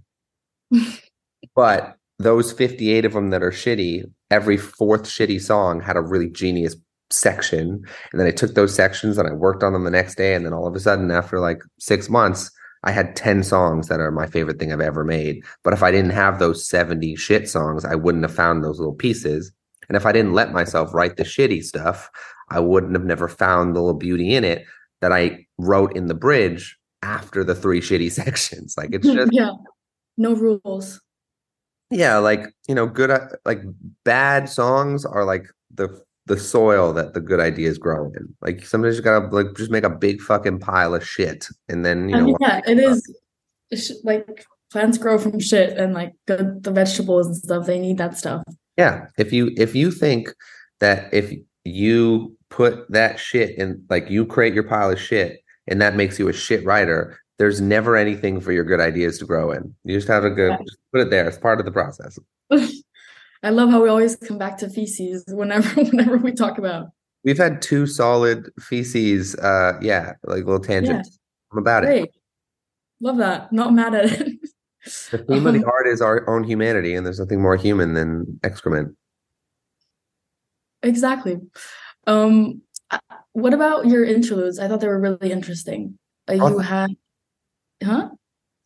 but 1.56 1.98
those 2.20 2.52
58 2.52 3.06
of 3.06 3.14
them 3.14 3.30
that 3.30 3.44
are 3.44 3.52
shitty, 3.52 4.04
every 4.30 4.58
fourth 4.58 5.04
shitty 5.04 5.42
song 5.42 5.82
had 5.82 5.96
a 5.96 6.02
really 6.02 6.30
genius 6.30 6.76
section. 7.12 7.84
And 8.12 8.20
then 8.20 8.28
I 8.28 8.32
took 8.32 8.54
those 8.54 8.76
sections 8.76 9.18
and 9.18 9.28
I 9.28 9.34
worked 9.34 9.64
on 9.64 9.74
them 9.74 9.84
the 9.84 9.92
next 9.92 10.16
day. 10.16 10.36
And 10.36 10.46
then 10.46 10.54
all 10.54 10.68
of 10.68 10.76
a 10.76 10.80
sudden, 10.80 11.12
after 11.12 11.40
like 11.40 11.62
six 11.80 12.10
months, 12.10 12.52
I 12.84 12.92
had 12.92 13.16
10 13.16 13.44
songs 13.44 13.88
that 13.88 14.00
are 14.00 14.12
my 14.12 14.28
favorite 14.28 14.60
thing 14.60 14.72
I've 14.72 14.80
ever 14.80 15.04
made. 15.04 15.44
But 15.64 15.74
if 15.74 15.84
I 15.84 15.92
didn't 15.92 16.12
have 16.12 16.40
those 16.40 16.68
70 16.68 17.16
shit 17.16 17.50
songs, 17.50 17.84
I 17.84 17.96
wouldn't 17.96 18.24
have 18.24 18.34
found 18.34 18.64
those 18.64 18.80
little 18.80 18.94
pieces. 18.94 19.52
And 19.90 19.98
if 19.98 20.06
I 20.06 20.12
didn't 20.12 20.34
let 20.34 20.54
myself 20.54 20.94
write 20.94 21.18
the 21.18 21.24
shitty 21.24 21.64
stuff, 21.64 22.10
I 22.50 22.60
wouldn't 22.60 22.94
have 22.94 23.06
never 23.06 23.28
found 23.28 23.76
the 23.76 23.82
little 23.82 23.98
beauty 23.98 24.34
in 24.34 24.44
it 24.44 24.66
that 25.02 25.12
I 25.12 25.46
wrote 25.58 25.96
in 25.96 26.08
the 26.08 26.14
bridge 26.14 26.79
after 27.02 27.44
the 27.44 27.56
three 27.56 27.82
shitty 27.82 28.12
sections. 28.24 28.76
Like 28.78 28.90
it's 28.94 29.08
just 29.12 29.32
yeah, 29.34 29.52
no 30.18 30.36
rules. 30.36 31.02
yeah, 31.92 32.18
like 32.18 32.46
you 32.68 32.76
know, 32.76 32.88
good 32.88 33.12
uh, 33.12 33.28
like 33.46 33.62
bad 34.04 34.50
songs 34.50 35.06
are 35.06 35.26
like 35.26 35.48
the 35.74 36.02
the 36.26 36.38
soil 36.38 36.94
that 36.94 37.14
the 37.14 37.22
good 37.22 37.40
ideas 37.40 37.78
grow 37.78 38.12
in. 38.16 38.34
Like 38.42 38.66
sometimes 38.66 38.98
you 38.98 39.02
gotta 39.02 39.28
like 39.36 39.56
just 39.56 39.72
make 39.72 39.84
a 39.84 39.90
big 39.90 40.22
fucking 40.22 40.60
pile 40.60 40.94
of 40.94 41.08
shit, 41.08 41.48
and 41.68 41.86
then 41.86 42.10
you 42.10 42.16
I 42.16 42.20
know 42.20 42.26
mean, 42.28 42.36
yeah, 42.42 42.62
it 42.68 42.80
is 42.80 44.02
like 44.04 44.46
plants 44.72 44.98
grow 44.98 45.18
from 45.18 45.40
shit 45.40 45.78
and 45.78 45.94
like 45.94 46.14
the, 46.28 46.60
the 46.62 46.72
vegetables 46.72 47.28
and 47.28 47.36
stuff, 47.36 47.66
they 47.66 47.80
need 47.80 47.98
that 47.98 48.18
stuff. 48.18 48.44
Yeah, 48.78 49.08
if 49.18 49.34
you 49.34 49.52
if 49.58 49.76
you 49.76 49.92
think 49.92 50.34
that 50.80 51.14
if 51.14 51.34
you 51.66 52.36
put 52.50 52.90
that 52.92 53.20
shit 53.20 53.58
in 53.58 53.84
like 53.90 54.10
you 54.10 54.26
create 54.26 54.54
your 54.54 54.64
pile 54.64 54.90
of 54.92 55.00
shit 55.00 55.42
and 55.70 55.82
that 55.82 55.96
makes 55.96 56.20
you 56.20 56.28
a 56.28 56.34
shit 56.34 56.66
writer, 56.66 57.18
there's 57.38 57.62
never 57.62 57.96
anything 57.96 58.42
for 58.42 58.52
your 58.52 58.66
good 58.66 58.82
ideas 58.82 59.18
to 59.20 59.26
grow 59.26 59.52
in. 59.52 59.74
You 59.86 59.96
just 59.96 60.10
have 60.10 60.24
to 60.24 60.30
go 60.30 60.50
Yeah. 60.50 60.58
just 60.58 60.78
put 60.92 61.02
it 61.02 61.10
there. 61.10 61.26
It's 61.28 61.38
part 61.38 61.60
of 61.60 61.66
the 61.66 61.72
process. 61.72 62.20
I 63.42 63.52
love 63.52 63.70
how 63.70 63.82
we 63.82 63.88
always 63.88 64.18
come 64.18 64.38
back 64.38 64.58
to 64.58 64.70
feces 64.70 65.24
whenever 65.30 65.70
whenever 65.86 66.18
we 66.18 66.34
talk 66.34 66.58
about. 66.58 66.88
We've 67.24 67.38
had 67.38 67.62
two 67.62 67.86
solid 67.88 68.50
feces, 68.60 69.36
uh 69.36 69.80
yeah, 69.82 70.14
like 70.26 70.44
little 70.44 70.60
tangents. 70.60 71.18
I'm 71.52 71.60
about 71.60 71.84
it. 71.84 71.88
Great. 71.88 72.10
Love 73.02 73.18
that. 73.18 73.54
Not 73.54 73.74
mad 73.74 73.96
at 73.96 74.06
it. 74.12 74.38
The 75.12 75.18
theme 75.20 75.46
of 75.48 75.54
the 75.54 75.60
Um, 75.64 75.70
art 75.72 75.88
is 75.88 76.02
our 76.02 76.30
own 76.30 76.44
humanity, 76.44 76.96
and 76.96 77.06
there's 77.06 77.20
nothing 77.20 77.42
more 77.42 77.56
human 77.56 77.94
than 77.94 78.40
excrement. 78.44 78.96
Exactly. 80.84 81.38
Um, 82.08 82.62
what 83.42 83.54
about 83.54 83.88
your 83.88 84.04
interludes? 84.04 84.60
I 84.60 84.68
thought 84.68 84.82
they 84.82 84.88
were 84.88 85.00
really 85.00 85.32
interesting. 85.32 85.98
Uh, 86.30 86.34
you 86.34 86.42
Awesome. 86.42 86.60
had, 86.60 86.90
huh? 87.84 88.10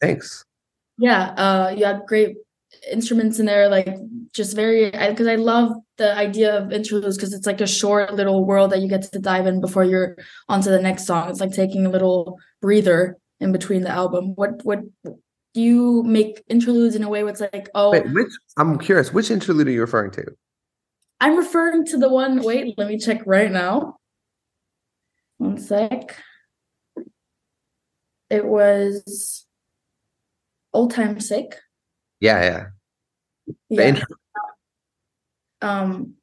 Thanks. 0.01 0.43
Yeah, 0.97 1.29
uh, 1.37 1.73
you 1.75 1.85
had 1.85 2.01
great 2.07 2.37
instruments 2.91 3.39
in 3.39 3.45
there, 3.45 3.69
like 3.69 3.87
just 4.33 4.55
very, 4.55 4.91
because 4.91 5.27
I 5.27 5.35
love 5.35 5.73
the 5.97 6.15
idea 6.15 6.57
of 6.57 6.71
interludes 6.71 7.17
because 7.17 7.33
it's 7.33 7.45
like 7.45 7.61
a 7.61 7.67
short 7.67 8.13
little 8.13 8.45
world 8.45 8.71
that 8.71 8.81
you 8.81 8.87
get 8.87 9.03
to 9.11 9.19
dive 9.19 9.47
in 9.47 9.61
before 9.61 9.83
you're 9.83 10.17
onto 10.49 10.69
the 10.69 10.81
next 10.81 11.05
song. 11.05 11.29
It's 11.29 11.39
like 11.39 11.51
taking 11.51 11.85
a 11.85 11.89
little 11.89 12.39
breather 12.61 13.17
in 13.39 13.51
between 13.51 13.83
the 13.83 13.89
album. 13.89 14.33
What, 14.35 14.63
what, 14.63 14.79
do 15.03 15.61
you 15.61 16.03
make 16.03 16.43
interludes 16.47 16.95
in 16.95 17.03
a 17.03 17.09
way 17.09 17.23
where 17.23 17.31
it's 17.31 17.41
like, 17.41 17.69
oh, 17.75 17.91
Wait, 17.91 18.11
which 18.11 18.31
I'm 18.57 18.79
curious, 18.79 19.13
which 19.13 19.29
interlude 19.29 19.67
are 19.67 19.71
you 19.71 19.81
referring 19.81 20.11
to? 20.11 20.25
I'm 21.19 21.37
referring 21.37 21.85
to 21.87 21.97
the 21.97 22.09
one, 22.09 22.41
wait, 22.41 22.73
let 22.77 22.87
me 22.87 22.97
check 22.97 23.21
right 23.25 23.51
now. 23.51 23.97
One 25.37 25.57
sec. 25.57 26.15
It 28.29 28.45
was 28.45 29.45
Old 30.73 30.91
Time 30.93 31.19
Sick. 31.19 31.57
Yeah, 32.19 32.41
yeah. 32.41 32.65
Yeah. 33.69 33.87
intro- 33.87 34.05
Um, 35.61 36.13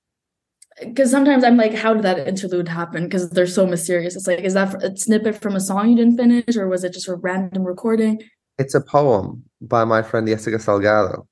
because 0.80 1.10
sometimes 1.10 1.44
I'm 1.44 1.56
like, 1.58 1.74
how 1.74 1.92
did 1.92 2.04
that 2.04 2.26
interlude 2.26 2.68
happen? 2.68 3.04
Because 3.04 3.30
they're 3.30 3.46
so 3.46 3.66
mysterious. 3.66 4.16
It's 4.16 4.26
like, 4.26 4.40
is 4.40 4.54
that 4.54 4.82
a 4.82 4.96
snippet 4.96 5.40
from 5.40 5.54
a 5.54 5.60
song 5.60 5.90
you 5.90 5.96
didn't 5.96 6.16
finish, 6.16 6.56
or 6.56 6.68
was 6.68 6.84
it 6.84 6.94
just 6.94 7.08
a 7.08 7.14
random 7.16 7.64
recording? 7.64 8.22
It's 8.58 8.74
a 8.74 8.80
poem 8.80 9.44
by 9.60 9.84
my 9.84 10.02
friend 10.02 10.26
Jessica 10.26 10.56
Salgado, 10.56 11.26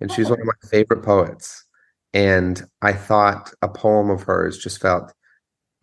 and 0.00 0.10
she's 0.12 0.30
one 0.30 0.40
of 0.40 0.46
my 0.46 0.68
favorite 0.70 1.02
poets. 1.04 1.64
And 2.14 2.64
I 2.80 2.92
thought 2.92 3.52
a 3.60 3.68
poem 3.68 4.08
of 4.10 4.22
hers 4.22 4.56
just 4.56 4.80
felt 4.80 5.12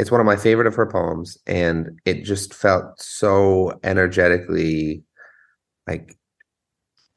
it's 0.04 0.12
one 0.12 0.20
of 0.20 0.26
my 0.26 0.36
favorite 0.36 0.68
of 0.68 0.76
her 0.76 0.86
poems, 0.86 1.38
and 1.48 1.98
it 2.04 2.24
just 2.26 2.54
felt 2.54 3.02
so 3.02 3.80
energetically 3.86 5.02
like 5.88 6.18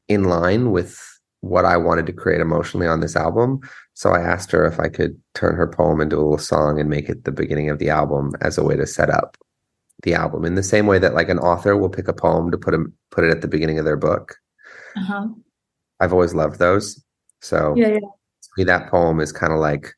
in 0.07 0.23
line 0.23 0.71
with 0.71 0.97
what 1.41 1.65
I 1.65 1.75
wanted 1.75 2.05
to 2.05 2.13
create 2.13 2.39
emotionally 2.39 2.87
on 2.87 3.01
this 3.01 3.17
album. 3.17 3.59
So 3.93 4.11
I 4.11 4.21
asked 4.21 4.51
her 4.53 4.63
if 4.65 4.79
I 4.79 4.87
could 4.87 5.19
turn 5.33 5.55
her 5.55 5.67
poem 5.67 5.99
into 5.99 6.15
a 6.15 6.23
little 6.23 6.37
song 6.37 6.79
and 6.79 6.89
make 6.89 7.09
it 7.09 7.25
the 7.25 7.31
beginning 7.33 7.69
of 7.69 7.77
the 7.77 7.89
album 7.89 8.31
as 8.39 8.57
a 8.57 8.63
way 8.63 8.77
to 8.77 8.87
set 8.87 9.09
up 9.09 9.35
the 10.03 10.13
album 10.13 10.45
in 10.45 10.55
the 10.55 10.63
same 10.63 10.87
way 10.87 10.97
that 10.99 11.13
like 11.13 11.27
an 11.27 11.39
author 11.39 11.75
will 11.75 11.89
pick 11.89 12.07
a 12.07 12.13
poem 12.13 12.51
to 12.51 12.57
put 12.57 12.73
'em- 12.73 12.93
put 13.11 13.25
it 13.25 13.31
at 13.31 13.41
the 13.41 13.49
beginning 13.49 13.79
of 13.79 13.85
their 13.85 13.97
book. 13.97 14.37
Uh-huh. 14.95 15.27
I've 15.99 16.13
always 16.13 16.33
loved 16.33 16.57
those. 16.57 17.03
So 17.41 17.73
Yeah, 17.75 17.89
yeah. 17.89 17.99
to 17.99 18.49
me, 18.57 18.63
that 18.63 18.89
poem 18.89 19.19
is 19.19 19.33
kind 19.33 19.51
of 19.51 19.59
like 19.59 19.93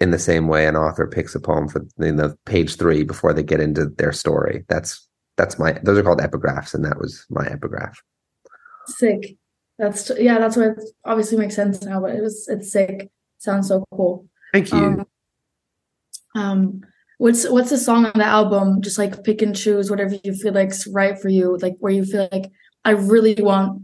in 0.00 0.10
the 0.10 0.18
same 0.18 0.48
way 0.48 0.66
an 0.66 0.76
author 0.76 1.06
picks 1.06 1.34
a 1.34 1.40
poem 1.40 1.68
for 1.68 1.86
in 1.98 2.16
the 2.16 2.36
page 2.46 2.76
three 2.76 3.04
before 3.04 3.32
they 3.32 3.42
get 3.42 3.60
into 3.60 3.86
their 3.86 4.12
story. 4.12 4.64
That's 4.68 5.08
that's 5.36 5.58
my 5.58 5.72
those 5.82 5.98
are 5.98 6.02
called 6.02 6.20
epigraphs, 6.20 6.74
and 6.74 6.84
that 6.84 6.98
was 6.98 7.24
my 7.30 7.46
epigraph. 7.46 7.96
Sick. 8.86 9.36
That's 9.78 10.10
yeah, 10.18 10.38
that's 10.38 10.56
what 10.56 10.68
it 10.68 10.84
obviously 11.04 11.38
makes 11.38 11.56
sense 11.56 11.82
now, 11.82 12.00
but 12.00 12.14
it 12.14 12.22
was 12.22 12.46
it's 12.48 12.70
sick. 12.70 13.10
Sounds 13.38 13.68
so 13.68 13.84
cool. 13.92 14.26
Thank 14.52 14.72
you. 14.72 14.78
Um, 14.78 15.06
um 16.36 16.80
what's 17.18 17.48
what's 17.48 17.70
the 17.70 17.78
song 17.78 18.06
on 18.06 18.12
the 18.14 18.24
album? 18.24 18.82
Just 18.82 18.98
like 18.98 19.24
pick 19.24 19.42
and 19.42 19.56
choose 19.56 19.90
whatever 19.90 20.16
you 20.22 20.34
feel 20.34 20.52
like's 20.52 20.86
right 20.86 21.18
for 21.18 21.28
you, 21.28 21.56
like 21.58 21.76
where 21.78 21.92
you 21.92 22.04
feel 22.04 22.28
like 22.30 22.50
I 22.84 22.90
really 22.90 23.34
want 23.34 23.82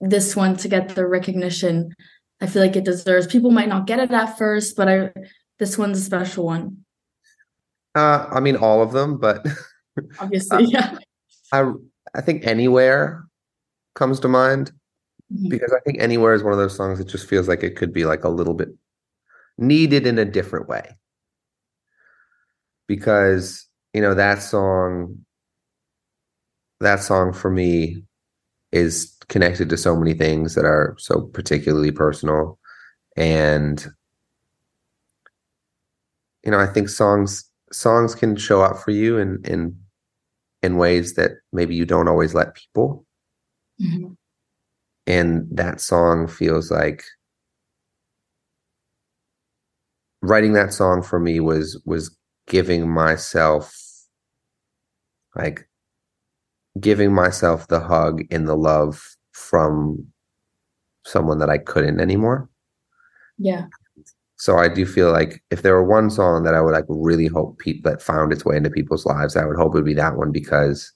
this 0.00 0.34
one 0.34 0.56
to 0.56 0.68
get 0.68 0.90
the 0.90 1.06
recognition 1.06 1.94
I 2.42 2.46
feel 2.46 2.60
like 2.60 2.74
it 2.76 2.84
deserves. 2.84 3.28
People 3.28 3.52
might 3.52 3.68
not 3.68 3.86
get 3.86 4.00
it 4.00 4.10
at 4.10 4.36
first, 4.36 4.76
but 4.76 4.88
I 4.88 5.12
this 5.58 5.78
one's 5.78 5.98
a 5.98 6.02
special 6.02 6.44
one. 6.44 6.84
uh, 7.94 8.26
I 8.30 8.40
mean, 8.40 8.56
all 8.56 8.82
of 8.82 8.90
them, 8.92 9.16
but 9.18 9.46
Obviously, 10.18 10.64
yeah. 10.68 10.98
I 11.52 11.70
I 12.14 12.20
think 12.20 12.44
anywhere 12.46 13.24
comes 13.94 14.18
to 14.20 14.28
mind 14.28 14.72
Mhm. 15.32 15.48
because 15.48 15.72
I 15.72 15.80
think 15.80 15.98
anywhere 16.00 16.34
is 16.34 16.42
one 16.42 16.52
of 16.52 16.58
those 16.58 16.76
songs 16.76 16.98
that 16.98 17.06
just 17.08 17.26
feels 17.28 17.48
like 17.48 17.62
it 17.62 17.76
could 17.76 17.92
be 17.92 18.04
like 18.04 18.24
a 18.24 18.28
little 18.28 18.52
bit 18.54 18.68
needed 19.56 20.06
in 20.06 20.18
a 20.18 20.24
different 20.26 20.68
way. 20.68 20.98
Because, 22.88 23.66
you 23.94 24.02
know, 24.02 24.14
that 24.14 24.42
song 24.42 25.24
that 26.80 27.00
song 27.00 27.32
for 27.32 27.48
me 27.50 28.02
is 28.72 29.16
connected 29.28 29.68
to 29.70 29.76
so 29.76 29.96
many 29.96 30.14
things 30.14 30.54
that 30.54 30.64
are 30.64 30.94
so 30.98 31.22
particularly 31.32 31.90
personal 31.90 32.58
and 33.16 33.86
you 36.44 36.50
know, 36.50 36.58
I 36.58 36.66
think 36.66 36.88
songs 36.88 37.48
songs 37.70 38.14
can 38.14 38.36
show 38.36 38.62
up 38.62 38.78
for 38.78 38.90
you 38.90 39.18
in 39.18 39.40
in 39.44 39.78
in 40.62 40.76
ways 40.76 41.14
that 41.14 41.32
maybe 41.52 41.74
you 41.74 41.86
don't 41.86 42.08
always 42.08 42.34
let 42.34 42.54
people 42.54 43.06
Mhm. 43.80 44.16
and 45.06 45.48
that 45.56 45.80
song 45.80 46.28
feels 46.28 46.70
like 46.70 47.02
writing 50.20 50.52
that 50.52 50.72
song 50.72 51.02
for 51.02 51.18
me 51.18 51.40
was 51.40 51.80
was 51.84 52.16
giving 52.46 52.88
myself 52.90 53.74
like 55.34 55.68
giving 56.80 57.12
myself 57.12 57.68
the 57.68 57.80
hug 57.80 58.22
and 58.30 58.48
the 58.48 58.56
love 58.56 59.16
from 59.32 60.06
someone 61.04 61.38
that 61.38 61.50
I 61.50 61.58
couldn't 61.58 62.00
anymore. 62.00 62.48
Yeah. 63.38 63.66
So 64.36 64.58
I 64.58 64.68
do 64.68 64.86
feel 64.86 65.12
like 65.12 65.42
if 65.50 65.62
there 65.62 65.74
were 65.74 65.84
one 65.84 66.10
song 66.10 66.42
that 66.44 66.54
I 66.54 66.60
would 66.60 66.72
like 66.72 66.84
really 66.88 67.26
hope 67.26 67.58
people 67.58 67.88
that 67.90 68.02
found 68.02 68.32
its 68.32 68.44
way 68.44 68.56
into 68.56 68.70
people's 68.70 69.06
lives, 69.06 69.36
I 69.36 69.44
would 69.44 69.56
hope 69.56 69.74
it 69.74 69.78
would 69.78 69.84
be 69.84 69.94
that 69.94 70.16
one 70.16 70.32
because 70.32 70.92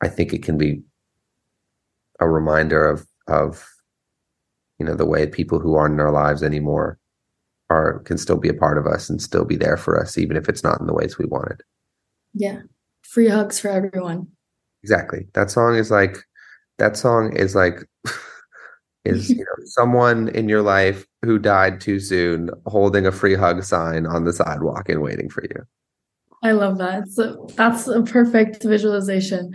I 0.00 0.08
think 0.08 0.32
it 0.32 0.42
can 0.42 0.56
be 0.56 0.82
a 2.18 2.28
reminder 2.28 2.88
of 2.88 3.06
of 3.26 3.68
you 4.78 4.86
know 4.86 4.94
the 4.94 5.06
way 5.06 5.26
people 5.26 5.58
who 5.58 5.74
aren't 5.74 5.94
in 5.94 6.00
our 6.00 6.12
lives 6.12 6.42
anymore 6.42 6.98
are 7.68 8.00
can 8.00 8.18
still 8.18 8.38
be 8.38 8.48
a 8.48 8.54
part 8.54 8.78
of 8.78 8.86
us 8.86 9.10
and 9.10 9.20
still 9.20 9.44
be 9.44 9.56
there 9.56 9.76
for 9.76 10.00
us 10.00 10.16
even 10.16 10.36
if 10.36 10.48
it's 10.48 10.64
not 10.64 10.80
in 10.80 10.86
the 10.86 10.94
ways 10.94 11.18
we 11.18 11.26
wanted. 11.26 11.62
Yeah. 12.32 12.62
Free 13.02 13.28
hugs 13.28 13.60
for 13.60 13.68
everyone. 13.68 14.28
Exactly. 14.82 15.26
That 15.34 15.50
song 15.50 15.76
is 15.76 15.90
like 15.90 16.18
that 16.78 16.96
song 16.96 17.36
is 17.36 17.54
like 17.54 17.84
is 19.04 19.30
you 19.30 19.36
know 19.36 19.64
someone 19.64 20.28
in 20.28 20.48
your 20.48 20.62
life 20.62 21.06
who 21.24 21.38
died 21.38 21.80
too 21.80 22.00
soon 22.00 22.50
holding 22.66 23.06
a 23.06 23.12
free 23.12 23.34
hug 23.34 23.62
sign 23.62 24.06
on 24.06 24.24
the 24.24 24.32
sidewalk 24.32 24.88
and 24.88 25.02
waiting 25.02 25.28
for 25.28 25.42
you. 25.42 25.66
I 26.42 26.52
love 26.52 26.78
that. 26.78 27.08
So 27.08 27.46
that's 27.54 27.86
a 27.86 28.02
perfect 28.02 28.62
visualization. 28.62 29.54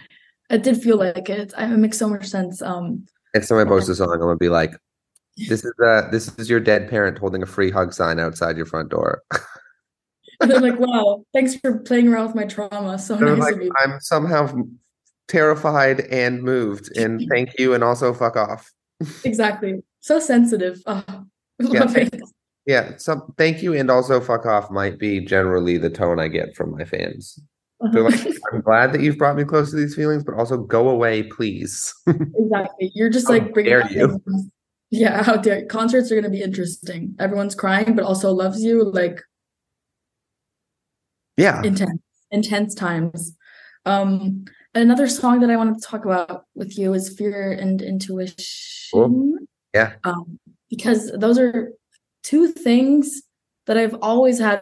It 0.50 0.62
did 0.62 0.82
feel 0.82 0.98
like 0.98 1.30
it. 1.30 1.54
It 1.58 1.78
makes 1.78 1.98
so 1.98 2.08
much 2.08 2.28
sense. 2.28 2.62
Um, 2.62 3.06
Next 3.34 3.48
time 3.48 3.58
I 3.58 3.66
post 3.66 3.90
a 3.90 3.96
song, 3.96 4.12
I'm 4.14 4.20
gonna 4.20 4.38
be 4.38 4.50
like, 4.50 4.72
"This 5.50 5.66
is 5.66 5.74
uh, 5.84 6.10
this 6.12 6.28
is 6.38 6.50
your 6.50 6.60
dead 6.60 6.88
parent 6.88 7.18
holding 7.18 7.42
a 7.42 7.48
free 7.48 7.72
hug 7.72 7.94
sign 7.94 8.20
outside 8.20 8.56
your 8.56 8.68
front 8.68 8.90
door." 8.90 9.24
and 10.40 10.52
they're 10.52 10.62
like, 10.62 10.80
"Wow, 10.80 11.26
thanks 11.34 11.56
for 11.56 11.80
playing 11.80 12.08
around 12.08 12.28
with 12.28 12.36
my 12.36 12.46
trauma. 12.46 13.00
So 13.00 13.18
nice 13.18 13.40
like, 13.40 13.56
of 13.56 13.64
you." 13.64 13.72
I'm 13.84 14.00
somehow 14.00 14.48
terrified 15.28 16.02
and 16.02 16.44
moved, 16.44 16.96
and 16.98 17.26
thank 17.32 17.58
you, 17.58 17.74
and 17.74 17.84
also 17.84 18.14
fuck 18.14 18.36
off. 18.36 18.72
Exactly. 19.24 19.84
So 20.02 20.20
sensitive. 20.20 20.82
Oh, 20.86 21.04
Yeah, 21.60 21.88
thank. 21.88 22.14
Yeah, 22.66 22.98
some 22.98 23.34
thank 23.38 23.62
you 23.62 23.74
and 23.74 23.92
also 23.92 24.20
fuck 24.20 24.46
off 24.46 24.72
might 24.72 24.98
be 24.98 25.24
generally 25.24 25.78
the 25.78 25.90
tone 25.90 26.20
I 26.20 26.28
get 26.28 26.56
from 26.56 26.72
my 26.72 26.84
fans. 26.84 27.40
They're 27.92 28.04
like, 28.04 28.20
I'm 28.52 28.62
glad 28.62 28.94
that 28.94 29.02
you've 29.02 29.18
brought 29.18 29.36
me 29.36 29.44
close 29.44 29.70
to 29.70 29.76
these 29.76 29.94
feelings, 29.94 30.24
but 30.24 30.34
also 30.34 30.58
go 30.58 30.90
away, 30.90 31.24
please. 31.24 31.94
exactly. 32.08 32.92
You're 32.96 33.10
just 33.10 33.30
like 33.30 33.54
bringing. 33.54 33.72
dare 33.72 33.92
you. 33.92 34.22
Yeah, 34.90 35.24
how 35.24 35.38
dare 35.38 35.66
concerts 35.66 36.12
are 36.12 36.16
gonna 36.16 36.30
be 36.30 36.42
interesting. 36.42 37.16
Everyone's 37.20 37.54
crying, 37.54 37.96
but 37.96 38.06
also 38.06 38.32
loves 38.32 38.64
you. 38.64 38.84
Like 38.84 39.22
yeah. 41.38 41.62
intense 41.64 42.02
intense 42.32 42.74
times 42.74 43.36
um 43.86 44.46
another 44.76 45.08
song 45.08 45.40
that 45.40 45.50
i 45.50 45.56
wanted 45.56 45.76
to 45.76 45.82
talk 45.88 46.06
about 46.06 46.46
with 46.54 46.78
you 46.78 46.94
is 46.94 47.16
fear 47.18 47.52
and 47.52 47.82
intuition 47.82 48.36
Cool. 48.94 49.38
Yeah. 49.74 49.94
um 50.04 50.38
because 50.70 51.12
those 51.14 51.38
are 51.40 51.72
two 52.24 52.48
things 52.50 53.22
that 53.68 53.78
i've 53.78 53.96
always 54.02 54.38
had 54.40 54.62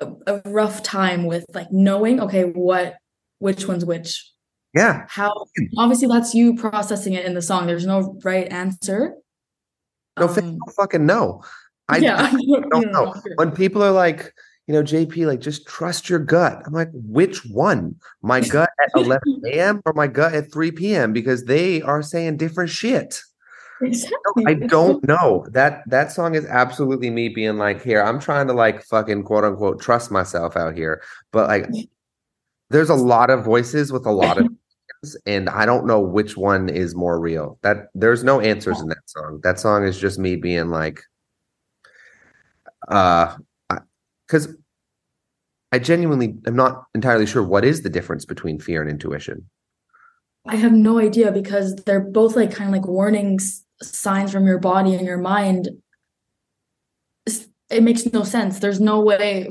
a, 0.00 0.06
a 0.26 0.42
rough 0.50 0.82
time 0.82 1.24
with 1.24 1.46
like 1.54 1.70
knowing 1.72 2.20
okay 2.20 2.44
what 2.44 2.96
which 3.38 3.66
one's 3.68 3.84
which 3.84 4.28
Yeah. 4.74 5.06
how 5.08 5.46
obviously 5.78 6.08
that's 6.08 6.34
you 6.34 6.54
processing 6.56 7.14
it 7.14 7.24
in 7.24 7.34
the 7.34 7.42
song 7.42 7.66
there's 7.66 7.86
no 7.86 8.18
right 8.24 8.50
answer 8.52 9.14
No, 10.18 10.28
Um, 10.28 10.58
fucking 10.76 11.06
no. 11.06 11.42
I 11.88 11.98
yeah 11.98 12.16
I 12.18 12.30
don't 12.72 12.90
know. 12.90 13.14
When 13.36 13.50
people 13.52 13.80
are 13.84 13.92
like, 13.92 14.32
you 14.66 14.74
know, 14.74 14.82
JP, 14.82 15.26
like 15.26 15.40
just 15.40 15.66
trust 15.66 16.10
your 16.10 16.18
gut. 16.18 16.62
I'm 16.66 16.72
like, 16.72 16.90
which 16.92 17.44
one? 17.46 17.96
My 18.22 18.40
gut 18.48 18.70
at 18.82 18.90
11 18.96 19.42
a.m. 19.46 19.80
or 19.86 19.92
my 19.92 20.08
gut 20.08 20.34
at 20.34 20.52
3 20.52 20.72
p.m. 20.72 21.12
Because 21.12 21.44
they 21.44 21.82
are 21.82 22.02
saying 22.02 22.36
different 22.36 22.70
shit. 22.70 23.22
exactly. 23.80 24.44
I 24.46 24.54
don't 24.54 25.06
know. 25.06 25.46
That 25.50 25.82
that 25.88 26.10
song 26.10 26.34
is 26.34 26.44
absolutely 26.46 27.10
me 27.10 27.28
being 27.28 27.58
like, 27.58 27.82
here, 27.82 28.02
I'm 28.02 28.18
trying 28.18 28.48
to 28.48 28.52
like 28.54 28.82
fucking 28.82 29.22
quote 29.22 29.44
unquote 29.44 29.80
trust 29.80 30.10
myself 30.10 30.56
out 30.56 30.74
here. 30.74 31.02
But 31.30 31.46
like 31.48 31.68
there's 32.70 32.90
a 32.90 32.94
lot 32.94 33.30
of 33.30 33.44
voices 33.44 33.92
with 33.92 34.04
a 34.04 34.10
lot 34.10 34.38
of 34.38 34.48
and 35.26 35.48
I 35.48 35.66
don't 35.66 35.86
know 35.86 36.00
which 36.00 36.36
one 36.36 36.68
is 36.68 36.96
more 36.96 37.20
real. 37.20 37.60
That 37.62 37.88
there's 37.94 38.24
no 38.24 38.40
answers 38.40 38.80
in 38.80 38.88
that 38.88 39.08
song. 39.08 39.40
That 39.44 39.60
song 39.60 39.84
is 39.84 40.00
just 40.00 40.18
me 40.18 40.34
being 40.34 40.70
like 40.70 41.02
uh 42.88 43.36
because 44.26 44.54
I 45.72 45.78
genuinely 45.78 46.36
am 46.46 46.56
not 46.56 46.84
entirely 46.94 47.26
sure 47.26 47.42
what 47.42 47.64
is 47.64 47.82
the 47.82 47.90
difference 47.90 48.24
between 48.24 48.58
fear 48.58 48.80
and 48.80 48.90
intuition. 48.90 49.48
I 50.46 50.56
have 50.56 50.72
no 50.72 50.98
idea 50.98 51.32
because 51.32 51.74
they're 51.74 52.00
both 52.00 52.36
like 52.36 52.52
kind 52.52 52.70
of 52.70 52.72
like 52.74 52.86
warning 52.86 53.40
signs 53.82 54.32
from 54.32 54.46
your 54.46 54.58
body 54.58 54.94
and 54.94 55.06
your 55.06 55.18
mind. 55.18 55.68
It 57.68 57.82
makes 57.82 58.06
no 58.12 58.22
sense. 58.22 58.60
There's 58.60 58.80
no 58.80 59.00
way 59.00 59.50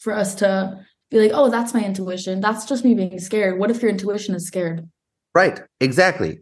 for 0.00 0.12
us 0.12 0.34
to 0.36 0.84
be 1.10 1.20
like, 1.20 1.30
oh, 1.32 1.50
that's 1.50 1.72
my 1.72 1.84
intuition. 1.84 2.40
That's 2.40 2.66
just 2.66 2.84
me 2.84 2.94
being 2.94 3.20
scared. 3.20 3.58
What 3.58 3.70
if 3.70 3.80
your 3.80 3.90
intuition 3.90 4.34
is 4.34 4.46
scared? 4.46 4.88
Right. 5.34 5.60
Exactly. 5.80 6.40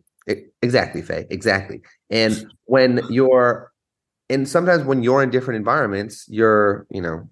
Exactly, 0.62 1.02
Faye. 1.02 1.26
Exactly. 1.30 1.82
And 2.10 2.46
when 2.64 3.02
you're 3.10 3.70
and 4.28 4.48
sometimes 4.48 4.84
when 4.84 5.02
you're 5.02 5.22
in 5.22 5.30
different 5.30 5.58
environments, 5.58 6.26
you're, 6.28 6.86
you 6.90 7.00
know, 7.00 7.28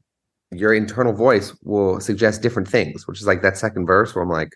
your 0.51 0.73
internal 0.75 1.13
voice 1.13 1.57
will 1.63 2.01
suggest 2.01 2.43
different 2.43 2.69
things, 2.69 3.07
which 3.07 3.21
is 3.21 3.27
like 3.27 3.43
that 3.43 3.57
second 3.59 3.87
verse 3.87 4.15
where 4.15 4.23
I'm 4.23 4.31
like, 4.31 4.53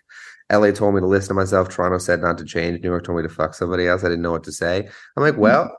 LA 0.51 0.71
told 0.71 0.95
me 0.95 1.01
to 1.01 1.07
listen 1.07 1.29
to 1.29 1.33
myself, 1.35 1.69
Toronto 1.69 1.97
said 1.99 2.21
not 2.21 2.37
to 2.39 2.45
change, 2.45 2.81
New 2.81 2.89
York 2.89 3.03
told 3.03 3.17
me 3.17 3.23
to 3.23 3.29
fuck 3.29 3.53
somebody 3.53 3.87
else. 3.87 4.03
I 4.03 4.07
didn't 4.07 4.21
know 4.23 4.31
what 4.31 4.43
to 4.45 4.51
say. 4.51 4.87
I'm 5.15 5.23
like, 5.23 5.37
well, 5.37 5.75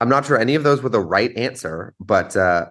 I'm 0.00 0.08
not 0.08 0.26
sure 0.26 0.38
any 0.38 0.54
of 0.56 0.64
those 0.64 0.82
were 0.82 0.88
the 0.88 1.00
right 1.00 1.34
answer, 1.36 1.94
but 2.00 2.36
uh 2.36 2.66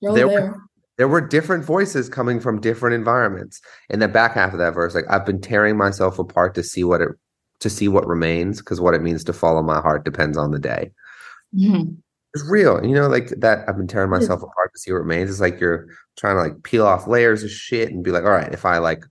They're 0.00 0.14
There 0.14 0.28
were- 0.28 0.32
there. 0.40 0.56
there 0.98 1.08
were 1.08 1.20
different 1.20 1.64
voices 1.64 2.08
coming 2.08 2.38
from 2.38 2.60
different 2.60 2.94
environments. 2.94 3.60
In 3.90 3.98
the 3.98 4.08
back 4.08 4.34
half 4.34 4.52
of 4.52 4.58
that 4.60 4.74
verse, 4.74 4.94
like 4.94 5.06
I've 5.10 5.26
been 5.26 5.40
tearing 5.40 5.76
myself 5.76 6.18
apart 6.18 6.54
to 6.54 6.62
see 6.62 6.84
what 6.84 7.00
it 7.00 7.08
to 7.60 7.70
see 7.70 7.86
what 7.88 8.06
remains, 8.08 8.58
because 8.58 8.80
what 8.80 8.92
it 8.94 9.02
means 9.02 9.22
to 9.24 9.32
follow 9.32 9.62
my 9.62 9.80
heart 9.80 10.04
depends 10.04 10.36
on 10.36 10.50
the 10.50 10.58
day. 10.58 10.90
Mhm. 11.56 12.01
It's 12.34 12.48
real. 12.48 12.84
You 12.84 12.94
know, 12.94 13.08
like 13.08 13.28
that 13.38 13.68
I've 13.68 13.76
been 13.76 13.86
tearing 13.86 14.12
is. 14.12 14.20
myself 14.20 14.42
apart 14.42 14.72
to 14.72 14.78
see 14.78 14.92
what 14.92 14.98
remains. 14.98 15.30
It's 15.30 15.40
like 15.40 15.60
you're 15.60 15.86
trying 16.16 16.36
to 16.36 16.42
like 16.42 16.62
peel 16.62 16.86
off 16.86 17.06
layers 17.06 17.42
of 17.42 17.50
shit 17.50 17.90
and 17.90 18.02
be 18.02 18.10
like, 18.10 18.24
all 18.24 18.30
right, 18.30 18.52
if 18.52 18.64
I 18.64 18.78
like 18.78 19.04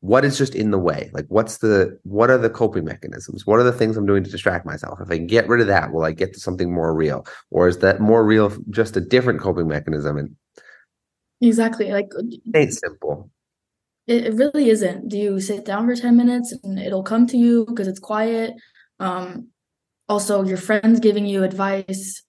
what 0.00 0.24
is 0.24 0.38
just 0.38 0.54
in 0.54 0.70
the 0.70 0.78
way? 0.78 1.10
Like, 1.12 1.26
what's 1.28 1.58
the 1.58 1.98
what 2.04 2.30
are 2.30 2.38
the 2.38 2.50
coping 2.50 2.84
mechanisms? 2.84 3.46
What 3.46 3.60
are 3.60 3.64
the 3.64 3.72
things 3.72 3.96
I'm 3.96 4.06
doing 4.06 4.24
to 4.24 4.30
distract 4.30 4.64
myself? 4.64 4.98
If 5.00 5.10
I 5.10 5.16
can 5.16 5.26
get 5.26 5.48
rid 5.48 5.60
of 5.60 5.66
that, 5.66 5.92
will 5.92 6.04
I 6.04 6.12
get 6.12 6.32
to 6.34 6.40
something 6.40 6.72
more 6.72 6.94
real, 6.94 7.26
or 7.50 7.68
is 7.68 7.78
that 7.78 8.00
more 8.00 8.24
real 8.24 8.52
just 8.70 8.96
a 8.96 9.00
different 9.00 9.40
coping 9.40 9.68
mechanism? 9.68 10.16
And 10.16 10.36
exactly, 11.40 11.92
like 11.92 12.10
it 12.16 12.40
ain't 12.56 12.72
simple. 12.72 13.30
It, 14.06 14.26
it 14.26 14.34
really 14.34 14.70
isn't. 14.70 15.08
Do 15.08 15.18
you 15.18 15.38
sit 15.38 15.66
down 15.66 15.86
for 15.86 15.94
ten 15.94 16.16
minutes 16.16 16.54
and 16.64 16.78
it'll 16.78 17.02
come 17.02 17.26
to 17.28 17.36
you 17.36 17.66
because 17.66 17.86
it's 17.86 18.00
quiet? 18.00 18.54
Um, 18.98 19.48
also, 20.08 20.42
your 20.42 20.56
friends 20.56 20.98
giving 20.98 21.26
you 21.26 21.44
advice, 21.44 22.22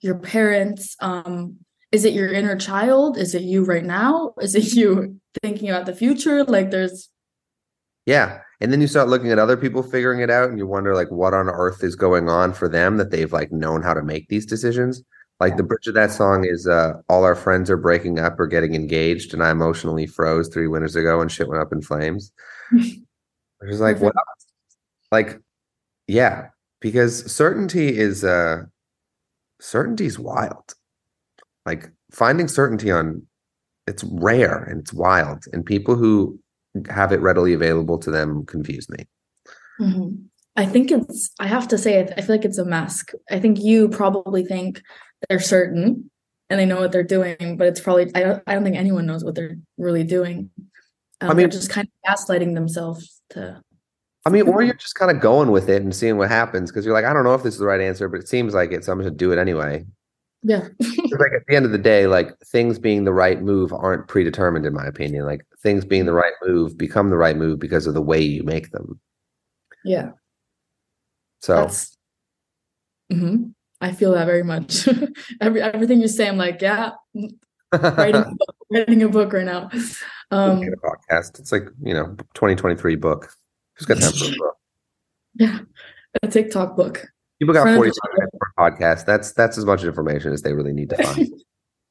your 0.00 0.18
parents. 0.18 0.96
Um, 1.00 1.58
is 1.92 2.04
it 2.04 2.12
your 2.12 2.32
inner 2.32 2.56
child? 2.56 3.16
Is 3.16 3.34
it 3.34 3.42
you 3.42 3.64
right 3.64 3.84
now? 3.84 4.34
Is 4.40 4.54
it 4.54 4.74
you 4.74 5.20
thinking 5.42 5.70
about 5.70 5.86
the 5.86 5.94
future? 5.94 6.44
Like, 6.44 6.70
there's 6.70 7.10
yeah. 8.06 8.40
And 8.60 8.72
then 8.72 8.80
you 8.80 8.86
start 8.86 9.08
looking 9.08 9.30
at 9.32 9.38
other 9.38 9.56
people 9.56 9.82
figuring 9.82 10.20
it 10.20 10.30
out 10.30 10.48
and 10.48 10.58
you 10.58 10.66
wonder 10.66 10.94
like 10.94 11.10
what 11.10 11.34
on 11.34 11.48
earth 11.48 11.84
is 11.84 11.94
going 11.94 12.28
on 12.28 12.54
for 12.54 12.68
them 12.68 12.96
that 12.96 13.10
they've 13.10 13.32
like 13.32 13.52
known 13.52 13.82
how 13.82 13.92
to 13.92 14.02
make 14.02 14.28
these 14.28 14.46
decisions. 14.46 15.02
Like 15.38 15.58
the 15.58 15.62
bridge 15.62 15.86
of 15.86 15.94
that 15.94 16.12
song 16.12 16.46
is 16.46 16.66
uh 16.66 16.94
all 17.10 17.24
our 17.24 17.34
friends 17.34 17.68
are 17.68 17.76
breaking 17.76 18.18
up 18.18 18.40
or 18.40 18.46
getting 18.46 18.74
engaged 18.74 19.34
and 19.34 19.42
I 19.42 19.50
emotionally 19.50 20.06
froze 20.06 20.48
three 20.48 20.66
winters 20.66 20.96
ago 20.96 21.20
and 21.20 21.30
shit 21.30 21.48
went 21.48 21.60
up 21.60 21.72
in 21.72 21.82
flames. 21.82 22.32
Which 22.70 23.00
is 23.62 23.80
like 23.80 24.00
what 24.00 24.14
like 25.12 25.38
yeah, 26.06 26.48
because 26.80 27.30
certainty 27.30 27.98
is 27.98 28.24
uh 28.24 28.62
certainty 29.60 30.06
is 30.06 30.18
wild. 30.18 30.74
Like 31.64 31.90
finding 32.12 32.48
certainty 32.48 32.90
on 32.90 33.26
it's 33.86 34.04
rare 34.04 34.64
and 34.64 34.80
it's 34.80 34.92
wild 34.92 35.44
and 35.52 35.64
people 35.64 35.96
who 35.96 36.38
have 36.88 37.12
it 37.12 37.20
readily 37.20 37.52
available 37.52 37.98
to 37.98 38.10
them 38.10 38.44
confuse 38.46 38.88
me. 38.88 39.06
Mm-hmm. 39.80 40.14
I 40.56 40.66
think 40.66 40.90
it's, 40.90 41.30
I 41.38 41.46
have 41.46 41.68
to 41.68 41.78
say, 41.78 42.00
I 42.00 42.20
feel 42.20 42.36
like 42.36 42.44
it's 42.44 42.58
a 42.58 42.64
mask. 42.64 43.12
I 43.30 43.38
think 43.38 43.60
you 43.60 43.88
probably 43.88 44.44
think 44.44 44.80
they're 45.28 45.38
certain 45.38 46.10
and 46.48 46.60
they 46.60 46.66
know 46.66 46.80
what 46.80 46.92
they're 46.92 47.02
doing, 47.02 47.56
but 47.58 47.66
it's 47.66 47.80
probably, 47.80 48.10
I 48.14 48.20
don't, 48.20 48.42
I 48.46 48.54
don't 48.54 48.64
think 48.64 48.76
anyone 48.76 49.06
knows 49.06 49.24
what 49.24 49.34
they're 49.34 49.56
really 49.76 50.04
doing. 50.04 50.50
Um, 51.20 51.30
I 51.30 51.34
mean, 51.34 51.36
they're 51.36 51.48
just 51.48 51.70
kind 51.70 51.88
of 51.88 52.10
gaslighting 52.10 52.54
themselves 52.54 53.20
to. 53.30 53.62
I 54.26 54.28
mean, 54.28 54.48
or 54.48 54.60
you're 54.60 54.74
just 54.74 54.96
kind 54.96 55.10
of 55.10 55.22
going 55.22 55.52
with 55.52 55.68
it 55.68 55.82
and 55.82 55.94
seeing 55.94 56.18
what 56.18 56.28
happens 56.28 56.70
because 56.70 56.84
you're 56.84 56.94
like, 56.94 57.04
I 57.04 57.12
don't 57.12 57.22
know 57.22 57.34
if 57.34 57.44
this 57.44 57.54
is 57.54 57.60
the 57.60 57.66
right 57.66 57.80
answer, 57.80 58.08
but 58.08 58.18
it 58.18 58.28
seems 58.28 58.54
like 58.54 58.72
it, 58.72 58.84
so 58.84 58.90
I'm 58.90 58.98
going 58.98 59.08
to 59.08 59.16
do 59.16 59.30
it 59.30 59.38
anyway. 59.38 59.86
Yeah. 60.42 60.66
like 60.80 61.32
at 61.32 61.46
the 61.46 61.54
end 61.54 61.64
of 61.64 61.70
the 61.70 61.78
day, 61.78 62.08
like 62.08 62.36
things 62.40 62.80
being 62.80 63.04
the 63.04 63.12
right 63.12 63.40
move 63.40 63.72
aren't 63.72 64.08
predetermined, 64.08 64.66
in 64.66 64.74
my 64.74 64.84
opinion. 64.84 65.26
Like 65.26 65.46
things 65.62 65.84
being 65.84 66.06
the 66.06 66.12
right 66.12 66.32
move 66.42 66.76
become 66.76 67.08
the 67.08 67.16
right 67.16 67.36
move 67.36 67.60
because 67.60 67.86
of 67.86 67.94
the 67.94 68.02
way 68.02 68.20
you 68.20 68.42
make 68.42 68.72
them. 68.72 69.00
Yeah. 69.84 70.10
So. 71.40 71.68
Mm-hmm. 73.12 73.50
I 73.80 73.92
feel 73.92 74.12
that 74.12 74.26
very 74.26 74.42
much. 74.42 74.88
Every 75.40 75.62
everything 75.62 76.00
you 76.00 76.08
say, 76.08 76.26
I'm 76.26 76.36
like, 76.36 76.60
yeah, 76.62 76.92
writing, 77.72 78.22
a 78.22 78.34
book, 78.34 78.56
writing 78.72 79.02
a 79.02 79.08
book 79.08 79.32
right 79.32 79.44
now. 79.44 79.68
Um, 80.32 80.62
a 80.62 81.12
podcast. 81.12 81.38
It's 81.38 81.52
like 81.52 81.68
you 81.82 81.94
know, 81.94 82.16
2023 82.34 82.96
book. 82.96 83.30
Who's 83.76 83.86
got 83.86 84.00
time 84.00 84.12
for 84.12 84.24
a 84.26 84.36
book? 84.36 84.56
Yeah, 85.38 85.58
a 86.22 86.28
TikTok 86.28 86.76
book. 86.76 87.04
People 87.38 87.52
got 87.52 87.64
45 87.64 87.76
minutes 87.76 88.36
for 88.38 88.48
a 88.56 88.70
podcast. 88.70 89.04
That's 89.04 89.32
that's 89.32 89.58
as 89.58 89.66
much 89.66 89.84
information 89.84 90.32
as 90.32 90.40
they 90.40 90.54
really 90.54 90.72
need 90.72 90.88
to 90.90 90.96
find. 90.96 91.28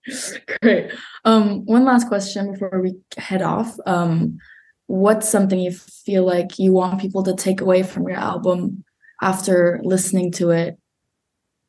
Great. 0.61 0.91
Um, 1.25 1.63
one 1.65 1.85
last 1.85 2.07
question 2.07 2.51
before 2.51 2.81
we 2.81 2.95
head 3.17 3.43
off. 3.43 3.77
Um, 3.85 4.39
what's 4.87 5.29
something 5.29 5.59
you 5.59 5.71
feel 5.73 6.25
like 6.25 6.57
you 6.57 6.71
want 6.71 7.01
people 7.01 7.21
to 7.23 7.35
take 7.35 7.61
away 7.61 7.83
from 7.83 8.07
your 8.07 8.17
album 8.17 8.83
after 9.21 9.79
listening 9.83 10.31
to 10.33 10.49
it? 10.49 10.79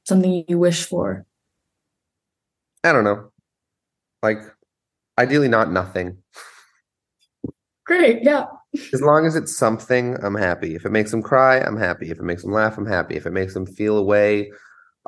Something 0.04 0.44
you 0.48 0.58
wish 0.58 0.84
for? 0.84 1.26
I 2.84 2.92
don't 2.92 3.04
know. 3.04 3.32
Like, 4.22 4.38
ideally, 5.18 5.48
not 5.48 5.70
nothing. 5.70 6.18
Great. 7.84 8.22
Yeah. 8.22 8.46
As 8.92 9.02
long 9.02 9.26
as 9.26 9.36
it's 9.36 9.56
something, 9.56 10.16
I'm 10.22 10.34
happy. 10.34 10.74
If 10.74 10.84
it 10.84 10.92
makes 10.92 11.10
them 11.10 11.22
cry, 11.22 11.60
I'm 11.60 11.76
happy. 11.76 12.10
If 12.10 12.18
it 12.18 12.24
makes 12.24 12.42
them 12.42 12.52
laugh, 12.52 12.78
I'm 12.78 12.86
happy. 12.86 13.16
If 13.16 13.26
it 13.26 13.32
makes 13.32 13.54
them 13.54 13.66
feel 13.66 13.98
a 13.98 14.02
way 14.02 14.50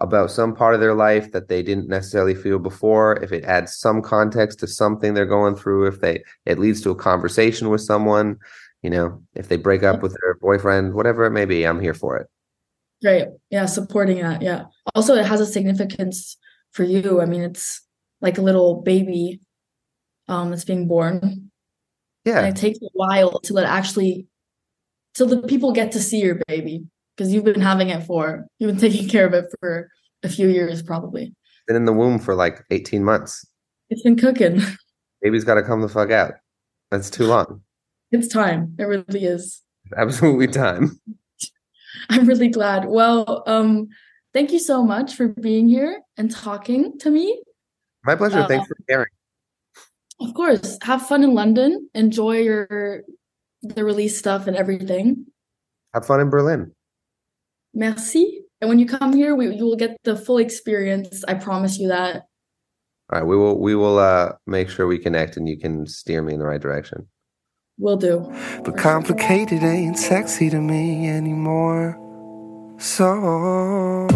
about 0.01 0.31
some 0.31 0.55
part 0.55 0.75
of 0.75 0.81
their 0.81 0.95
life 0.95 1.33
that 1.33 1.49
they 1.49 1.63
didn't 1.63 1.89
necessarily 1.89 2.35
feel 2.35 2.59
before, 2.59 3.17
if 3.23 3.33
it 3.33 3.45
adds 3.45 3.77
some 3.77 4.01
context 4.01 4.61
to 4.61 4.67
something 4.67 5.15
they're 5.15 5.27
going 5.27 5.57
through, 5.57 5.87
if 5.87 6.01
they 6.01 6.23
it 6.47 6.59
leads 6.59 6.81
to 6.83 6.91
a 6.91 6.95
conversation 6.95 7.69
with 7.69 7.81
someone, 7.81 8.37
you 8.83 8.91
know, 8.91 9.23
if 9.35 9.49
they 9.49 9.57
break 9.57 9.83
up 9.83 10.03
with 10.03 10.17
their 10.21 10.35
boyfriend, 10.35 10.95
whatever 10.95 11.25
it 11.25 11.31
may 11.31 11.45
be, 11.45 11.65
I'm 11.65 11.81
here 11.81 11.95
for 11.95 12.17
it. 12.17 12.29
Right. 13.05 13.29
Yeah, 13.51 13.67
supporting 13.67 14.19
that. 14.23 14.43
Yeah. 14.43 14.65
Also, 14.95 15.15
it 15.15 15.27
has 15.27 15.41
a 15.41 15.47
significance 15.47 16.37
for 16.73 16.85
you. 16.85 17.21
I 17.21 17.27
mean, 17.27 17.43
it's 17.43 17.83
like 18.21 18.39
a 18.39 18.43
little 18.43 18.83
baby 18.83 19.41
um 20.29 20.51
that's 20.51 20.65
being 20.65 20.87
born 20.87 21.48
yeah. 22.29 22.41
And 22.41 22.57
it 22.57 22.61
takes 22.61 22.79
a 22.83 22.89
while 22.93 23.41
till 23.41 23.59
it 23.59 23.65
actually 23.65 24.27
till 25.15 25.27
the 25.27 25.43
people 25.43 25.73
get 25.73 25.93
to 25.93 26.01
see 26.01 26.21
your 26.21 26.41
baby 26.47 26.85
because 27.17 27.33
you've 27.33 27.45
been 27.45 27.61
having 27.61 27.89
it 27.89 28.05
for 28.05 28.47
you've 28.59 28.71
been 28.71 28.81
taking 28.81 29.09
care 29.09 29.27
of 29.27 29.33
it 29.33 29.47
for 29.59 29.89
a 30.23 30.29
few 30.29 30.49
years 30.49 30.83
probably. 30.83 31.35
Been 31.67 31.77
in 31.77 31.85
the 31.87 31.93
womb 31.93 32.19
for 32.19 32.35
like 32.35 32.65
18 32.71 33.03
months. 33.03 33.47
It's 33.91 34.03
been 34.03 34.17
cooking. 34.17 34.61
Baby's 35.23 35.45
got 35.45 35.55
to 35.55 35.63
come 35.63 35.81
the 35.81 35.89
fuck 35.89 36.11
out. 36.11 36.35
That's 36.91 37.11
too 37.11 37.27
long. 37.27 37.63
It's 38.11 38.29
time. 38.29 38.75
It 38.79 38.85
really 38.85 39.25
is. 39.25 39.63
Absolutely 39.97 40.49
time. 40.49 41.01
I'm 42.11 42.27
really 42.27 42.49
glad. 42.49 42.87
Well, 42.87 43.43
um, 43.47 43.89
thank 44.33 44.53
you 44.53 44.59
so 44.59 44.83
much 44.83 45.15
for 45.15 45.29
being 45.29 45.69
here 45.69 46.01
and 46.17 46.31
talking 46.31 46.99
to 47.01 47.11
me. 47.11 47.43
My 48.05 48.15
pleasure. 48.15 48.39
Uh, 48.39 48.47
Thanks 48.47 48.69
for 48.69 48.77
caring. 48.89 49.09
Of 50.21 50.35
course. 50.35 50.79
Have 50.83 51.07
fun 51.07 51.23
in 51.23 51.35
London. 51.35 51.89
Enjoy 51.95 52.39
your 52.39 53.03
the 53.63 53.85
release 53.85 54.19
stuff 54.19 54.47
and 54.47 54.57
everything. 54.57 55.27
Have 55.95 56.07
fun 56.07 56.21
in 56.21 56.31
Berlin. 56.31 56.73
Merci. 57.75 58.43
And 58.61 58.69
when 58.69 58.79
you 58.79 58.87
come 58.87 59.13
here, 59.15 59.35
we 59.37 59.55
you 59.55 59.65
will 59.65 59.77
get 59.77 59.97
the 60.05 60.17
full 60.17 60.39
experience. 60.39 61.25
I 61.29 61.35
promise 61.35 61.79
you 61.79 61.89
that. 61.89 62.25
All 63.11 63.21
right, 63.21 63.27
we 63.27 63.37
will 63.37 63.61
we 63.61 63.75
will 63.75 63.99
uh 63.99 64.33
make 64.47 64.69
sure 64.69 64.87
we 64.87 64.99
connect 64.99 65.37
and 65.37 65.49
you 65.49 65.59
can 65.59 65.87
steer 65.87 66.23
me 66.23 66.35
in 66.35 66.41
the 66.41 66.47
right 66.47 66.61
direction. 66.61 67.09
Will 67.79 67.97
do. 67.97 68.31
But 68.65 68.77
complicated 68.77 69.63
ain't 69.63 69.99
sexy 69.99 70.51
to 70.51 70.61
me 70.61 71.09
anymore. 71.09 71.97
So 72.79 74.09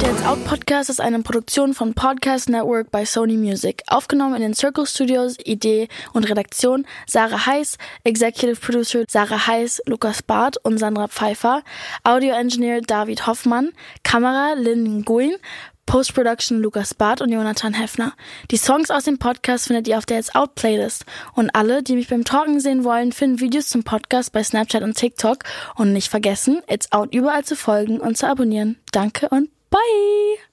Der 0.00 0.12
It's 0.12 0.24
Out 0.24 0.44
Podcast 0.44 0.90
ist 0.90 1.00
eine 1.00 1.20
Produktion 1.22 1.74
von 1.74 1.92
Podcast 1.92 2.48
Network 2.48 2.92
bei 2.92 3.04
Sony 3.04 3.36
Music. 3.36 3.82
Aufgenommen 3.88 4.36
in 4.36 4.42
den 4.42 4.54
Circle 4.54 4.86
Studios, 4.86 5.36
Idee 5.44 5.88
und 6.12 6.28
Redaktion 6.28 6.86
Sarah 7.06 7.46
Heiß, 7.46 7.78
Executive 8.04 8.60
Producer 8.60 9.04
Sarah 9.08 9.48
Heiß, 9.48 9.82
Lukas 9.86 10.22
Barth 10.22 10.56
und 10.62 10.78
Sandra 10.78 11.08
Pfeiffer, 11.08 11.62
Audio 12.04 12.34
Engineer 12.34 12.80
David 12.80 13.26
Hoffmann, 13.26 13.72
Kamera 14.04 14.52
Lynn 14.52 15.00
Nguyen, 15.00 15.36
Post-Production 15.86 16.60
Lukas 16.60 16.94
Barth 16.94 17.20
und 17.20 17.32
Jonathan 17.32 17.74
Heffner. 17.74 18.12
Die 18.52 18.56
Songs 18.56 18.92
aus 18.92 19.04
dem 19.04 19.18
Podcast 19.18 19.66
findet 19.66 19.88
ihr 19.88 19.98
auf 19.98 20.06
der 20.06 20.20
It's 20.20 20.34
Out 20.34 20.54
Playlist. 20.54 21.06
Und 21.34 21.50
alle, 21.54 21.82
die 21.82 21.96
mich 21.96 22.08
beim 22.08 22.24
Talken 22.24 22.60
sehen 22.60 22.84
wollen, 22.84 23.10
finden 23.10 23.40
Videos 23.40 23.68
zum 23.68 23.82
Podcast 23.82 24.32
bei 24.32 24.44
Snapchat 24.44 24.82
und 24.82 24.96
TikTok. 24.96 25.44
Und 25.76 25.92
nicht 25.92 26.08
vergessen, 26.08 26.60
It's 26.68 26.92
Out 26.92 27.14
überall 27.14 27.44
zu 27.44 27.56
folgen 27.56 27.98
und 27.98 28.16
zu 28.16 28.28
abonnieren. 28.28 28.76
Danke 28.92 29.30
und 29.30 29.48
bye! 29.70 30.47